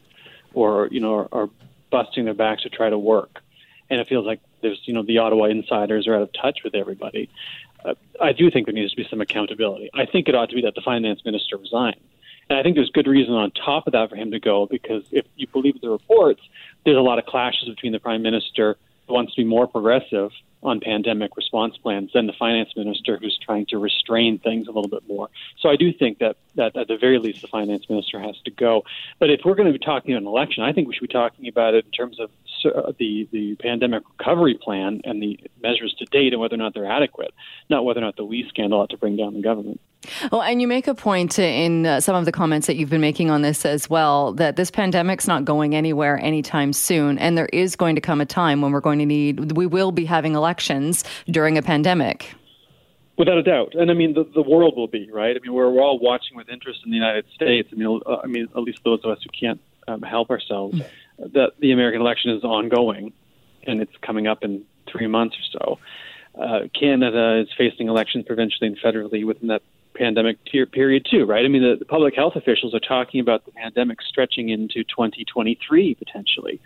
or 0.54 0.88
you 0.92 1.00
know, 1.00 1.16
are, 1.16 1.28
are 1.32 1.50
busting 1.90 2.26
their 2.26 2.34
backs 2.34 2.64
to 2.64 2.70
try 2.70 2.90
to 2.90 2.98
work, 2.98 3.42
and 3.90 4.00
it 4.00 4.08
feels 4.08 4.26
like 4.26 4.40
there's 4.62 4.82
you 4.86 4.94
know 4.94 5.04
the 5.04 5.18
Ottawa 5.18 5.46
insiders 5.46 6.08
are 6.08 6.16
out 6.16 6.22
of 6.22 6.34
touch 6.34 6.60
with 6.64 6.76
everybody. 6.76 7.30
Uh, 7.84 7.96
I 8.22 8.32
do 8.32 8.52
think 8.52 8.68
there 8.68 8.74
needs 8.74 8.92
to 8.92 8.98
be 8.98 9.08
some 9.10 9.22
accountability. 9.22 9.90
I 9.94 10.06
think 10.06 10.30
it 10.30 10.36
ought 10.36 10.50
to 10.50 10.56
be 10.56 10.62
that 10.62 10.76
the 10.76 10.82
finance 10.82 11.26
minister 11.26 11.58
resign. 11.58 12.00
And 12.52 12.60
I 12.60 12.64
think 12.64 12.76
there's 12.76 12.90
good 12.90 13.08
reason 13.08 13.34
on 13.34 13.50
top 13.52 13.88
of 13.88 13.94
that 13.94 14.10
for 14.10 14.18
him 14.18 14.32
to 14.32 14.40
go 14.42 14.66
because 14.66 15.04
if 15.10 15.26
you 15.38 15.48
believe 15.48 15.80
the 15.80 15.90
reports, 15.90 16.42
there's 16.84 16.98
a 16.98 17.02
lot 17.02 17.18
of 17.18 17.26
clashes 17.26 17.70
between 17.70 17.94
the 17.94 18.00
prime 18.00 18.22
minister 18.22 18.76
who 19.08 19.14
wants 19.14 19.34
to 19.36 19.42
be 19.42 19.46
more 19.48 19.68
progressive 19.68 20.32
on 20.62 20.82
pandemic 20.82 21.38
response 21.38 21.78
plans 21.78 22.12
than 22.14 22.28
the 22.28 22.34
finance 22.34 22.76
minister 22.76 23.18
who's 23.18 23.40
trying 23.42 23.68
to 23.68 23.78
restrain 23.78 24.38
things 24.38 24.68
a 24.68 24.72
little 24.72 24.90
bit 24.90 25.08
more. 25.08 25.30
So 25.62 25.70
I 25.70 25.78
do 25.78 25.94
think 25.94 26.20
that, 26.20 26.36
that 26.56 26.76
at 26.76 26.90
the 26.90 26.98
very 26.98 27.20
least 27.20 27.42
the 27.42 27.48
finance 27.48 27.90
minister 27.90 28.20
has 28.20 28.36
to 28.44 28.52
go. 28.52 28.84
But 29.18 29.30
if 29.30 29.46
we're 29.46 29.56
going 29.56 29.72
to 29.72 29.80
be 29.80 29.84
talking 29.84 30.14
about 30.14 30.24
an 30.24 30.28
election, 30.28 30.62
I 30.62 30.74
think 30.74 30.90
we 30.90 30.94
should 30.94 31.08
be 31.08 31.14
talking 31.14 31.48
about 31.48 31.74
it 31.74 31.86
in 31.86 31.92
terms 31.92 32.20
of 32.20 32.32
the 32.64 33.28
the 33.32 33.56
pandemic 33.56 34.04
recovery 34.18 34.58
plan 34.62 35.02
and 35.04 35.22
the 35.22 35.40
measures 35.62 35.94
to 36.00 36.06
date 36.06 36.34
and 36.34 36.42
whether 36.42 36.56
or 36.56 36.58
not 36.58 36.74
they're 36.74 36.92
adequate, 36.92 37.34
not 37.70 37.86
whether 37.86 38.00
or 38.00 38.04
not 38.04 38.16
the 38.16 38.26
WE 38.26 38.46
scandal 38.50 38.80
ought 38.80 38.90
to 38.90 38.98
bring 38.98 39.16
down 39.16 39.34
the 39.34 39.42
government. 39.42 39.80
Well, 40.32 40.42
and 40.42 40.62
you 40.62 40.68
make 40.68 40.88
a 40.88 40.96
point 40.96 41.38
in 41.38 41.86
uh, 41.86 42.00
some 42.00 42.16
of 42.16 42.26
the 42.26 42.32
comments 42.32 42.68
that 42.68 42.76
you've 42.76 42.90
been 42.90 43.02
making 43.02 43.30
on 43.30 43.44
this 43.44 43.66
as 43.66 43.90
well 43.90 44.34
that 44.34 44.56
this 44.56 44.72
pandemic's 44.72 45.28
not 45.28 45.46
going 45.46 45.76
anywhere 45.76 46.20
anytime 46.20 46.74
soon, 46.74 47.20
and 47.20 47.38
there 47.38 47.50
is 47.54 47.76
going 47.76 47.96
to 47.96 48.02
come 48.02 48.20
a 48.20 48.26
time 48.26 48.62
when 48.62 48.72
we're 48.72 48.82
going 48.82 49.00
to 49.00 49.06
need, 49.06 49.52
we 49.52 49.68
will 49.68 49.92
be 49.92 50.06
having 50.06 50.34
elections 50.34 51.04
during 51.28 51.58
a 51.58 51.62
pandemic. 51.62 52.34
Without 53.18 53.38
a 53.38 53.44
doubt, 53.44 53.76
and 53.76 53.92
I 53.92 53.94
mean 53.94 54.14
the, 54.14 54.24
the 54.34 54.42
world 54.42 54.76
will 54.76 54.88
be 54.88 55.08
right. 55.12 55.36
I 55.36 55.40
mean 55.40 55.54
we're, 55.54 55.70
we're 55.70 55.84
all 55.84 56.00
watching 56.00 56.36
with 56.36 56.50
interest 56.50 56.80
in 56.84 56.90
the 56.90 56.98
United 56.98 57.26
States. 57.36 57.70
I 57.72 57.76
mean, 57.76 58.02
uh, 58.06 58.18
I 58.24 58.26
mean 58.26 58.48
at 58.56 58.64
least 58.64 58.80
those 58.84 59.02
of 59.04 59.12
us 59.12 59.20
who 59.22 59.30
can't 59.30 59.62
um, 59.88 60.02
help 60.02 60.32
ourselves, 60.32 60.80
mm. 60.80 60.86
That 61.34 61.52
the 61.60 61.72
American 61.72 62.02
election 62.02 62.32
is 62.32 62.44
ongoing, 62.44 63.14
and 63.66 63.82
it's 63.82 63.96
coming 64.02 64.28
up 64.28 64.44
in 64.44 64.64
three 64.92 65.08
months 65.08 65.36
or 65.36 65.60
so. 65.60 65.80
Uh, 66.42 66.60
Canada 66.78 67.42
is 67.42 67.50
facing 67.58 67.88
elections 67.88 68.26
provincially 68.26 68.68
and 68.68 68.78
federally 68.80 69.26
within 69.26 69.50
that 69.50 69.62
pandemic 69.94 70.38
period 70.72 71.06
too, 71.10 71.26
right? 71.26 71.46
I 71.46 71.48
mean, 71.50 71.62
the, 71.62 71.76
the, 71.78 71.86
public 71.86 72.16
health 72.16 72.36
officials 72.36 72.74
are 72.74 72.80
talking 72.80 73.20
about 73.20 73.46
the 73.46 73.52
pandemic 73.52 74.02
stretching 74.02 74.50
into 74.50 74.84
2023 74.86 75.96
potentially, 75.96 76.62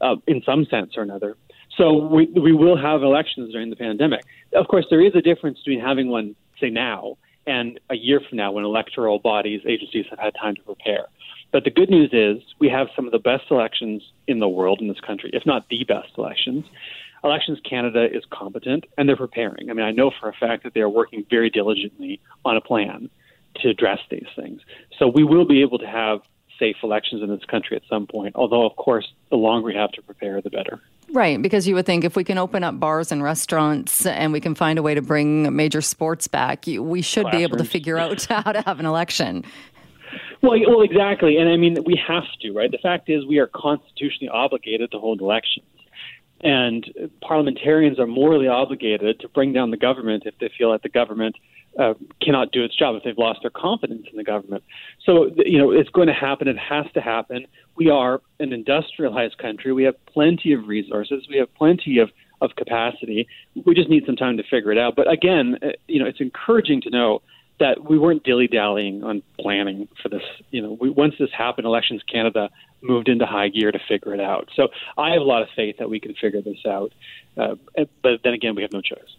uh, 0.00 0.16
in 0.26 0.42
some 0.44 0.66
sense 0.66 0.92
or 0.96 1.02
another. 1.02 1.36
So 1.76 1.94
we 1.94 2.26
we 2.26 2.52
will 2.52 2.76
have 2.76 3.02
elections 3.02 3.52
during 3.52 3.70
the 3.70 3.76
pandemic. 3.76 4.22
Of 4.52 4.68
course, 4.68 4.86
there 4.90 5.00
is 5.04 5.14
a 5.14 5.22
difference 5.22 5.58
between 5.58 5.80
having 5.80 6.08
one, 6.08 6.34
say 6.60 6.70
now, 6.70 7.16
and 7.46 7.78
a 7.88 7.94
year 7.94 8.20
from 8.28 8.36
now 8.36 8.52
when 8.52 8.64
electoral 8.64 9.18
bodies, 9.18 9.62
agencies 9.66 10.04
have 10.10 10.18
had 10.18 10.34
time 10.34 10.54
to 10.56 10.62
prepare. 10.62 11.06
But 11.50 11.64
the 11.64 11.70
good 11.70 11.90
news 11.90 12.10
is 12.12 12.42
we 12.58 12.68
have 12.68 12.88
some 12.94 13.06
of 13.06 13.12
the 13.12 13.18
best 13.18 13.44
elections 13.50 14.02
in 14.26 14.38
the 14.38 14.48
world 14.48 14.80
in 14.80 14.88
this 14.88 15.00
country, 15.00 15.30
if 15.32 15.46
not 15.46 15.68
the 15.68 15.84
best 15.84 16.10
elections. 16.18 16.64
Elections 17.24 17.58
Canada 17.68 18.06
is 18.10 18.22
competent 18.30 18.84
and 18.96 19.08
they're 19.08 19.16
preparing. 19.16 19.70
I 19.70 19.72
mean, 19.72 19.84
I 19.84 19.90
know 19.90 20.10
for 20.20 20.28
a 20.28 20.32
fact 20.32 20.62
that 20.64 20.74
they 20.74 20.80
are 20.80 20.88
working 20.88 21.24
very 21.28 21.50
diligently 21.50 22.20
on 22.44 22.56
a 22.56 22.60
plan 22.60 23.10
to 23.62 23.68
address 23.70 23.98
these 24.10 24.26
things. 24.36 24.60
So 24.98 25.08
we 25.08 25.24
will 25.24 25.46
be 25.46 25.62
able 25.62 25.78
to 25.78 25.86
have 25.86 26.20
safe 26.58 26.76
elections 26.82 27.22
in 27.22 27.28
this 27.28 27.44
country 27.44 27.76
at 27.76 27.82
some 27.88 28.06
point, 28.06 28.34
although, 28.34 28.66
of 28.66 28.76
course, 28.76 29.08
the 29.30 29.36
longer 29.36 29.66
we 29.66 29.74
have 29.74 29.92
to 29.92 30.02
prepare, 30.02 30.40
the 30.40 30.50
better. 30.50 30.80
Right, 31.10 31.40
because 31.40 31.66
you 31.66 31.74
would 31.74 31.86
think 31.86 32.04
if 32.04 32.16
we 32.16 32.24
can 32.24 32.36
open 32.36 32.64
up 32.64 32.78
bars 32.78 33.10
and 33.10 33.22
restaurants 33.22 34.04
and 34.04 34.32
we 34.32 34.40
can 34.40 34.54
find 34.54 34.78
a 34.78 34.82
way 34.82 34.94
to 34.94 35.02
bring 35.02 35.54
major 35.54 35.80
sports 35.80 36.28
back, 36.28 36.64
we 36.66 37.00
should 37.00 37.22
Classrooms. 37.22 37.38
be 37.38 37.42
able 37.44 37.58
to 37.58 37.64
figure 37.64 37.96
out 37.96 38.24
how 38.28 38.52
to 38.52 38.60
have 38.62 38.78
an 38.80 38.86
election. 38.86 39.44
Well, 40.40 40.58
well, 40.68 40.82
exactly, 40.82 41.36
and 41.36 41.48
I 41.48 41.56
mean 41.56 41.78
we 41.84 42.00
have 42.06 42.24
to, 42.42 42.52
right? 42.52 42.70
The 42.70 42.78
fact 42.78 43.08
is, 43.08 43.26
we 43.26 43.38
are 43.38 43.48
constitutionally 43.48 44.28
obligated 44.28 44.92
to 44.92 44.98
hold 44.98 45.20
elections, 45.20 45.66
and 46.40 47.10
parliamentarians 47.20 47.98
are 47.98 48.06
morally 48.06 48.46
obligated 48.46 49.20
to 49.20 49.28
bring 49.28 49.52
down 49.52 49.70
the 49.70 49.76
government 49.76 50.24
if 50.26 50.38
they 50.38 50.50
feel 50.56 50.72
that 50.72 50.82
the 50.82 50.88
government 50.88 51.36
uh, 51.78 51.94
cannot 52.22 52.52
do 52.52 52.64
its 52.64 52.76
job, 52.76 52.96
if 52.96 53.02
they've 53.04 53.18
lost 53.18 53.40
their 53.42 53.50
confidence 53.50 54.06
in 54.10 54.16
the 54.16 54.24
government. 54.24 54.64
So, 55.04 55.30
you 55.36 55.58
know, 55.58 55.70
it's 55.70 55.90
going 55.90 56.08
to 56.08 56.14
happen. 56.14 56.48
It 56.48 56.58
has 56.58 56.86
to 56.94 57.00
happen. 57.00 57.46
We 57.76 57.90
are 57.90 58.20
an 58.40 58.52
industrialized 58.52 59.38
country. 59.38 59.72
We 59.72 59.84
have 59.84 59.94
plenty 60.06 60.52
of 60.52 60.66
resources. 60.66 61.26
We 61.28 61.36
have 61.38 61.52
plenty 61.54 61.98
of 61.98 62.10
of 62.40 62.54
capacity. 62.56 63.26
We 63.66 63.74
just 63.74 63.88
need 63.88 64.04
some 64.06 64.14
time 64.14 64.36
to 64.36 64.44
figure 64.44 64.70
it 64.70 64.78
out. 64.78 64.94
But 64.94 65.10
again, 65.10 65.58
uh, 65.60 65.70
you 65.88 66.00
know, 66.00 66.06
it's 66.06 66.20
encouraging 66.20 66.82
to 66.82 66.90
know 66.90 67.20
that 67.60 67.84
we 67.88 67.98
weren't 67.98 68.22
dilly 68.22 68.46
dallying 68.46 69.02
on 69.02 69.22
planning 69.40 69.88
for 70.02 70.08
this. 70.08 70.22
You 70.50 70.62
know, 70.62 70.78
we, 70.80 70.90
once 70.90 71.14
this 71.18 71.30
happened, 71.36 71.66
Elections 71.66 72.02
Canada 72.10 72.50
moved 72.80 73.08
into 73.08 73.26
high 73.26 73.48
gear 73.48 73.72
to 73.72 73.78
figure 73.88 74.14
it 74.14 74.20
out. 74.20 74.48
So 74.54 74.68
I 74.96 75.10
have 75.10 75.20
a 75.20 75.24
lot 75.24 75.42
of 75.42 75.48
faith 75.56 75.76
that 75.78 75.90
we 75.90 75.98
can 75.98 76.14
figure 76.14 76.40
this 76.40 76.64
out. 76.66 76.92
Uh, 77.36 77.56
but 78.02 78.20
then 78.22 78.34
again, 78.34 78.54
we 78.54 78.62
have 78.62 78.72
no 78.72 78.80
choice. 78.80 79.16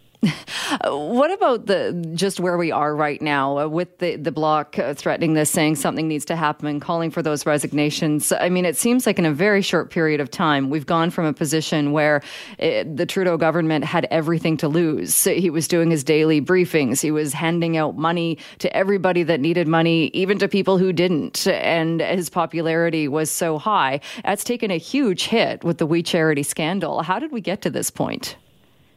What 0.83 1.31
about 1.31 1.65
the 1.65 1.93
just 2.13 2.41
where 2.41 2.57
we 2.57 2.71
are 2.71 2.93
right 2.93 3.21
now 3.21 3.57
uh, 3.57 3.67
with 3.67 3.99
the 3.99 4.17
the 4.17 4.31
bloc 4.31 4.77
uh, 4.77 4.93
threatening 4.93 5.33
this, 5.33 5.49
saying 5.49 5.77
something 5.77 6.07
needs 6.09 6.25
to 6.25 6.35
happen, 6.35 6.79
calling 6.81 7.09
for 7.09 7.21
those 7.21 7.45
resignations? 7.45 8.33
I 8.33 8.49
mean, 8.49 8.65
it 8.65 8.75
seems 8.75 9.05
like 9.05 9.17
in 9.17 9.25
a 9.25 9.31
very 9.31 9.61
short 9.61 9.91
period 9.91 10.19
of 10.19 10.29
time, 10.29 10.69
we've 10.69 10.85
gone 10.85 11.09
from 11.09 11.25
a 11.25 11.31
position 11.31 11.93
where 11.93 12.21
it, 12.57 12.85
uh, 12.85 12.89
the 12.93 13.05
Trudeau 13.05 13.37
government 13.37 13.85
had 13.85 14.07
everything 14.11 14.57
to 14.57 14.67
lose. 14.67 15.23
He 15.23 15.49
was 15.49 15.67
doing 15.67 15.89
his 15.89 16.03
daily 16.03 16.41
briefings. 16.41 17.01
He 17.01 17.11
was 17.11 17.31
handing 17.31 17.77
out 17.77 17.97
money 17.97 18.37
to 18.59 18.75
everybody 18.75 19.23
that 19.23 19.39
needed 19.39 19.67
money, 19.67 20.07
even 20.07 20.37
to 20.39 20.49
people 20.49 20.77
who 20.77 20.91
didn't, 20.91 21.47
and 21.47 22.01
his 22.01 22.29
popularity 22.29 23.07
was 23.07 23.31
so 23.31 23.57
high. 23.57 24.01
That's 24.23 24.43
taken 24.43 24.69
a 24.69 24.77
huge 24.77 25.25
hit 25.25 25.63
with 25.63 25.77
the 25.77 25.85
We 25.85 26.03
Charity 26.03 26.43
scandal. 26.43 27.03
How 27.03 27.19
did 27.19 27.31
we 27.31 27.39
get 27.39 27.61
to 27.61 27.69
this 27.69 27.89
point? 27.89 28.35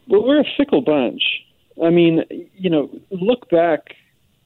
Well, 0.09 0.27
we're 0.27 0.41
a 0.41 0.45
fickle 0.57 0.81
bunch. 0.81 1.23
I 1.83 1.91
mean, 1.91 2.25
you 2.57 2.71
know, 2.71 2.91
look 3.11 3.49
back. 3.51 3.95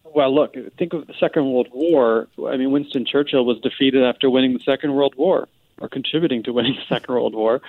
Well, 0.04 0.34
look, 0.34 0.54
think 0.78 0.92
of 0.92 1.06
the 1.06 1.14
Second 1.18 1.50
World 1.50 1.68
War. 1.72 2.28
I 2.48 2.56
mean, 2.56 2.70
Winston 2.70 3.04
Churchill 3.04 3.44
was 3.44 3.58
defeated 3.60 4.04
after 4.04 4.30
winning 4.30 4.54
the 4.54 4.60
Second 4.64 4.94
World 4.94 5.14
War 5.16 5.48
or 5.80 5.88
contributing 5.88 6.42
to 6.44 6.52
winning 6.52 6.74
the 6.88 6.94
Second 6.94 7.14
World 7.14 7.34
War. 7.34 7.60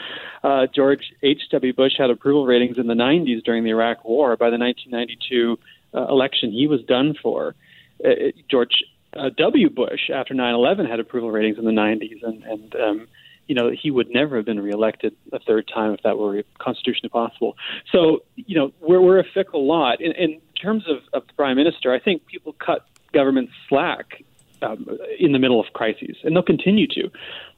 Uh, 0.44 0.68
George 0.74 1.14
H.W. 1.24 1.74
Bush 1.74 1.94
had 1.98 2.10
approval 2.10 2.46
ratings 2.46 2.78
in 2.78 2.88
the 2.88 2.94
90s 2.94 3.44
during 3.44 3.64
the 3.64 3.72
Iraq 3.72 4.04
War. 4.06 4.38
By 4.38 4.50
the 4.50 4.58
1992 4.58 5.60
uh, 5.94 6.08
election, 6.08 6.52
he 6.52 6.68
was 6.68 6.82
done 6.84 7.16
for. 7.22 7.56
Uh, 8.04 8.32
George 8.50 8.84
uh, 9.14 9.30
W. 9.38 9.70
Bush, 9.70 10.10
after 10.14 10.34
9 10.34 10.54
11, 10.54 10.86
had 10.86 11.00
approval 11.00 11.32
ratings 11.32 11.58
in 11.58 11.66
the 11.66 11.72
90s. 11.72 12.24
And, 12.24 12.44
and 12.44 12.76
um, 12.76 13.08
you 13.48 13.56
know, 13.56 13.72
he 13.72 13.92
would 13.92 14.10
never 14.10 14.36
have 14.38 14.46
been 14.46 14.60
reelected 14.60 15.16
a 15.32 15.40
third 15.40 15.70
time 15.74 15.94
if 15.94 16.02
that 16.04 16.18
were 16.18 16.44
constitutionally 16.60 17.10
possible. 17.10 17.56
So, 17.92 18.24
you 18.36 18.56
know, 18.56 18.72
we're, 18.82 19.02
we're 19.02 19.20
a 19.20 19.26
fickle 19.34 19.66
lot. 19.66 20.02
In, 20.02 20.12
in 20.14 20.42
terms 20.62 20.84
of, 20.88 20.98
of 21.14 21.28
the 21.28 21.34
prime 21.34 21.58
minister, 21.58 21.94
I 21.94 22.00
think 22.00 22.26
people 22.26 22.54
cut 22.54 22.86
government 23.14 23.50
slack 23.70 24.24
um, 24.62 24.88
in 25.20 25.32
the 25.32 25.40
middle 25.40 25.60
of 25.60 25.68
crises, 25.74 26.18
and 26.24 26.36
they'll 26.36 26.44
continue 26.44 26.88
to. 26.88 27.10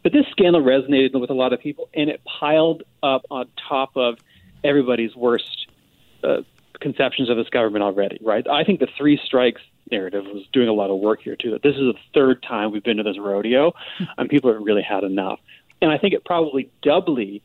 But 0.03 0.13
this 0.13 0.25
scandal 0.31 0.61
resonated 0.61 1.19
with 1.19 1.29
a 1.29 1.33
lot 1.33 1.53
of 1.53 1.59
people, 1.59 1.89
and 1.93 2.09
it 2.09 2.21
piled 2.39 2.83
up 3.01 3.23
on 3.31 3.47
top 3.67 3.91
of 3.95 4.19
everybody's 4.63 5.15
worst 5.15 5.67
uh, 6.23 6.41
conceptions 6.79 7.29
of 7.29 7.37
this 7.37 7.49
government 7.49 7.83
already, 7.83 8.19
right? 8.21 8.45
I 8.49 8.63
think 8.63 8.79
the 8.79 8.87
three 8.97 9.19
strikes 9.23 9.61
narrative 9.91 10.25
was 10.25 10.45
doing 10.53 10.67
a 10.67 10.73
lot 10.73 10.89
of 10.89 10.99
work 10.99 11.21
here, 11.21 11.35
too. 11.35 11.51
That 11.51 11.63
this 11.63 11.75
is 11.75 11.81
the 11.81 11.95
third 12.13 12.43
time 12.43 12.71
we've 12.71 12.83
been 12.83 12.97
to 12.97 13.03
this 13.03 13.17
rodeo, 13.19 13.73
and 14.17 14.29
people 14.29 14.53
have 14.53 14.61
really 14.61 14.83
had 14.83 15.03
enough. 15.03 15.39
And 15.81 15.91
I 15.91 15.97
think 15.97 16.13
it 16.13 16.25
probably 16.25 16.69
doubly 16.81 17.41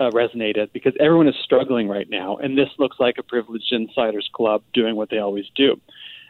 uh, 0.00 0.10
resonated 0.10 0.72
because 0.72 0.92
everyone 1.00 1.28
is 1.28 1.34
struggling 1.42 1.88
right 1.88 2.08
now, 2.08 2.36
and 2.36 2.56
this 2.56 2.68
looks 2.78 2.98
like 3.00 3.16
a 3.18 3.22
privileged 3.22 3.72
insiders 3.72 4.28
club 4.32 4.62
doing 4.72 4.94
what 4.96 5.10
they 5.10 5.18
always 5.18 5.46
do. 5.56 5.80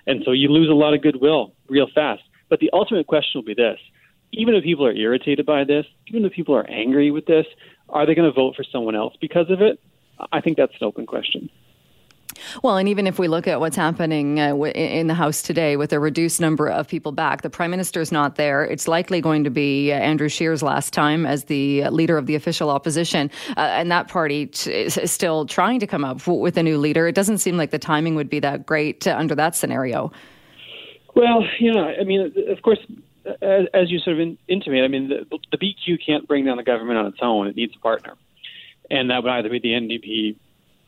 And 0.07 0.23
so 0.25 0.33
you 0.33 0.49
lose 0.49 0.71
a 0.71 0.75
lot 0.75 0.95
of 0.95 1.03
goodwill 1.03 1.53
real 1.69 1.89
fast. 1.95 2.23
But 2.49 2.61
the 2.61 2.71
ultimate 2.73 3.07
question 3.07 3.33
will 3.35 3.45
be 3.45 3.55
this 3.55 3.79
even 4.33 4.55
if 4.55 4.65
people 4.65 4.87
are 4.87 4.93
irritated 4.93 5.47
by 5.47 5.65
this, 5.65 5.87
even 6.07 6.25
if 6.25 6.33
people 6.33 6.55
are 6.55 6.69
angry 6.69 7.11
with 7.11 7.27
this, 7.27 7.47
are 7.89 8.07
they 8.07 8.15
going 8.15 8.31
to 8.31 8.35
vote 8.35 8.55
for 8.57 8.65
someone 8.65 8.95
else 8.95 9.15
because 9.21 9.51
of 9.51 9.61
it? 9.63 9.81
I 10.33 10.41
think 10.41 10.57
that's 10.57 10.73
an 10.81 10.87
open 10.87 11.07
question. 11.07 11.49
Well, 12.63 12.77
and 12.77 12.89
even 12.89 13.07
if 13.07 13.19
we 13.19 13.29
look 13.29 13.47
at 13.47 13.61
what's 13.61 13.77
happening 13.77 14.41
uh, 14.41 14.55
in 14.55 15.07
the 15.07 15.15
House 15.15 15.43
today 15.43 15.77
with 15.77 15.93
a 15.93 16.01
reduced 16.01 16.41
number 16.41 16.69
of 16.69 16.89
people 16.89 17.13
back, 17.13 17.43
the 17.43 17.51
Prime 17.51 17.71
Minister 17.71 18.01
is 18.01 18.13
not 18.13 18.37
there. 18.37 18.65
It's 18.65 18.89
likely 18.89 19.21
going 19.21 19.45
to 19.45 19.51
be 19.51 19.93
uh, 19.93 19.97
Andrew 19.97 20.29
Scheer's 20.29 20.63
last 20.63 20.93
time 20.93 21.27
as 21.27 21.45
the 21.45 21.89
leader 21.91 22.17
of 22.19 22.27
the 22.27 22.35
official 22.35 22.71
opposition. 22.71 23.31
Uh, 23.57 23.61
and 23.61 23.91
that 23.91 24.09
party 24.09 24.47
t- 24.47 24.73
is 24.73 24.99
still 25.05 25.47
trying 25.47 25.81
to 25.81 25.87
come 25.87 26.05
up 26.05 26.27
with 26.27 26.57
a 26.57 26.63
new 26.63 26.79
leader. 26.79 27.07
It 27.07 27.15
doesn't 27.15 27.39
seem 27.39 27.57
like 27.57 27.71
the 27.71 27.79
timing 27.79 28.15
would 28.15 28.31
be 28.31 28.41
that 28.41 28.67
great 28.67 29.07
uh, 29.07 29.17
under 29.17 29.35
that 29.35 29.57
scenario. 29.57 30.13
Well, 31.15 31.45
yeah, 31.59 31.95
I 32.01 32.05
mean, 32.05 32.33
of 32.49 32.63
course, 32.63 32.79
as, 33.43 33.67
as 33.75 33.91
you 33.91 33.99
sort 33.99 34.15
of 34.15 34.21
in, 34.21 34.39
intimate, 34.47 34.85
I 34.85 34.89
mean, 34.89 35.09
the, 35.09 35.39
the 35.51 35.59
BQ 35.59 35.99
can't 36.05 36.27
bring 36.29 36.45
down 36.45 36.57
the 36.57 36.63
government 36.63 36.99
on 36.99 37.07
its 37.07 37.19
own. 37.21 37.47
It 37.49 37.57
needs 37.57 37.75
a 37.77 37.81
partner. 37.81 38.15
And 38.91 39.11
that 39.11 39.23
would 39.23 39.31
either 39.31 39.51
be 39.51 39.59
the 39.59 39.71
NDP 39.71 40.37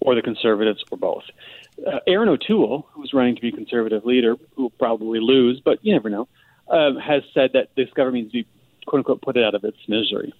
or 0.00 0.14
the 0.14 0.22
Conservatives, 0.22 0.82
or 0.90 0.98
both. 0.98 1.24
Uh, 1.86 2.00
Erin 2.06 2.28
O'Toole, 2.28 2.86
who's 2.92 3.12
running 3.12 3.36
to 3.36 3.40
be 3.40 3.52
Conservative 3.52 4.04
leader, 4.04 4.36
who 4.54 4.62
will 4.62 4.70
probably 4.70 5.20
lose, 5.20 5.60
but 5.64 5.84
you 5.84 5.92
never 5.92 6.10
know, 6.10 6.28
uh, 6.68 6.98
has 6.98 7.22
said 7.34 7.50
that 7.54 7.68
this 7.76 7.88
government 7.94 8.24
needs 8.24 8.32
to 8.32 8.42
be, 8.42 8.48
quote 8.86 9.00
unquote, 9.00 9.22
put 9.22 9.36
it 9.36 9.44
out 9.44 9.54
of 9.54 9.64
its 9.64 9.78
misery. 9.88 10.32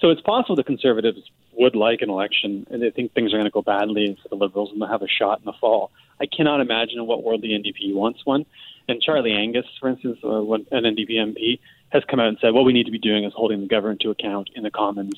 So 0.00 0.10
it's 0.10 0.20
possible 0.20 0.56
the 0.56 0.64
Conservatives 0.64 1.20
would 1.52 1.74
like 1.74 2.02
an 2.02 2.10
election, 2.10 2.66
and 2.70 2.80
they 2.80 2.90
think 2.90 3.12
things 3.12 3.32
are 3.32 3.36
going 3.36 3.46
to 3.46 3.50
go 3.50 3.62
badly 3.62 4.16
for 4.22 4.28
the 4.28 4.36
Liberals, 4.36 4.70
and 4.70 4.80
they'll 4.80 4.88
have 4.88 5.02
a 5.02 5.08
shot 5.08 5.40
in 5.40 5.44
the 5.44 5.52
fall. 5.60 5.90
I 6.20 6.26
cannot 6.26 6.60
imagine 6.60 6.98
in 6.98 7.06
what 7.06 7.24
world 7.24 7.42
the 7.42 7.50
NDP 7.50 7.94
wants 7.94 8.24
one. 8.24 8.46
And 8.88 9.02
Charlie 9.02 9.32
Angus, 9.32 9.66
for 9.80 9.88
instance, 9.88 10.18
uh, 10.24 10.40
an 10.40 10.66
NDP 10.72 11.10
MP, 11.12 11.58
has 11.90 12.02
come 12.08 12.20
out 12.20 12.28
and 12.28 12.38
said, 12.40 12.54
what 12.54 12.64
we 12.64 12.72
need 12.72 12.86
to 12.86 12.92
be 12.92 12.98
doing 12.98 13.24
is 13.24 13.32
holding 13.34 13.60
the 13.60 13.66
government 13.66 14.00
to 14.00 14.10
account 14.10 14.50
in 14.54 14.62
the 14.62 14.70
Commons. 14.70 15.14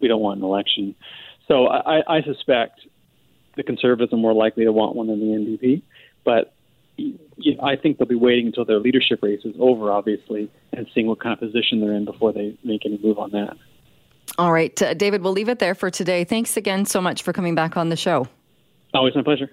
We 0.00 0.08
don't 0.08 0.20
want 0.20 0.38
an 0.38 0.44
election. 0.44 0.94
So 1.46 1.68
I, 1.68 2.18
I 2.18 2.22
suspect 2.22 2.80
the 3.56 3.62
Conservatives 3.62 4.12
are 4.12 4.18
more 4.18 4.34
likely 4.34 4.64
to 4.64 4.72
want 4.72 4.94
one 4.94 5.08
than 5.08 5.20
the 5.20 5.26
NDP. 5.26 5.82
But 6.24 6.52
I 7.62 7.76
think 7.76 7.98
they'll 7.98 8.08
be 8.08 8.14
waiting 8.14 8.46
until 8.46 8.64
their 8.64 8.78
leadership 8.78 9.22
race 9.22 9.44
is 9.44 9.54
over, 9.58 9.90
obviously, 9.90 10.50
and 10.72 10.86
seeing 10.94 11.06
what 11.06 11.20
kind 11.20 11.32
of 11.32 11.40
position 11.40 11.80
they're 11.80 11.92
in 11.92 12.04
before 12.04 12.32
they 12.32 12.56
make 12.64 12.86
any 12.86 12.98
move 13.02 13.18
on 13.18 13.30
that. 13.32 13.56
All 14.38 14.52
right, 14.52 14.80
uh, 14.82 14.94
David, 14.94 15.22
we'll 15.22 15.32
leave 15.32 15.48
it 15.48 15.58
there 15.58 15.74
for 15.74 15.90
today. 15.90 16.24
Thanks 16.24 16.56
again 16.56 16.84
so 16.84 17.00
much 17.00 17.22
for 17.22 17.32
coming 17.32 17.54
back 17.54 17.76
on 17.76 17.88
the 17.88 17.96
show. 17.96 18.26
Always 18.92 19.14
my 19.14 19.22
pleasure. 19.22 19.50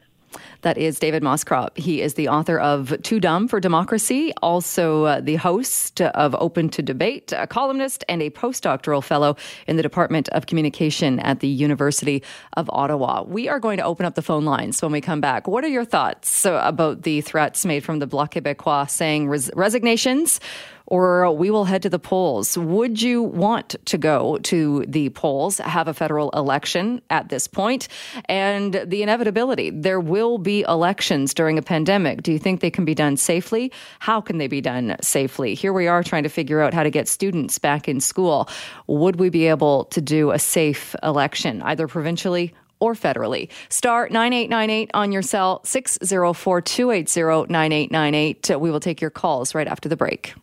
That 0.62 0.78
is 0.78 1.00
David 1.00 1.24
Moscrop. 1.24 1.78
He 1.78 2.02
is 2.02 2.14
the 2.14 2.28
author 2.28 2.60
of 2.60 2.94
Too 3.04 3.20
Dumb 3.20 3.48
for 3.48 3.60
Democracy, 3.60 4.34
also 4.42 5.06
uh, 5.06 5.22
the 5.22 5.36
host 5.36 6.02
of 6.02 6.36
Open 6.40 6.70
to 6.70 6.82
Debate, 6.82 7.34
a 7.36 7.48
columnist, 7.48 8.04
and 8.08 8.22
a 8.22 8.30
postdoctoral 8.30 9.04
fellow 9.04 9.36
in 9.68 9.78
the 9.78 9.84
Department 9.84 10.30
of 10.30 10.46
Communication 10.46 11.20
at 11.20 11.40
the 11.40 11.48
University 11.48 12.24
of 12.58 12.70
Ottawa. 12.72 13.24
We 13.24 13.50
are 13.50 13.60
going 13.60 13.78
to 13.78 13.84
open 13.84 14.06
up 14.06 14.16
the 14.16 14.22
phone 14.22 14.46
lines 14.46 14.82
when 14.82 14.92
we 14.92 15.02
come 15.02 15.22
back. 15.22 15.48
What 15.48 15.64
are 15.64 15.70
your 15.70 15.86
thoughts 15.86 16.46
uh, 16.46 16.62
about 16.64 17.04
the 17.04 17.22
threats 17.22 17.66
made 17.66 17.84
from 17.84 18.00
the 18.00 18.08
Bloc 18.08 18.34
Québécois 18.34 18.90
saying 18.90 19.28
res- 19.28 19.52
resignations? 19.56 20.40
Or 20.88 21.32
we 21.32 21.50
will 21.50 21.66
head 21.66 21.82
to 21.84 21.90
the 21.90 22.00
polls. 22.00 22.58
Would 22.58 23.02
you 23.02 23.24
want 23.24 23.76
to 23.86 23.98
go 23.98 24.38
to 24.40 24.86
the 24.88 25.10
polls, 25.10 25.58
have 25.60 25.88
a 25.88 25.94
federal 25.94 26.30
election 26.32 27.02
at 27.10 27.30
this 27.30 27.48
point, 27.48 27.88
and 28.26 28.74
the 28.86 29.04
inevitability? 29.04 29.70
There 29.70 30.00
will 30.00 30.38
be 30.38 30.62
elections 30.62 31.34
during 31.34 31.58
a 31.58 31.62
pandemic. 31.62 32.24
Do 32.24 32.32
you 32.32 32.40
think 32.40 32.62
they 32.62 32.72
can 32.72 32.86
be 32.86 32.96
done 32.96 33.18
safely? 33.18 33.72
How 34.00 34.22
can 34.22 34.38
they 34.38 34.48
be 34.48 34.62
done 34.62 34.96
safely? 35.02 35.54
Here 35.54 35.74
we 35.74 35.88
are 35.88 36.04
trying 36.04 36.24
to 36.24 36.30
figure 36.30 36.62
out 36.62 36.74
how 36.74 36.84
to 36.84 36.90
get 36.90 37.08
students 37.08 37.60
back 37.60 37.88
in 37.88 38.00
school. 38.00 38.50
Would 38.88 39.18
we 39.18 39.30
be 39.30 39.48
able 39.48 39.86
to 39.86 40.02
do 40.02 40.32
a 40.32 40.40
safe 40.40 40.96
election, 41.04 41.62
either 41.62 41.88
provincially 41.88 42.54
or 42.80 42.94
federally. 42.94 43.50
Star 43.70 44.10
9898 44.10 44.92
on 44.94 45.14
your 45.14 45.22
cell, 45.22 45.62
604 45.64 46.62
280 46.62 47.52
9898. 47.52 48.60
We 48.60 48.70
will 48.70 48.82
take 48.82 49.00
your 49.00 49.10
calls 49.10 49.56
right 49.56 49.68
after 49.68 49.88
the 49.88 49.96
break. 49.96 50.34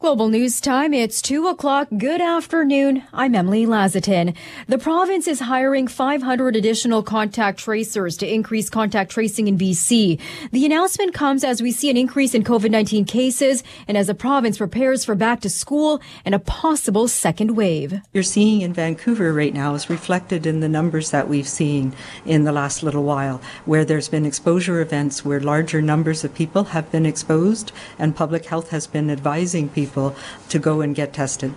Global 0.00 0.30
News 0.30 0.62
Time, 0.62 0.94
it's 0.94 1.20
2 1.20 1.46
o'clock. 1.46 1.88
Good 1.98 2.22
afternoon. 2.22 3.02
I'm 3.12 3.34
Emily 3.34 3.66
Lazatin. 3.66 4.34
The 4.66 4.78
province 4.78 5.28
is 5.28 5.40
hiring 5.40 5.88
500 5.88 6.56
additional 6.56 7.02
contact 7.02 7.58
tracers 7.58 8.16
to 8.16 8.26
increase 8.26 8.70
contact 8.70 9.10
tracing 9.10 9.46
in 9.46 9.58
BC. 9.58 10.18
The 10.52 10.64
announcement 10.64 11.12
comes 11.12 11.44
as 11.44 11.60
we 11.60 11.70
see 11.70 11.90
an 11.90 11.98
increase 11.98 12.34
in 12.34 12.44
COVID-19 12.44 13.06
cases 13.06 13.62
and 13.86 13.98
as 13.98 14.06
the 14.06 14.14
province 14.14 14.56
prepares 14.56 15.04
for 15.04 15.14
back 15.14 15.42
to 15.42 15.50
school 15.50 16.00
and 16.24 16.34
a 16.34 16.38
possible 16.38 17.06
second 17.06 17.50
wave. 17.54 18.00
You're 18.14 18.22
seeing 18.22 18.62
in 18.62 18.72
Vancouver 18.72 19.34
right 19.34 19.52
now 19.52 19.74
is 19.74 19.90
reflected 19.90 20.46
in 20.46 20.60
the 20.60 20.68
numbers 20.70 21.10
that 21.10 21.28
we've 21.28 21.46
seen 21.46 21.92
in 22.24 22.44
the 22.44 22.52
last 22.52 22.82
little 22.82 23.04
while, 23.04 23.42
where 23.66 23.84
there's 23.84 24.08
been 24.08 24.24
exposure 24.24 24.80
events 24.80 25.26
where 25.26 25.40
larger 25.40 25.82
numbers 25.82 26.24
of 26.24 26.34
people 26.34 26.64
have 26.64 26.90
been 26.90 27.04
exposed 27.04 27.70
and 27.98 28.16
public 28.16 28.46
health 28.46 28.70
has 28.70 28.86
been 28.86 29.10
advising 29.10 29.68
people 29.68 29.89
people 29.90 30.14
to 30.48 30.58
go 30.58 30.80
and 30.80 30.94
get 30.94 31.12
tested. 31.12 31.52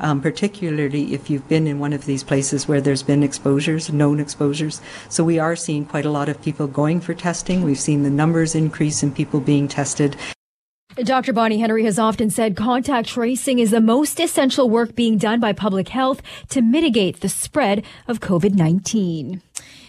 Um, 0.00 0.20
particularly 0.20 1.14
if 1.14 1.30
you've 1.30 1.48
been 1.48 1.68
in 1.68 1.78
one 1.78 1.92
of 1.92 2.04
these 2.04 2.24
places 2.24 2.66
where 2.66 2.80
there's 2.80 3.04
been 3.04 3.22
exposures, 3.22 3.92
known 3.92 4.18
exposures. 4.18 4.80
So 5.08 5.22
we 5.22 5.38
are 5.38 5.54
seeing 5.54 5.86
quite 5.86 6.04
a 6.04 6.10
lot 6.10 6.28
of 6.28 6.42
people 6.42 6.66
going 6.66 7.00
for 7.00 7.14
testing. 7.14 7.62
We've 7.62 7.78
seen 7.78 8.02
the 8.02 8.10
numbers 8.10 8.56
increase 8.56 9.04
in 9.04 9.12
people 9.12 9.38
being 9.38 9.68
tested. 9.68 10.16
Dr. 10.96 11.32
Bonnie 11.32 11.58
Henry 11.58 11.84
has 11.84 11.98
often 11.98 12.30
said 12.30 12.56
contact 12.56 13.08
tracing 13.08 13.58
is 13.58 13.70
the 13.70 13.80
most 13.80 14.20
essential 14.20 14.68
work 14.68 14.94
being 14.94 15.16
done 15.16 15.40
by 15.40 15.52
public 15.52 15.88
health 15.88 16.22
to 16.50 16.62
mitigate 16.62 17.20
the 17.20 17.28
spread 17.28 17.84
of 18.06 18.20
COVID 18.20 18.54
19. 18.54 19.42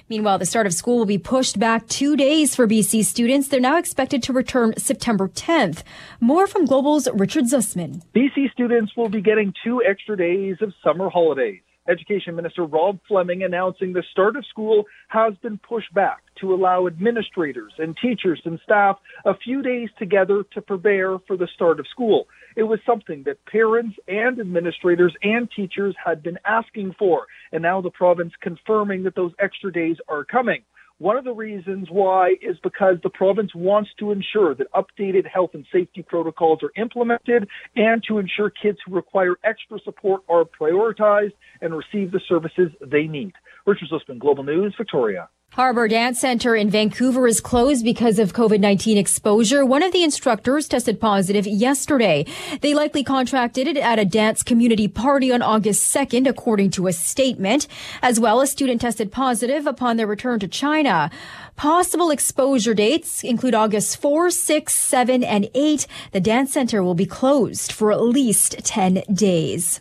Meanwhile, 0.08 0.38
the 0.38 0.46
start 0.46 0.68
of 0.68 0.74
school 0.74 0.98
will 0.98 1.06
be 1.06 1.18
pushed 1.18 1.58
back 1.58 1.88
two 1.88 2.16
days 2.16 2.56
for 2.56 2.68
BC 2.68 3.04
students. 3.06 3.48
They're 3.48 3.60
now 3.60 3.78
expected 3.78 4.22
to 4.24 4.34
return 4.34 4.74
September 4.78 5.28
10th. 5.28 5.82
More 6.20 6.46
from 6.46 6.66
Global's 6.66 7.08
Richard 7.14 7.46
Zussman. 7.46 8.04
BC 8.16 8.52
students 8.52 8.96
will 8.96 9.10
be 9.10 9.22
getting 9.22 9.54
two 9.64 9.82
extra 9.84 10.16
days 10.16 10.58
of 10.62 10.74
summer 10.84 11.10
holidays. 11.10 11.62
Education 11.88 12.36
Minister 12.36 12.64
Rob 12.64 13.00
Fleming 13.08 13.44
announcing 13.44 13.94
the 13.94 14.04
start 14.12 14.36
of 14.36 14.46
school 14.46 14.86
has 15.08 15.34
been 15.42 15.58
pushed 15.58 15.94
back 15.94 16.22
to 16.42 16.54
allow 16.54 16.88
administrators 16.88 17.74
and 17.78 17.96
teachers 17.96 18.42
and 18.46 18.60
staff 18.64 18.98
a 19.24 19.36
few 19.38 19.62
days 19.62 19.90
together 19.98 20.44
to 20.54 20.62
prepare 20.62 21.20
for 21.20 21.38
the 21.38 21.48
start 21.54 21.80
of 21.80 21.88
school. 21.88 22.28
It 22.56 22.64
was 22.64 22.80
something 22.86 23.24
that 23.24 23.46
parents 23.46 23.98
and 24.08 24.40
administrators 24.40 25.14
and 25.22 25.50
teachers 25.52 25.96
had 26.04 26.24
been 26.24 26.40
asking 26.46 26.96
for, 26.98 27.28
and 27.52 27.62
now 27.62 27.82
the 27.82 27.92
province 27.92 28.34
confirming 28.42 29.04
that 29.04 29.16
those 29.16 29.34
extra 29.40 29.72
days 29.72 29.98
are 30.08 30.26
coming. 30.26 30.64
One 30.98 31.18
of 31.18 31.26
the 31.26 31.34
reasons 31.34 31.90
why 31.92 32.36
is 32.42 32.56
because 32.64 32.96
the 33.04 33.10
province 33.10 33.52
wants 33.54 33.90
to 34.00 34.12
ensure 34.12 34.56
that 34.56 34.72
updated 34.72 35.28
health 35.28 35.50
and 35.54 35.66
safety 35.70 36.02
protocols 36.02 36.60
are 36.64 36.72
implemented 36.82 37.50
and 37.76 38.02
to 38.08 38.18
ensure 38.18 38.50
kids 38.50 38.78
who 38.86 38.96
require 38.96 39.36
extra 39.44 39.78
support 39.84 40.22
are 40.30 40.46
prioritized 40.46 41.34
and 41.60 41.76
receive 41.76 42.12
the 42.12 42.22
services 42.30 42.72
they 42.80 43.08
need. 43.08 43.34
Richard 43.66 43.90
Zussman, 43.90 44.20
Global 44.20 44.46
News, 44.46 44.74
Victoria. 44.78 45.28
Harbor 45.56 45.88
Dance 45.88 46.20
Center 46.20 46.54
in 46.54 46.70
Vancouver 46.70 47.28
is 47.28 47.40
closed 47.40 47.86
because 47.86 48.20
of 48.20 48.34
COVID-19 48.34 48.98
exposure. 48.98 49.66
One 49.66 49.84
of 49.84 49.94
the 49.94 50.04
instructors 50.04 50.68
tested 50.68 51.00
positive 51.00 51.48
yesterday. 51.48 52.26
They 52.60 52.74
likely 52.74 53.06
contracted 53.06 53.66
it 53.66 53.78
at 53.78 53.98
a 53.98 54.04
dance 54.04 54.44
community 54.44 54.90
party 54.90 55.32
on 55.32 55.42
August 55.42 55.96
2nd, 55.96 56.28
according 56.28 56.72
to 56.72 56.88
a 56.88 56.92
statement. 56.92 57.70
As 58.02 58.20
well, 58.20 58.42
a 58.42 58.48
student 58.48 58.82
tested 58.82 59.14
positive 59.14 59.66
upon 59.66 59.96
their 59.96 60.08
return 60.08 60.42
to 60.42 60.48
China. 60.50 61.10
Possible 61.56 62.12
exposure 62.12 62.74
dates 62.74 63.24
include 63.24 63.56
August 63.56 63.96
4, 64.02 64.32
6, 64.32 64.76
7, 64.76 65.24
and 65.24 65.50
8. 65.54 65.88
The 66.12 66.20
dance 66.20 66.52
center 66.52 66.84
will 66.84 66.96
be 66.96 67.06
closed 67.06 67.72
for 67.72 67.94
at 67.94 68.02
least 68.02 68.60
10 68.66 69.04
days. 69.14 69.80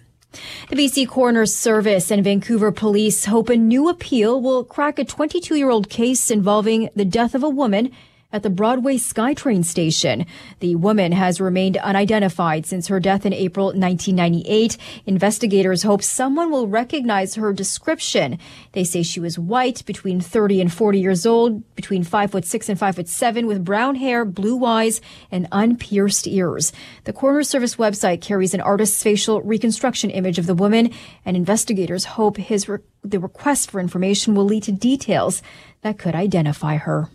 The 0.69 0.77
BC 0.77 1.09
Coroner's 1.09 1.55
Service 1.55 2.11
and 2.11 2.25
Vancouver 2.25 2.73
Police 2.73 3.27
hope 3.27 3.49
a 3.49 3.57
new 3.57 3.89
appeal 3.89 4.41
will 4.41 4.65
crack 4.65 4.99
a 4.99 5.05
22 5.05 5.57
year 5.57 5.71
old 5.71 5.89
case 5.89 6.31
involving 6.31 6.91
the 6.95 7.05
death 7.05 7.35
of 7.35 7.43
a 7.43 7.49
woman 7.49 7.93
at 8.35 8.43
the 8.43 8.51
Broadway 8.51 8.97
SkyTrain 8.97 9.65
station. 9.65 10.27
The 10.59 10.75
woman 10.75 11.13
has 11.13 11.41
remained 11.41 11.77
unidentified 11.77 12.67
since 12.67 12.89
her 12.89 12.99
death 12.99 13.25
in 13.25 13.33
April 13.33 13.67
1998. 13.67 14.77
Investigators 15.07 15.85
hope 15.85 16.03
someone 16.03 16.51
will 16.51 16.67
recognize 16.67 17.37
her 17.37 17.53
description. 17.53 18.41
They 18.73 18.83
say 18.83 19.05
she 19.05 19.21
was 19.21 19.39
white, 19.39 19.87
between 19.87 20.21
30 20.21 20.61
and 20.61 20.73
40 20.73 20.99
years 20.99 21.25
old, 21.25 21.63
between 21.77 22.03
5 22.03 22.33
foot 22.33 22.45
6 22.45 22.69
and 22.69 22.79
5 22.79 22.97
foot 22.97 23.09
7, 23.09 23.47
with 23.47 23.65
brown 23.65 23.95
hair, 23.95 24.25
blue 24.25 24.65
eyes, 24.65 25.01
and 25.31 25.47
unpierced 25.53 26.27
ears. 26.27 26.73
The 27.05 27.13
coroner 27.13 27.45
service 27.45 27.77
website 27.77 28.21
carries 28.21 28.53
an 28.53 28.61
artist's 28.61 29.01
facial 29.01 29.43
reconstruction 29.43 30.11
image 30.11 30.41
of 30.41 30.47
the 30.47 30.57
woman, 30.57 30.91
and 31.25 31.37
investigators 31.37 32.05
hope 32.05 32.37
his 32.39 32.69
re- 32.69 32.79
the 33.05 33.21
request 33.21 33.71
for 33.71 33.79
information 33.79 34.35
will 34.35 34.45
lead 34.45 34.65
to 34.65 34.73
details 34.73 35.41
that 35.83 35.99
could 35.99 36.17
identify 36.17 36.79
her. 36.79 37.09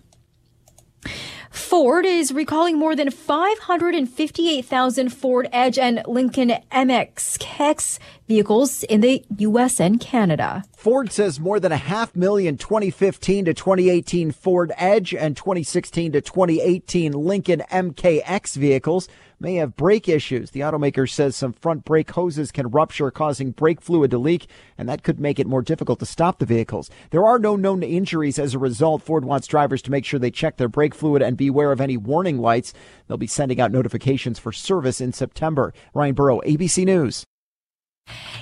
Ford 1.49 2.05
is 2.05 2.31
recalling 2.31 2.77
more 2.77 2.95
than 2.95 3.09
558,000 3.12 5.09
Ford 5.09 5.47
Edge 5.51 5.77
and 5.77 6.01
Lincoln 6.07 6.53
MKX 6.71 7.99
vehicles 8.29 8.83
in 8.83 9.01
the 9.01 9.25
U.S. 9.39 9.81
and 9.81 9.99
Canada. 9.99 10.63
Ford 10.77 11.11
says 11.11 11.39
more 11.39 11.59
than 11.59 11.71
a 11.71 11.77
half 11.77 12.15
million 12.15 12.57
2015 12.57 13.45
to 13.45 13.55
2018 13.55 14.31
Ford 14.31 14.71
Edge 14.77 15.15
and 15.15 15.35
2016 15.35 16.11
to 16.11 16.21
2018 16.21 17.11
Lincoln 17.13 17.63
MKX 17.71 18.55
vehicles 18.55 19.09
may 19.39 19.55
have 19.55 19.75
brake 19.75 20.07
issues. 20.07 20.51
The 20.51 20.59
automaker 20.59 21.09
says 21.09 21.35
some 21.35 21.53
front 21.53 21.85
brake 21.85 22.11
hoses 22.11 22.51
can 22.51 22.69
rupture, 22.69 23.09
causing 23.09 23.49
brake 23.49 23.81
fluid 23.81 24.11
to 24.11 24.19
leak, 24.19 24.47
and 24.77 24.87
that 24.87 25.01
could 25.01 25.19
make 25.19 25.39
it 25.39 25.47
more 25.47 25.63
difficult 25.63 25.97
to 25.99 26.05
stop 26.05 26.37
the 26.37 26.45
vehicles. 26.45 26.91
There 27.09 27.25
are 27.25 27.39
no 27.39 27.55
known 27.55 27.81
injuries 27.81 28.37
as 28.37 28.53
a 28.53 28.59
result. 28.59 29.01
Ford 29.01 29.25
wants 29.25 29.47
drivers 29.47 29.81
to 29.83 29.91
make 29.91 30.05
sure 30.05 30.19
they 30.19 30.29
check 30.29 30.57
their 30.57 30.69
brake 30.69 30.93
fluid 30.93 31.23
and 31.23 31.35
beware 31.35 31.71
of 31.71 31.81
any 31.81 31.97
warning 31.97 32.37
lights. 32.37 32.73
They'll 33.07 33.17
be 33.17 33.25
sending 33.25 33.59
out 33.59 33.71
notifications 33.71 34.37
for 34.37 34.51
service 34.51 35.01
in 35.01 35.13
September. 35.13 35.73
Ryan 35.95 36.13
Burrow, 36.13 36.41
ABC 36.41 36.85
News. 36.85 37.25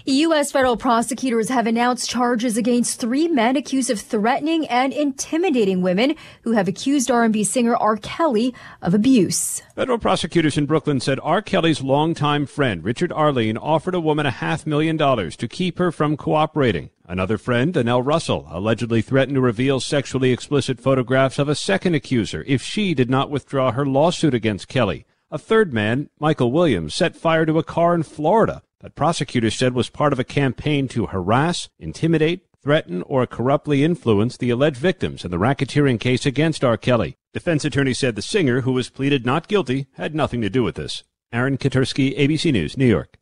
U.S. 0.06 0.52
federal 0.52 0.78
prosecutors 0.78 1.50
have 1.50 1.68
announced 1.68 2.10
charges 2.10 2.56
against 2.56 3.00
three 3.00 3.28
men 3.28 3.58
accused 3.58 3.90
of 3.90 4.00
threatening 4.00 4.66
and 4.68 4.94
intimidating 4.94 5.82
women 5.82 6.16
who 6.44 6.54
have 6.54 6.68
accused 6.68 7.12
R&B 7.12 7.44
singer 7.44 7.76
R. 7.76 7.98
Kelly 7.98 8.54
of 8.82 8.94
abuse. 8.94 9.62
Federal 9.76 9.98
prosecutors 9.98 10.58
in 10.58 10.66
Brooklyn 10.66 11.00
said 11.00 11.20
R. 11.22 11.42
Kelly's 11.42 11.82
longtime 11.82 12.46
friend, 12.46 12.84
Richard 12.84 13.12
Arline, 13.12 13.58
offered 13.58 13.96
a 13.96 14.00
woman 14.00 14.26
a 14.26 14.32
half 14.32 14.66
million 14.66 14.96
dollars 14.96 15.36
to 15.36 15.48
keep 15.48 15.78
her 15.78 15.92
from 15.92 16.16
cooperating. 16.16 16.90
Another 17.06 17.38
friend, 17.38 17.74
Donnell 17.74 18.02
Russell, 18.02 18.48
allegedly 18.50 19.02
threatened 19.02 19.36
to 19.36 19.42
reveal 19.42 19.80
sexually 19.80 20.32
explicit 20.32 20.80
photographs 20.80 21.40
of 21.40 21.50
a 21.50 21.56
second 21.56 21.96
accuser 21.96 22.44
if 22.48 22.62
she 22.62 22.94
did 22.94 23.10
not 23.10 23.30
withdraw 23.30 23.72
her 23.72 23.86
lawsuit 23.86 24.34
against 24.34 24.68
Kelly. 24.68 25.06
A 25.30 25.38
third 25.38 25.74
man, 25.74 26.10
Michael 26.20 26.54
Williams, 26.54 26.96
set 26.96 27.18
fire 27.18 27.46
to 27.46 27.60
a 27.60 27.64
car 27.64 27.94
in 27.94 28.04
Florida 28.04 28.62
that 28.82 28.96
prosecutors 28.96 29.56
said 29.56 29.74
was 29.74 29.90
part 29.90 30.14
of 30.14 30.20
a 30.20 30.24
campaign 30.24 30.88
to 30.90 31.08
harass, 31.08 31.70
intimidate, 31.80 32.46
threaten, 32.62 33.02
or 33.04 33.26
corruptly 33.26 33.84
influence 33.84 34.38
the 34.38 34.50
alleged 34.50 34.78
victims 34.78 35.24
in 35.26 35.32
the 35.32 35.38
racketeering 35.38 36.00
case 36.00 36.26
against 36.26 36.64
R. 36.64 36.78
Kelly. 36.78 37.16
Defense 37.34 37.66
attorney 37.66 37.94
said 37.94 38.16
the 38.16 38.22
singer, 38.22 38.62
who 38.62 38.74
was 38.74 38.90
pleaded 38.90 39.26
not 39.26 39.48
guilty, 39.48 39.88
had 39.94 40.14
nothing 40.14 40.42
to 40.42 40.50
do 40.50 40.64
with 40.64 40.76
this. 40.76 41.04
Aaron 41.32 41.58
Katersky, 41.58 42.18
ABC 42.18 42.52
News, 42.52 42.78
New 42.78 42.86
York. 42.86 43.18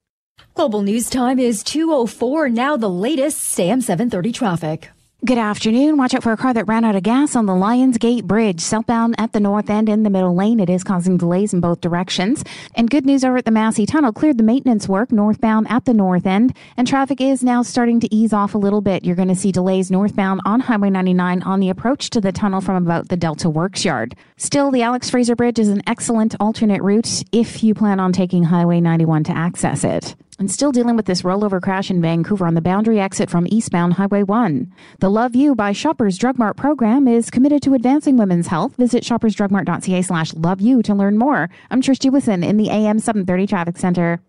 Global 0.53 0.81
News 0.81 1.09
Time 1.09 1.39
is 1.39 1.63
2.04. 1.63 2.51
Now 2.51 2.77
the 2.77 2.89
latest 2.89 3.39
SAM 3.39 3.81
730 3.81 4.31
traffic. 4.31 4.89
Good 5.23 5.37
afternoon. 5.37 5.97
Watch 5.97 6.13
out 6.13 6.23
for 6.23 6.33
a 6.33 6.37
car 6.37 6.53
that 6.53 6.67
ran 6.67 6.83
out 6.83 6.95
of 6.95 7.01
gas 7.01 7.35
on 7.37 7.45
the 7.45 7.55
Lions 7.55 7.97
Gate 7.97 8.27
Bridge, 8.27 8.59
southbound 8.59 9.15
at 9.17 9.31
the 9.31 9.39
north 9.39 9.69
end 9.69 9.87
in 9.87 10.03
the 10.03 10.09
middle 10.09 10.35
lane. 10.35 10.59
It 10.59 10.69
is 10.69 10.83
causing 10.83 11.17
delays 11.17 11.53
in 11.53 11.61
both 11.61 11.79
directions. 11.79 12.43
And 12.75 12.89
good 12.89 13.05
news 13.05 13.23
over 13.23 13.37
at 13.37 13.45
the 13.45 13.49
Massey 13.49 13.85
Tunnel 13.85 14.11
cleared 14.11 14.37
the 14.37 14.43
maintenance 14.43 14.89
work 14.89 15.13
northbound 15.13 15.67
at 15.69 15.85
the 15.85 15.93
north 15.93 16.27
end, 16.27 16.55
and 16.75 16.85
traffic 16.85 17.21
is 17.21 17.43
now 17.43 17.63
starting 17.63 18.01
to 18.01 18.13
ease 18.13 18.33
off 18.33 18.53
a 18.53 18.59
little 18.59 18.81
bit. 18.81 19.05
You're 19.05 19.15
going 19.15 19.29
to 19.29 19.35
see 19.35 19.53
delays 19.53 19.89
northbound 19.89 20.41
on 20.45 20.59
Highway 20.59 20.89
99 20.89 21.41
on 21.43 21.59
the 21.59 21.69
approach 21.69 22.09
to 22.11 22.21
the 22.21 22.33
tunnel 22.33 22.59
from 22.59 22.85
about 22.85 23.07
the 23.07 23.17
Delta 23.17 23.49
Works 23.49 23.85
Yard. 23.85 24.15
Still, 24.35 24.69
the 24.69 24.83
Alex 24.83 25.09
Fraser 25.09 25.35
Bridge 25.35 25.59
is 25.59 25.69
an 25.69 25.81
excellent 25.87 26.35
alternate 26.41 26.83
route 26.83 27.23
if 27.31 27.63
you 27.63 27.73
plan 27.73 28.01
on 28.01 28.11
taking 28.11 28.43
Highway 28.43 28.81
91 28.81 29.23
to 29.23 29.31
access 29.31 29.85
it 29.85 30.15
and 30.39 30.51
still 30.51 30.71
dealing 30.71 30.95
with 30.95 31.05
this 31.05 31.21
rollover 31.21 31.61
crash 31.61 31.89
in 31.89 32.01
Vancouver 32.01 32.45
on 32.45 32.53
the 32.53 32.61
boundary 32.61 32.99
exit 32.99 33.29
from 33.29 33.47
eastbound 33.49 33.93
Highway 33.93 34.23
1. 34.23 34.73
The 34.99 35.09
Love 35.09 35.35
You 35.35 35.55
by 35.55 35.71
Shoppers 35.71 36.17
Drug 36.17 36.37
Mart 36.37 36.57
program 36.57 37.07
is 37.07 37.29
committed 37.29 37.61
to 37.63 37.73
advancing 37.73 38.17
women's 38.17 38.47
health. 38.47 38.75
Visit 38.75 39.03
shoppersdrugmart.ca 39.03 40.01
slash 40.01 40.33
love 40.33 40.61
you 40.61 40.81
to 40.83 40.93
learn 40.93 41.17
more. 41.17 41.49
I'm 41.71 41.81
Trish 41.81 41.99
Jewison 41.99 42.43
in 42.45 42.57
the 42.57 42.69
AM 42.69 42.99
730 42.99 43.47
Traffic 43.47 43.77
Center. 43.77 44.19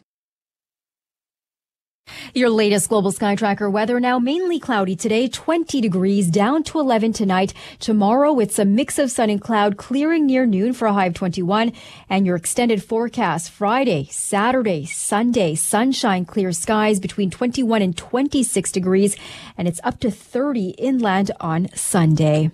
Your 2.37 2.51
latest 2.51 2.91
global 2.91 3.13
sky 3.13 3.35
tracker 3.35 3.71
weather 3.71 3.99
now 3.99 4.19
mainly 4.19 4.59
cloudy 4.59 4.95
today, 4.95 5.27
20 5.27 5.81
degrees 5.81 6.31
down 6.31 6.63
to 6.65 6.79
11 6.79 7.15
tonight. 7.15 7.55
Tomorrow 7.79 8.41
it's 8.41 8.59
a 8.59 8.67
mix 8.67 8.99
of 8.99 9.11
sun 9.11 9.31
and 9.31 9.41
cloud 9.41 9.79
clearing 9.79 10.27
near 10.27 10.45
noon 10.45 10.75
for 10.75 10.85
a 10.85 10.93
high 10.93 11.07
of 11.07 11.15
21 11.15 11.73
and 12.11 12.27
your 12.27 12.37
extended 12.37 12.85
forecast 12.85 13.51
Friday, 13.51 14.07
Saturday, 14.11 14.85
Sunday, 14.85 15.55
sunshine, 15.55 16.27
clear 16.27 16.53
skies 16.53 17.01
between 17.01 17.31
21 17.31 17.81
and 17.81 17.97
26 17.97 18.71
degrees 18.71 19.17
and 19.57 19.67
it's 19.67 19.81
up 19.83 19.99
to 20.01 20.11
30 20.11 20.75
inland 20.77 21.31
on 21.41 21.69
Sunday. 21.75 22.51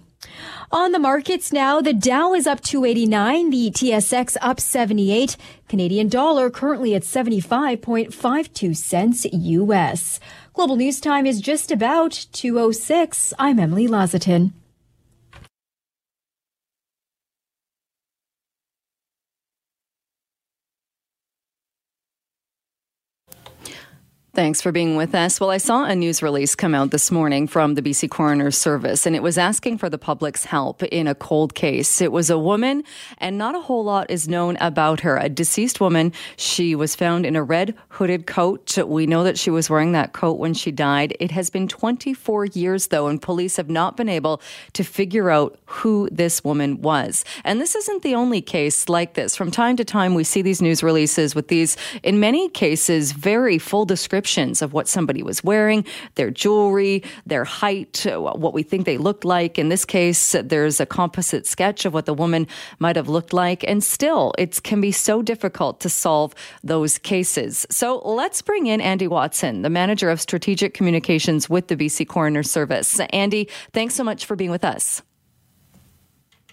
On 0.71 0.93
the 0.93 0.99
markets 0.99 1.53
now, 1.53 1.81
the 1.81 1.93
Dow 1.93 2.33
is 2.33 2.47
up 2.47 2.61
289, 2.61 3.51
the 3.51 3.71
TSX 3.71 4.37
up 4.41 4.59
78, 4.59 5.37
Canadian 5.69 6.09
dollar 6.09 6.49
currently 6.49 6.95
at 6.95 7.03
75.52 7.03 8.77
cents 8.77 9.27
US. 9.33 10.21
Global 10.55 10.77
news 10.77 11.01
time 11.01 11.27
is 11.27 11.41
just 11.41 11.71
about 11.71 12.27
206. 12.33 13.35
I'm 13.39 13.59
Emily 13.59 13.87
Lazatin. 13.87 14.53
Thanks 24.35 24.63
for 24.63 24.73
being 24.73 24.97
with 24.97 25.15
us. 25.15 25.39
Well, 25.39 25.51
I 25.51 25.59
saw 25.59 25.85
a 25.85 25.95
news 25.95 26.23
release 26.23 26.55
come 26.55 26.75
out 26.75 26.91
this 26.91 27.11
morning 27.11 27.47
from 27.47 27.75
the 27.75 27.83
BC 27.83 28.09
Coroner's 28.09 28.57
Service, 28.57 29.05
and 29.05 29.15
it 29.15 29.23
was 29.23 29.37
asking 29.37 29.77
for 29.77 29.91
the 29.91 29.99
public's 29.99 30.47
help 30.47 30.83
in 30.85 31.07
a 31.07 31.15
cold 31.15 31.55
case. 31.55 32.01
It 32.01 32.13
was 32.13 32.31
a 32.31 32.39
woman, 32.39 32.83
and 33.19 33.37
not 33.37 33.55
a 33.55 33.61
whole 33.61 33.85
lot 33.85 34.11
is 34.11 34.29
known 34.29 34.57
about 34.57 35.01
her. 35.01 35.19
A 35.19 35.29
deceased 35.29 35.83
woman. 35.83 36.15
She 36.39 36.75
was 36.75 36.97
found 36.97 37.27
in 37.27 37.37
a 37.37 37.43
red 37.43 37.75
hooded 37.91 38.27
coat. 38.27 38.79
We 38.79 39.05
know 39.05 39.23
that 39.23 39.39
she 39.39 39.51
was 39.51 39.69
wearing 39.69 39.93
that 39.93 40.15
coat 40.15 40.39
when 40.39 40.55
she 40.55 40.71
died. 40.71 41.15
It 41.21 41.31
has 41.33 41.51
been 41.51 41.69
24 41.69 42.47
years, 42.47 42.87
though, 42.87 43.09
and 43.09 43.21
police 43.21 43.57
have 43.57 43.69
not 43.69 43.99
been 43.99 44.09
able 44.09 44.41
to 44.73 44.83
figure 44.83 45.29
out 45.29 45.59
who 45.67 46.09
this 46.11 46.43
woman 46.43 46.81
was. 46.81 47.23
And 47.45 47.61
this 47.61 47.75
isn't 47.75 48.03
the 48.03 48.15
only 48.15 48.41
case 48.41 48.89
like 48.89 49.13
this. 49.13 49.37
From 49.37 49.51
time 49.51 49.77
to 49.77 49.85
time, 49.85 50.15
we 50.15 50.25
see 50.25 50.41
these 50.41 50.63
news 50.63 50.83
releases 50.83 51.35
with 51.35 51.49
these, 51.49 51.77
in 52.03 52.19
many 52.19 52.49
cases, 52.49 53.13
very 53.13 53.59
full 53.59 53.85
descriptions 53.85 54.22
descriptions 54.23 54.63
of 54.63 54.73
what 54.73 54.87
somebody 54.87 55.23
was 55.23 55.43
wearing, 55.43 55.85
their 56.15 56.31
jewelry, 56.31 57.03
their 57.27 57.45
height, 57.45 58.07
uh, 58.07 58.21
what 58.21 58.55
we 58.55 58.63
think 58.63 58.87
they 58.87 58.97
looked 58.97 59.25
like. 59.25 59.59
In 59.59 59.69
this 59.69 59.85
case, 59.85 60.37
there's 60.45 60.79
a 60.79 60.87
composite 60.87 61.45
sketch 61.45 61.85
of 61.85 61.93
what 61.93 62.07
the 62.07 62.15
woman 62.15 62.47
might 62.79 62.95
have 62.95 63.09
looked 63.09 63.33
like. 63.33 63.65
And 63.67 63.83
still, 63.83 64.33
it 64.39 64.63
can 64.63 64.81
be 64.81 64.93
so 64.93 65.23
difficult 65.23 65.81
to 65.81 65.89
solve 65.89 66.35
those 66.63 66.99
cases. 66.99 67.67
So 67.69 67.99
let's 68.05 68.43
bring 68.43 68.67
in 68.69 68.81
Andy 68.81 69.09
Watson, 69.09 69.63
the 69.63 69.71
manager 69.71 70.09
of 70.09 70.21
strategic 70.21 70.73
communications 70.73 71.51
with 71.51 71.67
the 71.67 71.77
BC 71.77 72.07
Coroner 72.07 72.45
Service. 72.45 73.01
Andy, 73.11 73.49
thanks 73.73 73.95
so 73.95 74.05
much 74.05 74.25
for 74.25 74.37
being 74.37 74.53
with 74.53 74.65
us 74.65 75.03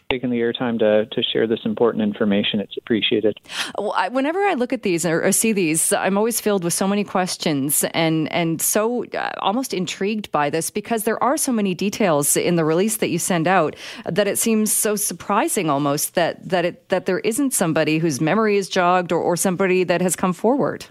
taking 0.10 0.32
the 0.32 0.40
airtime 0.40 0.80
to, 0.80 1.06
to 1.06 1.22
share 1.22 1.46
this 1.46 1.60
important 1.66 2.02
information. 2.02 2.60
It's 2.60 2.76
appreciated. 2.78 3.40
Well, 3.78 3.94
I, 3.96 4.08
whenever 4.08 4.40
I 4.40 4.56
look 4.56 4.74
at 4.74 4.82
these 4.82 5.06
or, 5.06 5.24
or, 5.24 5.32
see 5.32 5.54
these, 5.54 5.94
I'm 5.94 6.18
always 6.18 6.42
filled 6.42 6.64
with 6.64 6.74
so 6.74 6.88
many 6.88 7.04
questions 7.04 7.86
and 7.94 8.32
and 8.32 8.60
so 8.60 9.06
uh, 9.06 9.30
almost 9.38 9.72
intrigued 9.72 10.32
by 10.32 10.50
this 10.50 10.72
because 10.72 11.04
there 11.04 11.22
are 11.24 11.38
so 11.38 11.52
many 11.52 11.76
details 11.76 12.36
in 12.36 12.56
the 12.56 12.66
release 12.66 12.98
that 12.98 13.10
you 13.10 13.20
send 13.20 13.48
out 13.48 13.76
that 14.04 14.28
it 14.28 14.40
seems 14.40 14.74
so 14.74 14.96
surprising 14.96 15.70
almost 15.70 16.16
that 16.16 16.50
that 16.50 16.66
it 16.66 16.90
that 16.90 17.06
there 17.06 17.20
isn't 17.20 17.54
somebody 17.54 18.00
whose 18.00 18.20
memory 18.20 18.58
is 18.58 18.68
jogged 18.68 19.12
or, 19.12 19.22
or 19.22 19.38
somebody 19.38 19.84
that 19.84 20.02
has 20.02 20.16
come 20.16 20.34
forward. 20.34 20.88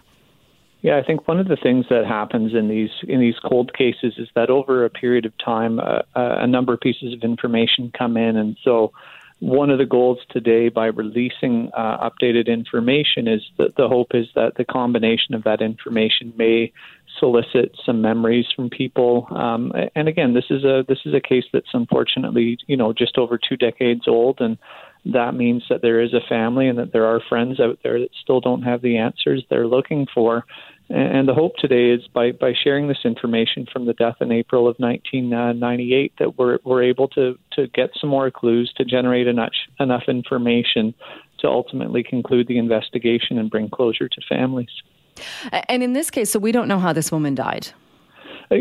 Yeah, 0.80 0.96
I 0.96 1.02
think 1.02 1.26
one 1.26 1.40
of 1.40 1.48
the 1.48 1.56
things 1.60 1.86
that 1.90 2.06
happens 2.06 2.54
in 2.54 2.68
these 2.68 2.90
in 3.08 3.20
these 3.20 3.38
cold 3.44 3.72
cases 3.74 4.14
is 4.16 4.28
that 4.36 4.48
over 4.48 4.84
a 4.84 4.90
period 4.90 5.26
of 5.26 5.32
time, 5.38 5.80
uh, 5.80 6.02
uh, 6.14 6.36
a 6.38 6.46
number 6.46 6.72
of 6.72 6.80
pieces 6.80 7.12
of 7.12 7.22
information 7.22 7.90
come 7.96 8.16
in, 8.16 8.36
and 8.36 8.56
so 8.62 8.92
one 9.40 9.70
of 9.70 9.78
the 9.78 9.86
goals 9.86 10.18
today 10.30 10.68
by 10.68 10.86
releasing 10.86 11.70
uh, 11.76 12.08
updated 12.08 12.46
information 12.46 13.28
is 13.28 13.42
that 13.56 13.76
the 13.76 13.88
hope 13.88 14.08
is 14.14 14.26
that 14.34 14.54
the 14.56 14.64
combination 14.64 15.34
of 15.34 15.44
that 15.44 15.60
information 15.60 16.32
may 16.36 16.72
solicit 17.18 17.76
some 17.84 18.00
memories 18.00 18.46
from 18.54 18.68
people. 18.68 19.26
Um, 19.30 19.72
and 19.94 20.08
again, 20.08 20.34
this 20.34 20.46
is 20.50 20.64
a 20.64 20.84
this 20.88 21.00
is 21.04 21.14
a 21.14 21.20
case 21.20 21.44
that's 21.52 21.72
unfortunately 21.72 22.58
you 22.66 22.76
know 22.76 22.92
just 22.92 23.18
over 23.18 23.38
two 23.38 23.56
decades 23.56 24.06
old, 24.06 24.40
and 24.40 24.58
that 25.04 25.34
means 25.34 25.64
that 25.70 25.82
there 25.82 26.00
is 26.00 26.12
a 26.12 26.26
family 26.28 26.68
and 26.68 26.78
that 26.78 26.92
there 26.92 27.06
are 27.06 27.20
friends 27.28 27.60
out 27.60 27.78
there 27.82 28.00
that 28.00 28.10
still 28.22 28.40
don't 28.40 28.62
have 28.62 28.82
the 28.82 28.98
answers 28.98 29.44
they're 29.48 29.66
looking 29.66 30.06
for. 30.12 30.44
And 30.90 31.28
the 31.28 31.34
hope 31.34 31.56
today 31.56 31.90
is 31.90 32.06
by, 32.08 32.32
by 32.32 32.54
sharing 32.54 32.88
this 32.88 33.04
information 33.04 33.66
from 33.70 33.84
the 33.84 33.92
death 33.92 34.16
in 34.20 34.32
April 34.32 34.66
of 34.66 34.76
1998 34.78 36.14
that 36.18 36.38
we're, 36.38 36.58
we're 36.64 36.82
able 36.82 37.08
to, 37.08 37.38
to 37.52 37.66
get 37.68 37.90
some 38.00 38.08
more 38.08 38.30
clues 38.30 38.72
to 38.76 38.84
generate 38.84 39.26
enough, 39.26 39.52
enough 39.78 40.04
information 40.08 40.94
to 41.40 41.46
ultimately 41.46 42.02
conclude 42.02 42.48
the 42.48 42.58
investigation 42.58 43.38
and 43.38 43.50
bring 43.50 43.68
closure 43.68 44.08
to 44.08 44.20
families. 44.28 44.70
And 45.68 45.82
in 45.82 45.92
this 45.92 46.10
case, 46.10 46.30
so 46.30 46.38
we 46.38 46.52
don't 46.52 46.68
know 46.68 46.78
how 46.78 46.92
this 46.92 47.12
woman 47.12 47.34
died. 47.34 47.68
Uh, 48.50 48.56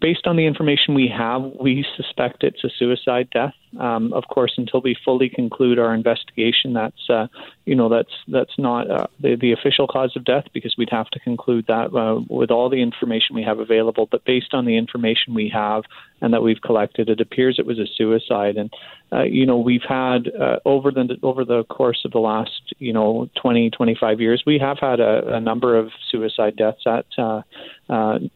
based 0.00 0.26
on 0.26 0.36
the 0.36 0.46
information 0.46 0.94
we 0.94 1.08
have, 1.08 1.42
we 1.58 1.84
suspect 1.96 2.44
it's 2.44 2.62
a 2.62 2.68
suicide 2.78 3.28
death. 3.32 3.54
Um, 3.78 4.12
of 4.12 4.24
course, 4.28 4.54
until 4.56 4.80
we 4.80 4.96
fully 5.04 5.28
conclude 5.28 5.78
our 5.78 5.94
investigation, 5.94 6.72
that's 6.74 7.10
uh, 7.10 7.26
you 7.64 7.74
know 7.74 7.88
that's 7.88 8.12
that's 8.28 8.56
not 8.58 8.90
uh, 8.90 9.06
the, 9.20 9.36
the 9.40 9.52
official 9.52 9.86
cause 9.86 10.12
of 10.16 10.24
death 10.24 10.44
because 10.52 10.74
we'd 10.78 10.90
have 10.90 11.10
to 11.10 11.20
conclude 11.20 11.66
that 11.66 11.94
uh, 11.94 12.20
with 12.28 12.50
all 12.50 12.68
the 12.68 12.82
information 12.82 13.34
we 13.34 13.42
have 13.42 13.58
available. 13.58 14.06
But 14.10 14.24
based 14.24 14.54
on 14.54 14.64
the 14.64 14.76
information 14.76 15.34
we 15.34 15.50
have 15.52 15.84
and 16.20 16.32
that 16.32 16.42
we've 16.42 16.60
collected, 16.60 17.08
it 17.08 17.20
appears 17.20 17.56
it 17.58 17.66
was 17.66 17.78
a 17.78 17.86
suicide. 17.96 18.56
And 18.56 18.72
uh, 19.12 19.22
you 19.24 19.46
know 19.46 19.58
we've 19.58 19.82
had 19.88 20.28
uh, 20.28 20.60
over 20.64 20.90
the 20.90 21.16
over 21.22 21.44
the 21.44 21.64
course 21.64 22.02
of 22.04 22.12
the 22.12 22.20
last 22.20 22.74
you 22.78 22.92
know 22.92 23.28
20 23.40 23.70
25 23.70 24.20
years, 24.20 24.42
we 24.46 24.58
have 24.58 24.78
had 24.78 25.00
a, 25.00 25.34
a 25.34 25.40
number 25.40 25.76
of 25.76 25.90
suicide 26.10 26.56
deaths 26.56 26.84
at 26.86 27.06
uh, 27.18 27.42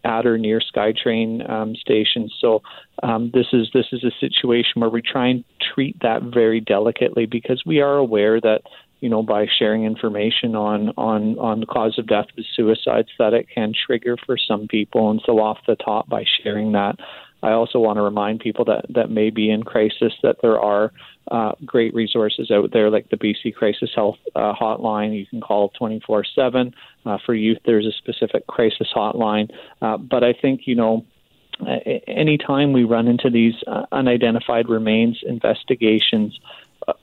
at 0.04 0.26
or 0.26 0.36
near 0.36 0.60
SkyTrain 0.60 1.48
um, 1.48 1.74
stations. 1.76 2.34
So 2.40 2.62
um, 3.02 3.30
this 3.32 3.46
is 3.52 3.68
this 3.72 3.86
is 3.92 4.04
a 4.04 4.10
situation 4.20 4.80
where 4.80 4.90
we 4.90 5.02
try 5.02 5.28
and 5.28 5.44
treat 5.74 5.96
that 6.00 6.22
very 6.22 6.60
delicately 6.60 7.26
because 7.26 7.62
we 7.64 7.80
are 7.80 7.96
aware 7.96 8.40
that 8.40 8.62
you 9.00 9.08
know 9.08 9.22
by 9.22 9.46
sharing 9.58 9.84
information 9.84 10.54
on 10.54 10.90
on 10.96 11.38
on 11.38 11.60
the 11.60 11.66
cause 11.66 11.98
of 11.98 12.06
death 12.06 12.26
with 12.36 12.46
suicides 12.54 13.08
that 13.18 13.34
it 13.34 13.46
can 13.54 13.72
trigger 13.86 14.16
for 14.26 14.36
some 14.36 14.66
people 14.68 15.10
and 15.10 15.20
so 15.24 15.38
off 15.38 15.58
the 15.66 15.76
top 15.76 16.08
by 16.08 16.24
sharing 16.42 16.72
that 16.72 16.96
I 17.42 17.52
also 17.52 17.78
want 17.78 17.98
to 17.98 18.02
remind 18.02 18.40
people 18.40 18.64
that 18.64 18.86
that 18.94 19.10
may 19.10 19.30
be 19.30 19.50
in 19.50 19.62
crisis 19.62 20.12
that 20.22 20.36
there 20.42 20.58
are 20.58 20.92
uh, 21.30 21.52
great 21.64 21.94
resources 21.94 22.50
out 22.50 22.72
there 22.72 22.90
like 22.90 23.10
the 23.10 23.16
BC 23.16 23.54
Crisis 23.54 23.90
Health 23.94 24.16
uh, 24.34 24.54
Hotline. 24.60 25.16
You 25.16 25.26
can 25.26 25.40
call 25.40 25.70
24 25.78 26.20
uh, 26.20 26.22
7. 26.34 26.74
For 27.24 27.34
youth, 27.34 27.58
there's 27.64 27.86
a 27.86 27.92
specific 27.92 28.46
crisis 28.46 28.88
hotline. 28.94 29.50
Uh, 29.80 29.96
but 29.96 30.24
I 30.24 30.32
think, 30.32 30.62
you 30.66 30.74
know, 30.74 31.06
anytime 32.06 32.72
we 32.72 32.84
run 32.84 33.08
into 33.08 33.30
these 33.30 33.54
uh, 33.66 33.86
unidentified 33.92 34.68
remains 34.68 35.20
investigations, 35.26 36.38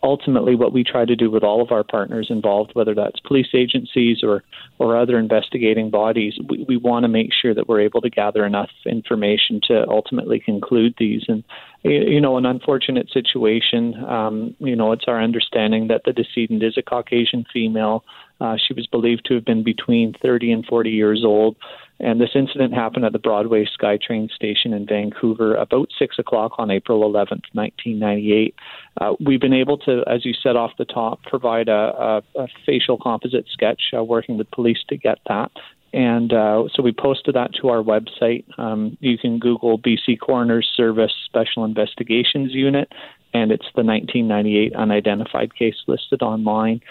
ultimately 0.01 0.55
what 0.55 0.73
we 0.73 0.83
try 0.83 1.05
to 1.05 1.15
do 1.15 1.29
with 1.29 1.43
all 1.43 1.61
of 1.61 1.71
our 1.71 1.83
partners 1.83 2.27
involved, 2.29 2.71
whether 2.73 2.95
that's 2.95 3.19
police 3.19 3.49
agencies 3.53 4.23
or, 4.23 4.43
or 4.79 4.97
other 4.97 5.19
investigating 5.19 5.89
bodies, 5.89 6.33
we, 6.47 6.65
we 6.67 6.77
want 6.77 7.03
to 7.03 7.07
make 7.07 7.31
sure 7.33 7.53
that 7.53 7.67
we're 7.67 7.81
able 7.81 8.01
to 8.01 8.09
gather 8.09 8.45
enough 8.45 8.69
information 8.85 9.59
to 9.67 9.87
ultimately 9.87 10.39
conclude 10.39 10.95
these. 10.97 11.23
And, 11.27 11.43
you 11.83 12.21
know, 12.21 12.37
an 12.37 12.45
unfortunate 12.45 13.09
situation, 13.11 14.03
um, 14.05 14.55
you 14.59 14.75
know, 14.75 14.91
it's 14.91 15.05
our 15.07 15.21
understanding 15.21 15.89
that 15.89 16.03
the 16.05 16.13
decedent 16.13 16.63
is 16.63 16.77
a 16.77 16.81
Caucasian 16.81 17.45
female 17.51 18.03
Uh, 18.41 18.57
she 18.57 18.73
was 18.73 18.85
believed 18.87 19.25
to 19.25 19.35
have 19.35 19.45
been 19.45 19.63
between 19.63 20.13
30 20.21 20.51
and 20.51 20.65
40 20.65 20.89
years 20.91 21.23
old. 21.23 21.55
And 21.99 22.19
this 22.19 22.31
incident 22.35 22.73
happened 22.73 23.05
at 23.05 23.13
the 23.13 23.19
Broadway 23.19 23.65
SkyTrain 23.65 24.29
station 24.31 24.73
in 24.73 24.85
Vancouver 24.85 25.55
about 25.55 25.89
6 25.97 26.19
o'clock 26.19 26.53
on 26.57 26.69
April 26.69 27.01
11th, 27.01 27.45
1998. 27.53 28.55
Uh, 28.99 29.13
we've 29.25 29.39
been 29.39 29.53
able 29.53 29.77
to, 29.79 30.03
as 30.05 30.25
you 30.25 30.33
said 30.33 30.55
off 30.55 30.71
the 30.77 30.85
top, 30.85 31.23
provide 31.23 31.69
a, 31.69 31.71
a, 31.71 32.41
a 32.41 32.47
facial 32.65 32.97
composite 32.97 33.45
sketch 33.51 33.81
uh, 33.97 34.03
working 34.03 34.37
with 34.37 34.51
police 34.51 34.79
to 34.89 34.97
get 34.97 35.19
that. 35.27 35.51
And 35.93 36.33
uh, 36.33 36.63
so 36.73 36.83
we 36.83 36.91
posted 36.91 37.35
that 37.35 37.51
to 37.61 37.69
our 37.69 37.81
website. 37.81 38.43
Um, 38.59 38.97
you 38.99 39.17
can 39.17 39.39
Google 39.39 39.79
BC 39.79 40.19
Coroner's 40.19 40.69
Service 40.75 41.13
Special 41.25 41.63
Investigations 41.63 42.53
Unit, 42.53 42.91
and 43.33 43.49
it's 43.49 43.67
the 43.75 43.83
1998 43.83 44.75
unidentified 44.75 45.55
case 45.55 45.75
listed 45.87 46.21
online. 46.21 46.81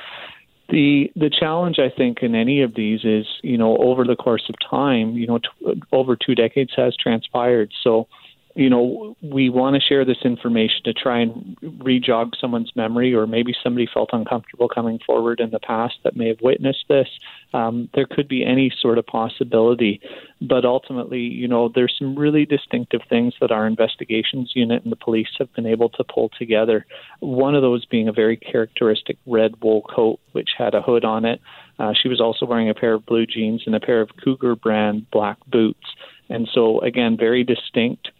The 0.71 1.13
the 1.15 1.31
challenge 1.31 1.79
I 1.79 1.91
think 1.95 2.23
in 2.23 2.35
any 2.35 2.63
of 2.63 2.75
these 2.75 3.05
is 3.05 3.27
you 3.43 3.59
know 3.59 3.77
over 3.77 4.05
the 4.05 4.17
course 4.17 4.45
of 4.49 4.55
time 4.69 5.13
you 5.13 5.27
know 5.27 5.39
t- 5.39 5.83
over 5.93 6.17
two 6.17 6.35
decades 6.35 6.73
has 6.77 6.97
transpired. 6.97 7.73
So 7.83 8.09
you 8.55 8.71
know, 8.71 9.17
we 9.21 9.51
want 9.51 9.75
to 9.75 9.81
share 9.81 10.05
this 10.05 10.19
information 10.25 10.83
to 10.85 10.93
try 10.93 11.21
and 11.21 11.57
rejog 11.61 12.33
someone's 12.41 12.71
memory, 12.77 13.13
or 13.13 13.27
maybe 13.27 13.53
somebody 13.63 13.89
felt 13.93 14.11
uncomfortable 14.13 14.69
coming 14.69 15.01
forward 15.05 15.41
in 15.41 15.51
the 15.51 15.59
past 15.59 15.95
that 16.05 16.17
may 16.17 16.29
have 16.29 16.41
witnessed 16.41 16.85
this. 16.89 17.09
Um, 17.53 17.89
there 17.95 18.07
could 18.07 18.29
be 18.29 18.45
any 18.45 18.73
sort 18.81 18.99
of 18.99 19.07
possibility, 19.07 20.01
but 20.41 20.65
ultimately, 20.65 21.21
you 21.21 21.49
know, 21.49 21.69
there's 21.75 21.95
some 21.99 22.17
really 22.17 22.47
distinctive 22.47 23.01
things 23.09 23.35
that 23.41 23.51
our 23.51 23.67
investigations 23.67 24.53
unit 24.55 24.85
and 24.85 24.93
the 24.93 24.97
police 24.97 25.29
have 25.39 25.53
been 25.55 25.67
able 25.67 25.89
to 25.89 26.05
pull 26.05 26.31
together. 26.39 26.87
One 27.19 27.57
of 27.57 27.63
those 27.63 27.85
being 27.87 28.07
a 28.07 28.13
very 28.13 28.37
characteristic 28.37 29.19
red 29.27 29.61
wool 29.63 29.83
coat, 29.83 30.21
which 30.31 30.51
had 30.57 30.75
a 30.75 30.83
hood 30.83 31.05
on 31.05 31.25
it. 31.25 31.41
Uh, 31.81 31.93
she 32.01 32.09
was 32.09 32.21
also 32.21 32.47
wearing 32.47 32.71
a 32.71 32.75
pair 32.75 32.95
of 32.95 33.05
blue 33.05 33.27
jeans 33.27 33.65
and 33.67 33.75
a 33.75 33.81
pair 33.81 34.01
of 34.01 34.11
Cougar 34.23 34.55
brand 34.55 35.11
black 35.11 35.39
boots. 35.49 35.87
And 36.29 36.49
so, 36.55 36.81
again, 36.81 37.17
very 37.19 37.43
distinct 37.43 38.11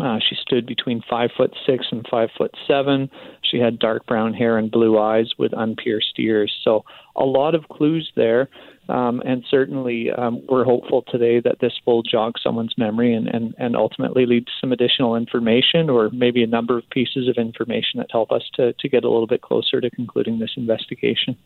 uh, 0.00 0.18
she 0.26 0.36
stood 0.40 0.66
between 0.66 1.02
five 1.08 1.30
foot 1.36 1.52
six 1.66 1.86
and 1.90 2.06
five 2.10 2.30
foot 2.36 2.54
seven. 2.66 3.10
She 3.42 3.58
had 3.58 3.78
dark 3.78 4.06
brown 4.06 4.32
hair 4.32 4.56
and 4.56 4.70
blue 4.70 4.98
eyes 4.98 5.32
with 5.38 5.52
unpierced 5.52 6.18
ears. 6.18 6.52
So 6.64 6.84
a 7.14 7.24
lot 7.24 7.54
of 7.54 7.68
clues 7.68 8.10
there. 8.16 8.48
Um, 8.88 9.22
and 9.24 9.44
certainly, 9.48 10.10
um, 10.10 10.42
we're 10.48 10.64
hopeful 10.64 11.04
today 11.08 11.40
that 11.40 11.60
this 11.60 11.72
will 11.86 12.02
jog 12.02 12.34
someone's 12.42 12.74
memory 12.76 13.14
and, 13.14 13.28
and, 13.28 13.54
and 13.56 13.76
ultimately 13.76 14.26
lead 14.26 14.46
to 14.46 14.52
some 14.60 14.72
additional 14.72 15.14
information 15.14 15.88
or 15.88 16.10
maybe 16.10 16.42
a 16.42 16.48
number 16.48 16.76
of 16.78 16.88
pieces 16.90 17.28
of 17.28 17.36
information 17.36 17.98
that 17.98 18.08
help 18.10 18.32
us 18.32 18.42
to, 18.54 18.72
to 18.72 18.88
get 18.88 19.04
a 19.04 19.10
little 19.10 19.28
bit 19.28 19.40
closer 19.40 19.80
to 19.80 19.90
concluding 19.90 20.40
this 20.40 20.52
investigation. 20.56 21.36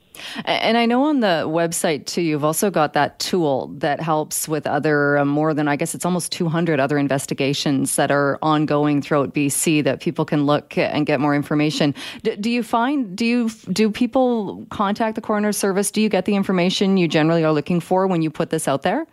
And 0.45 0.77
I 0.77 0.87
know 0.87 1.05
on 1.05 1.21
the 1.21 1.45
website 1.47 2.07
too, 2.07 2.23
you've 2.23 2.45
also 2.45 2.71
got 2.71 2.93
that 2.95 3.19
tool 3.19 3.69
that 3.79 4.01
helps 4.01 4.49
with 4.49 4.67
other, 4.67 5.19
uh, 5.19 5.25
more 5.25 5.55
than, 5.55 5.69
I 5.69 5.77
guess 5.77 5.95
it's 5.95 6.05
almost 6.05 6.33
200 6.33 6.81
other 6.81 6.99
investigations 6.99 7.97
that 7.97 8.11
are 8.11 8.39
ongoing 8.43 9.03
throughout 9.03 9.35
BC 9.35 9.85
that 9.85 10.01
people 10.01 10.25
can 10.25 10.47
look 10.47 10.77
and 10.79 11.07
get 11.07 11.21
more 11.21 11.35
information. 11.35 11.95
D- 12.23 12.37
do 12.37 12.51
you 12.51 12.63
find, 12.63 13.17
do 13.17 13.25
you, 13.25 13.51
do 13.73 13.91
people 13.91 14.67
contact 14.71 15.15
the 15.15 15.21
coroner's 15.21 15.57
service? 15.57 15.91
Do 15.91 16.01
you 16.01 16.09
get 16.09 16.25
the 16.25 16.35
information 16.35 16.97
you 16.97 17.09
generally 17.09 17.45
are 17.45 17.53
looking 17.53 17.81
for 17.81 18.07
when 18.07 18.23
you 18.23 18.31
put 18.31 18.51
this 18.51 18.69
out 18.69 18.83
there? 18.83 19.07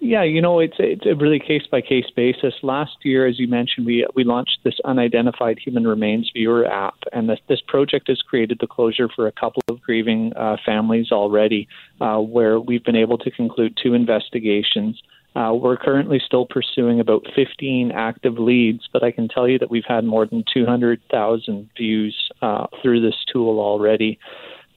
Yeah, 0.00 0.22
you 0.22 0.40
know, 0.40 0.60
it's 0.60 0.76
it's 0.78 1.06
a 1.06 1.16
really 1.16 1.40
case 1.40 1.66
by 1.68 1.80
case 1.80 2.08
basis. 2.14 2.54
Last 2.62 2.96
year, 3.02 3.26
as 3.26 3.38
you 3.40 3.48
mentioned, 3.48 3.84
we 3.84 4.06
we 4.14 4.22
launched 4.22 4.58
this 4.62 4.78
unidentified 4.84 5.58
human 5.58 5.86
remains 5.88 6.30
viewer 6.32 6.66
app, 6.66 6.94
and 7.12 7.28
this 7.28 7.40
this 7.48 7.60
project 7.66 8.06
has 8.08 8.22
created 8.22 8.58
the 8.60 8.68
closure 8.68 9.08
for 9.08 9.26
a 9.26 9.32
couple 9.32 9.62
of 9.68 9.82
grieving 9.82 10.32
uh, 10.36 10.56
families 10.64 11.10
already, 11.10 11.66
uh, 12.00 12.18
where 12.18 12.60
we've 12.60 12.84
been 12.84 12.96
able 12.96 13.18
to 13.18 13.30
conclude 13.32 13.76
two 13.82 13.94
investigations. 13.94 15.02
Uh, 15.34 15.52
we're 15.52 15.76
currently 15.76 16.20
still 16.24 16.46
pursuing 16.46 17.00
about 17.00 17.24
15 17.34 17.92
active 17.92 18.38
leads, 18.38 18.88
but 18.92 19.04
I 19.04 19.10
can 19.10 19.28
tell 19.28 19.46
you 19.48 19.58
that 19.58 19.70
we've 19.70 19.84
had 19.86 20.04
more 20.04 20.26
than 20.26 20.42
200,000 20.52 21.70
views 21.76 22.30
uh, 22.40 22.66
through 22.82 23.02
this 23.02 23.14
tool 23.30 23.60
already 23.60 24.18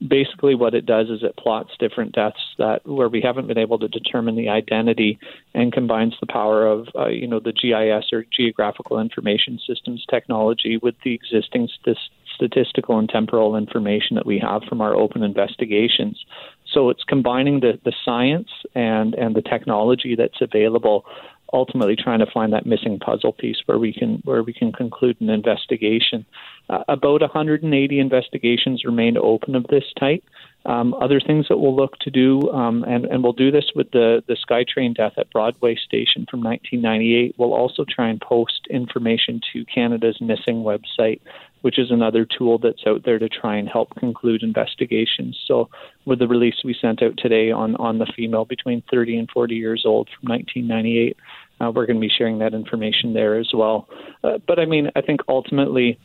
basically 0.08 0.54
what 0.54 0.74
it 0.74 0.86
does 0.86 1.08
is 1.08 1.22
it 1.22 1.36
plots 1.36 1.70
different 1.78 2.12
deaths 2.12 2.40
that 2.58 2.86
where 2.86 3.08
we 3.08 3.20
haven't 3.20 3.46
been 3.46 3.58
able 3.58 3.78
to 3.78 3.88
determine 3.88 4.36
the 4.36 4.48
identity 4.48 5.18
and 5.54 5.72
combines 5.72 6.14
the 6.20 6.26
power 6.26 6.66
of 6.66 6.88
uh, 6.98 7.08
you 7.08 7.26
know 7.26 7.40
the 7.40 7.52
GIS 7.52 8.12
or 8.12 8.24
geographical 8.34 8.98
information 8.98 9.58
systems 9.66 10.04
technology 10.10 10.78
with 10.78 10.94
the 11.04 11.14
existing 11.14 11.68
st- 11.84 11.96
statistical 12.34 12.98
and 12.98 13.08
temporal 13.08 13.56
information 13.56 14.16
that 14.16 14.26
we 14.26 14.38
have 14.38 14.62
from 14.64 14.80
our 14.80 14.94
open 14.94 15.22
investigations. 15.22 16.24
So 16.72 16.88
it's 16.88 17.04
combining 17.04 17.60
the, 17.60 17.78
the 17.84 17.92
science 18.04 18.48
and 18.74 19.14
and 19.14 19.36
the 19.36 19.42
technology 19.42 20.16
that's 20.16 20.40
available 20.40 21.04
ultimately 21.52 21.96
trying 21.96 22.20
to 22.20 22.26
find 22.32 22.52
that 22.52 22.66
missing 22.66 22.98
puzzle 22.98 23.32
piece 23.32 23.58
where 23.66 23.78
we 23.78 23.92
can 23.92 24.22
where 24.24 24.42
we 24.42 24.52
can 24.52 24.72
conclude 24.72 25.20
an 25.20 25.30
investigation. 25.30 26.24
Uh, 26.70 26.84
about 26.88 27.20
180 27.20 27.98
investigations 27.98 28.84
remain 28.84 29.16
open 29.16 29.54
of 29.54 29.66
this 29.68 29.84
type. 29.98 30.24
Um, 30.64 30.94
other 30.94 31.20
things 31.20 31.46
that 31.48 31.58
we'll 31.58 31.74
look 31.74 31.98
to 31.98 32.10
do, 32.10 32.40
um, 32.52 32.84
and, 32.84 33.04
and 33.06 33.24
we'll 33.24 33.32
do 33.32 33.50
this 33.50 33.72
with 33.74 33.90
the, 33.90 34.22
the 34.28 34.36
SkyTrain 34.36 34.94
death 34.94 35.14
at 35.18 35.28
Broadway 35.30 35.74
Station 35.74 36.24
from 36.30 36.40
1998. 36.40 37.34
We'll 37.36 37.52
also 37.52 37.84
try 37.84 38.08
and 38.08 38.20
post 38.20 38.68
information 38.70 39.40
to 39.52 39.64
Canada's 39.64 40.20
Missing 40.20 40.62
website, 40.62 41.20
which 41.62 41.78
is 41.78 41.90
another 41.90 42.26
tool 42.26 42.58
that's 42.58 42.86
out 42.86 43.04
there 43.04 43.18
to 43.18 43.28
try 43.28 43.56
and 43.56 43.68
help 43.68 43.94
conclude 43.96 44.42
investigations. 44.42 45.38
So, 45.46 45.70
with 46.04 46.18
the 46.18 46.28
release 46.28 46.56
we 46.64 46.76
sent 46.78 47.02
out 47.02 47.16
today 47.16 47.50
on, 47.50 47.76
on 47.76 47.98
the 47.98 48.12
female 48.14 48.44
between 48.44 48.82
30 48.90 49.18
and 49.18 49.30
40 49.30 49.54
years 49.54 49.84
old 49.86 50.08
from 50.08 50.28
1998, 50.30 51.16
uh, 51.60 51.70
we're 51.70 51.86
going 51.86 51.96
to 51.96 52.00
be 52.00 52.12
sharing 52.16 52.38
that 52.38 52.54
information 52.54 53.14
there 53.14 53.38
as 53.38 53.50
well. 53.54 53.88
Uh, 54.22 54.38
but 54.46 54.58
I 54.58 54.66
mean, 54.66 54.90
I 54.96 55.00
think 55.00 55.20
ultimately, 55.28 55.98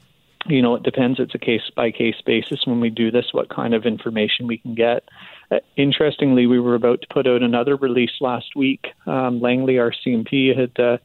you 0.46 0.62
know, 0.62 0.76
it 0.76 0.84
depends. 0.84 1.20
It's 1.20 1.36
a 1.36 1.40
case 1.40 1.70
by 1.76 1.92
case 1.92 2.22
basis 2.26 2.66
when 2.66 2.80
we 2.80 2.90
do 2.90 3.12
this, 3.12 3.26
what 3.32 3.50
kind 3.50 3.74
of 3.74 3.86
information 3.86 4.48
we 4.48 4.60
can 4.60 4.76
get. 4.76 5.04
Uh, 5.50 5.58
interestingly, 5.76 6.46
we 6.46 6.60
were 6.60 6.76
about 6.76 7.02
to 7.02 7.08
put 7.12 7.28
out 7.28 7.42
another 7.42 7.76
release 7.76 8.12
last 8.22 8.56
week. 8.56 8.88
Um, 9.06 9.42
Langley, 9.42 9.76
RCMP, 9.76 10.58
had 10.58 10.80
uh, 10.80 10.98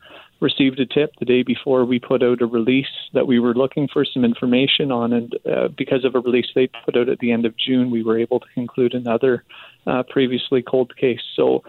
received 0.42 0.80
a 0.80 0.86
tip 0.86 1.14
the 1.18 1.24
day 1.24 1.42
before 1.42 1.84
we 1.84 1.98
put 1.98 2.22
out 2.22 2.42
a 2.42 2.46
release 2.46 2.86
that 3.14 3.26
we 3.26 3.38
were 3.38 3.54
looking 3.54 3.88
for 3.90 4.04
some 4.04 4.24
information 4.24 4.90
on, 4.90 5.12
and 5.12 5.38
uh, 5.46 5.68
because 5.68 6.04
of 6.04 6.14
a 6.14 6.20
release 6.20 6.48
they 6.54 6.68
put 6.84 6.96
out 6.96 7.08
at 7.08 7.20
the 7.20 7.32
end 7.32 7.46
of 7.46 7.56
June, 7.56 7.90
we 7.90 8.02
were 8.02 8.18
able 8.18 8.40
to 8.40 8.46
conclude 8.52 8.92
another 8.92 9.44
uh, 9.86 10.02
previously 10.10 10.60
cold 10.60 10.94
case. 10.96 11.22
So 11.36 11.62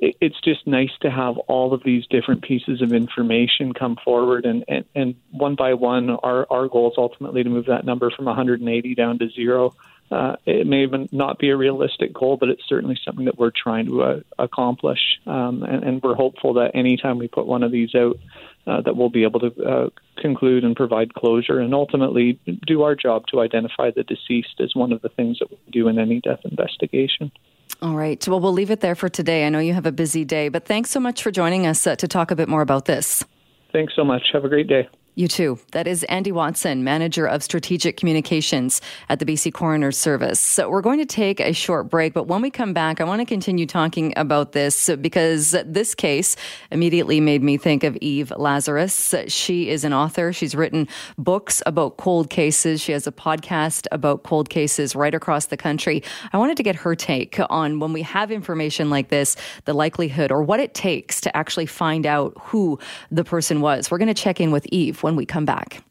it's 0.00 0.40
just 0.42 0.66
nice 0.66 0.90
to 1.00 1.10
have 1.10 1.38
all 1.48 1.72
of 1.72 1.82
these 1.84 2.06
different 2.06 2.42
pieces 2.42 2.82
of 2.82 2.92
information 2.92 3.72
come 3.72 3.96
forward 4.04 4.44
and, 4.44 4.64
and, 4.68 4.84
and 4.94 5.14
one 5.30 5.56
by 5.56 5.74
one 5.74 6.10
our, 6.10 6.46
our 6.50 6.68
goal 6.68 6.90
is 6.90 6.94
ultimately 6.96 7.42
to 7.42 7.50
move 7.50 7.66
that 7.66 7.84
number 7.84 8.10
from 8.10 8.26
180 8.26 8.94
down 8.94 9.18
to 9.18 9.28
zero 9.30 9.74
uh, 10.10 10.36
it 10.46 10.66
may 10.66 10.82
even 10.82 11.08
not 11.12 11.38
be 11.38 11.50
a 11.50 11.56
realistic 11.56 12.12
goal 12.12 12.36
but 12.36 12.48
it's 12.48 12.62
certainly 12.68 12.98
something 13.04 13.26
that 13.26 13.38
we're 13.38 13.52
trying 13.54 13.86
to 13.86 14.02
uh, 14.02 14.20
accomplish 14.38 15.20
um, 15.26 15.62
and, 15.62 15.84
and, 15.84 16.02
we're 16.02 16.14
hopeful 16.14 16.54
that 16.54 16.70
anytime 16.74 17.18
we 17.18 17.28
put 17.28 17.46
one 17.46 17.62
of 17.62 17.72
these 17.72 17.94
out 17.94 18.18
uh, 18.66 18.80
that 18.82 18.96
we'll 18.96 19.08
be 19.08 19.24
able 19.24 19.40
to 19.40 19.64
uh, 19.64 19.88
conclude 20.16 20.64
and 20.64 20.76
provide 20.76 21.12
closure 21.14 21.58
and 21.58 21.74
ultimately 21.74 22.38
do 22.66 22.82
our 22.82 22.94
job 22.94 23.26
to 23.26 23.40
identify 23.40 23.90
the 23.90 24.02
deceased 24.04 24.60
as 24.60 24.74
one 24.74 24.92
of 24.92 25.02
the 25.02 25.08
things 25.08 25.38
that 25.38 25.50
we 25.50 25.58
do 25.70 25.88
in 25.88 25.98
any 25.98 26.20
death 26.20 26.40
investigation 26.44 27.32
all 27.80 27.94
right. 27.94 28.26
Well, 28.26 28.40
we'll 28.40 28.52
leave 28.52 28.70
it 28.70 28.80
there 28.80 28.96
for 28.96 29.08
today. 29.08 29.46
I 29.46 29.50
know 29.50 29.60
you 29.60 29.74
have 29.74 29.86
a 29.86 29.92
busy 29.92 30.24
day, 30.24 30.48
but 30.48 30.64
thanks 30.64 30.90
so 30.90 30.98
much 30.98 31.22
for 31.22 31.30
joining 31.30 31.66
us 31.66 31.86
uh, 31.86 31.94
to 31.96 32.08
talk 32.08 32.30
a 32.30 32.36
bit 32.36 32.48
more 32.48 32.62
about 32.62 32.86
this. 32.86 33.24
Thanks 33.72 33.94
so 33.94 34.04
much. 34.04 34.22
Have 34.32 34.44
a 34.44 34.48
great 34.48 34.66
day. 34.66 34.88
You 35.18 35.26
too. 35.26 35.58
That 35.72 35.88
is 35.88 36.04
Andy 36.04 36.30
Watson, 36.30 36.84
Manager 36.84 37.26
of 37.26 37.42
Strategic 37.42 37.96
Communications 37.96 38.80
at 39.08 39.18
the 39.18 39.26
BC 39.26 39.52
Coroner's 39.52 39.98
Service. 39.98 40.38
So 40.38 40.70
we're 40.70 40.80
going 40.80 41.00
to 41.00 41.06
take 41.06 41.40
a 41.40 41.52
short 41.52 41.90
break, 41.90 42.14
but 42.14 42.28
when 42.28 42.40
we 42.40 42.50
come 42.50 42.72
back, 42.72 43.00
I 43.00 43.04
want 43.04 43.20
to 43.20 43.24
continue 43.24 43.66
talking 43.66 44.12
about 44.16 44.52
this 44.52 44.88
because 45.00 45.56
this 45.66 45.96
case 45.96 46.36
immediately 46.70 47.18
made 47.18 47.42
me 47.42 47.56
think 47.56 47.82
of 47.82 47.96
Eve 47.96 48.32
Lazarus. 48.36 49.12
She 49.26 49.70
is 49.70 49.82
an 49.82 49.92
author. 49.92 50.32
She's 50.32 50.54
written 50.54 50.86
books 51.18 51.64
about 51.66 51.96
cold 51.96 52.30
cases. 52.30 52.80
She 52.80 52.92
has 52.92 53.08
a 53.08 53.12
podcast 53.12 53.88
about 53.90 54.22
cold 54.22 54.50
cases 54.50 54.94
right 54.94 55.16
across 55.16 55.46
the 55.46 55.56
country. 55.56 56.04
I 56.32 56.38
wanted 56.38 56.56
to 56.58 56.62
get 56.62 56.76
her 56.76 56.94
take 56.94 57.40
on 57.50 57.80
when 57.80 57.92
we 57.92 58.02
have 58.02 58.30
information 58.30 58.88
like 58.88 59.08
this, 59.08 59.34
the 59.64 59.72
likelihood 59.74 60.30
or 60.30 60.44
what 60.44 60.60
it 60.60 60.74
takes 60.74 61.20
to 61.22 61.36
actually 61.36 61.66
find 61.66 62.06
out 62.06 62.34
who 62.38 62.78
the 63.10 63.24
person 63.24 63.60
was. 63.60 63.90
We're 63.90 63.98
going 63.98 64.06
to 64.06 64.14
check 64.14 64.40
in 64.40 64.52
with 64.52 64.64
Eve 64.70 65.02
when 65.08 65.16
we 65.16 65.24
come 65.24 65.46
back. 65.46 65.87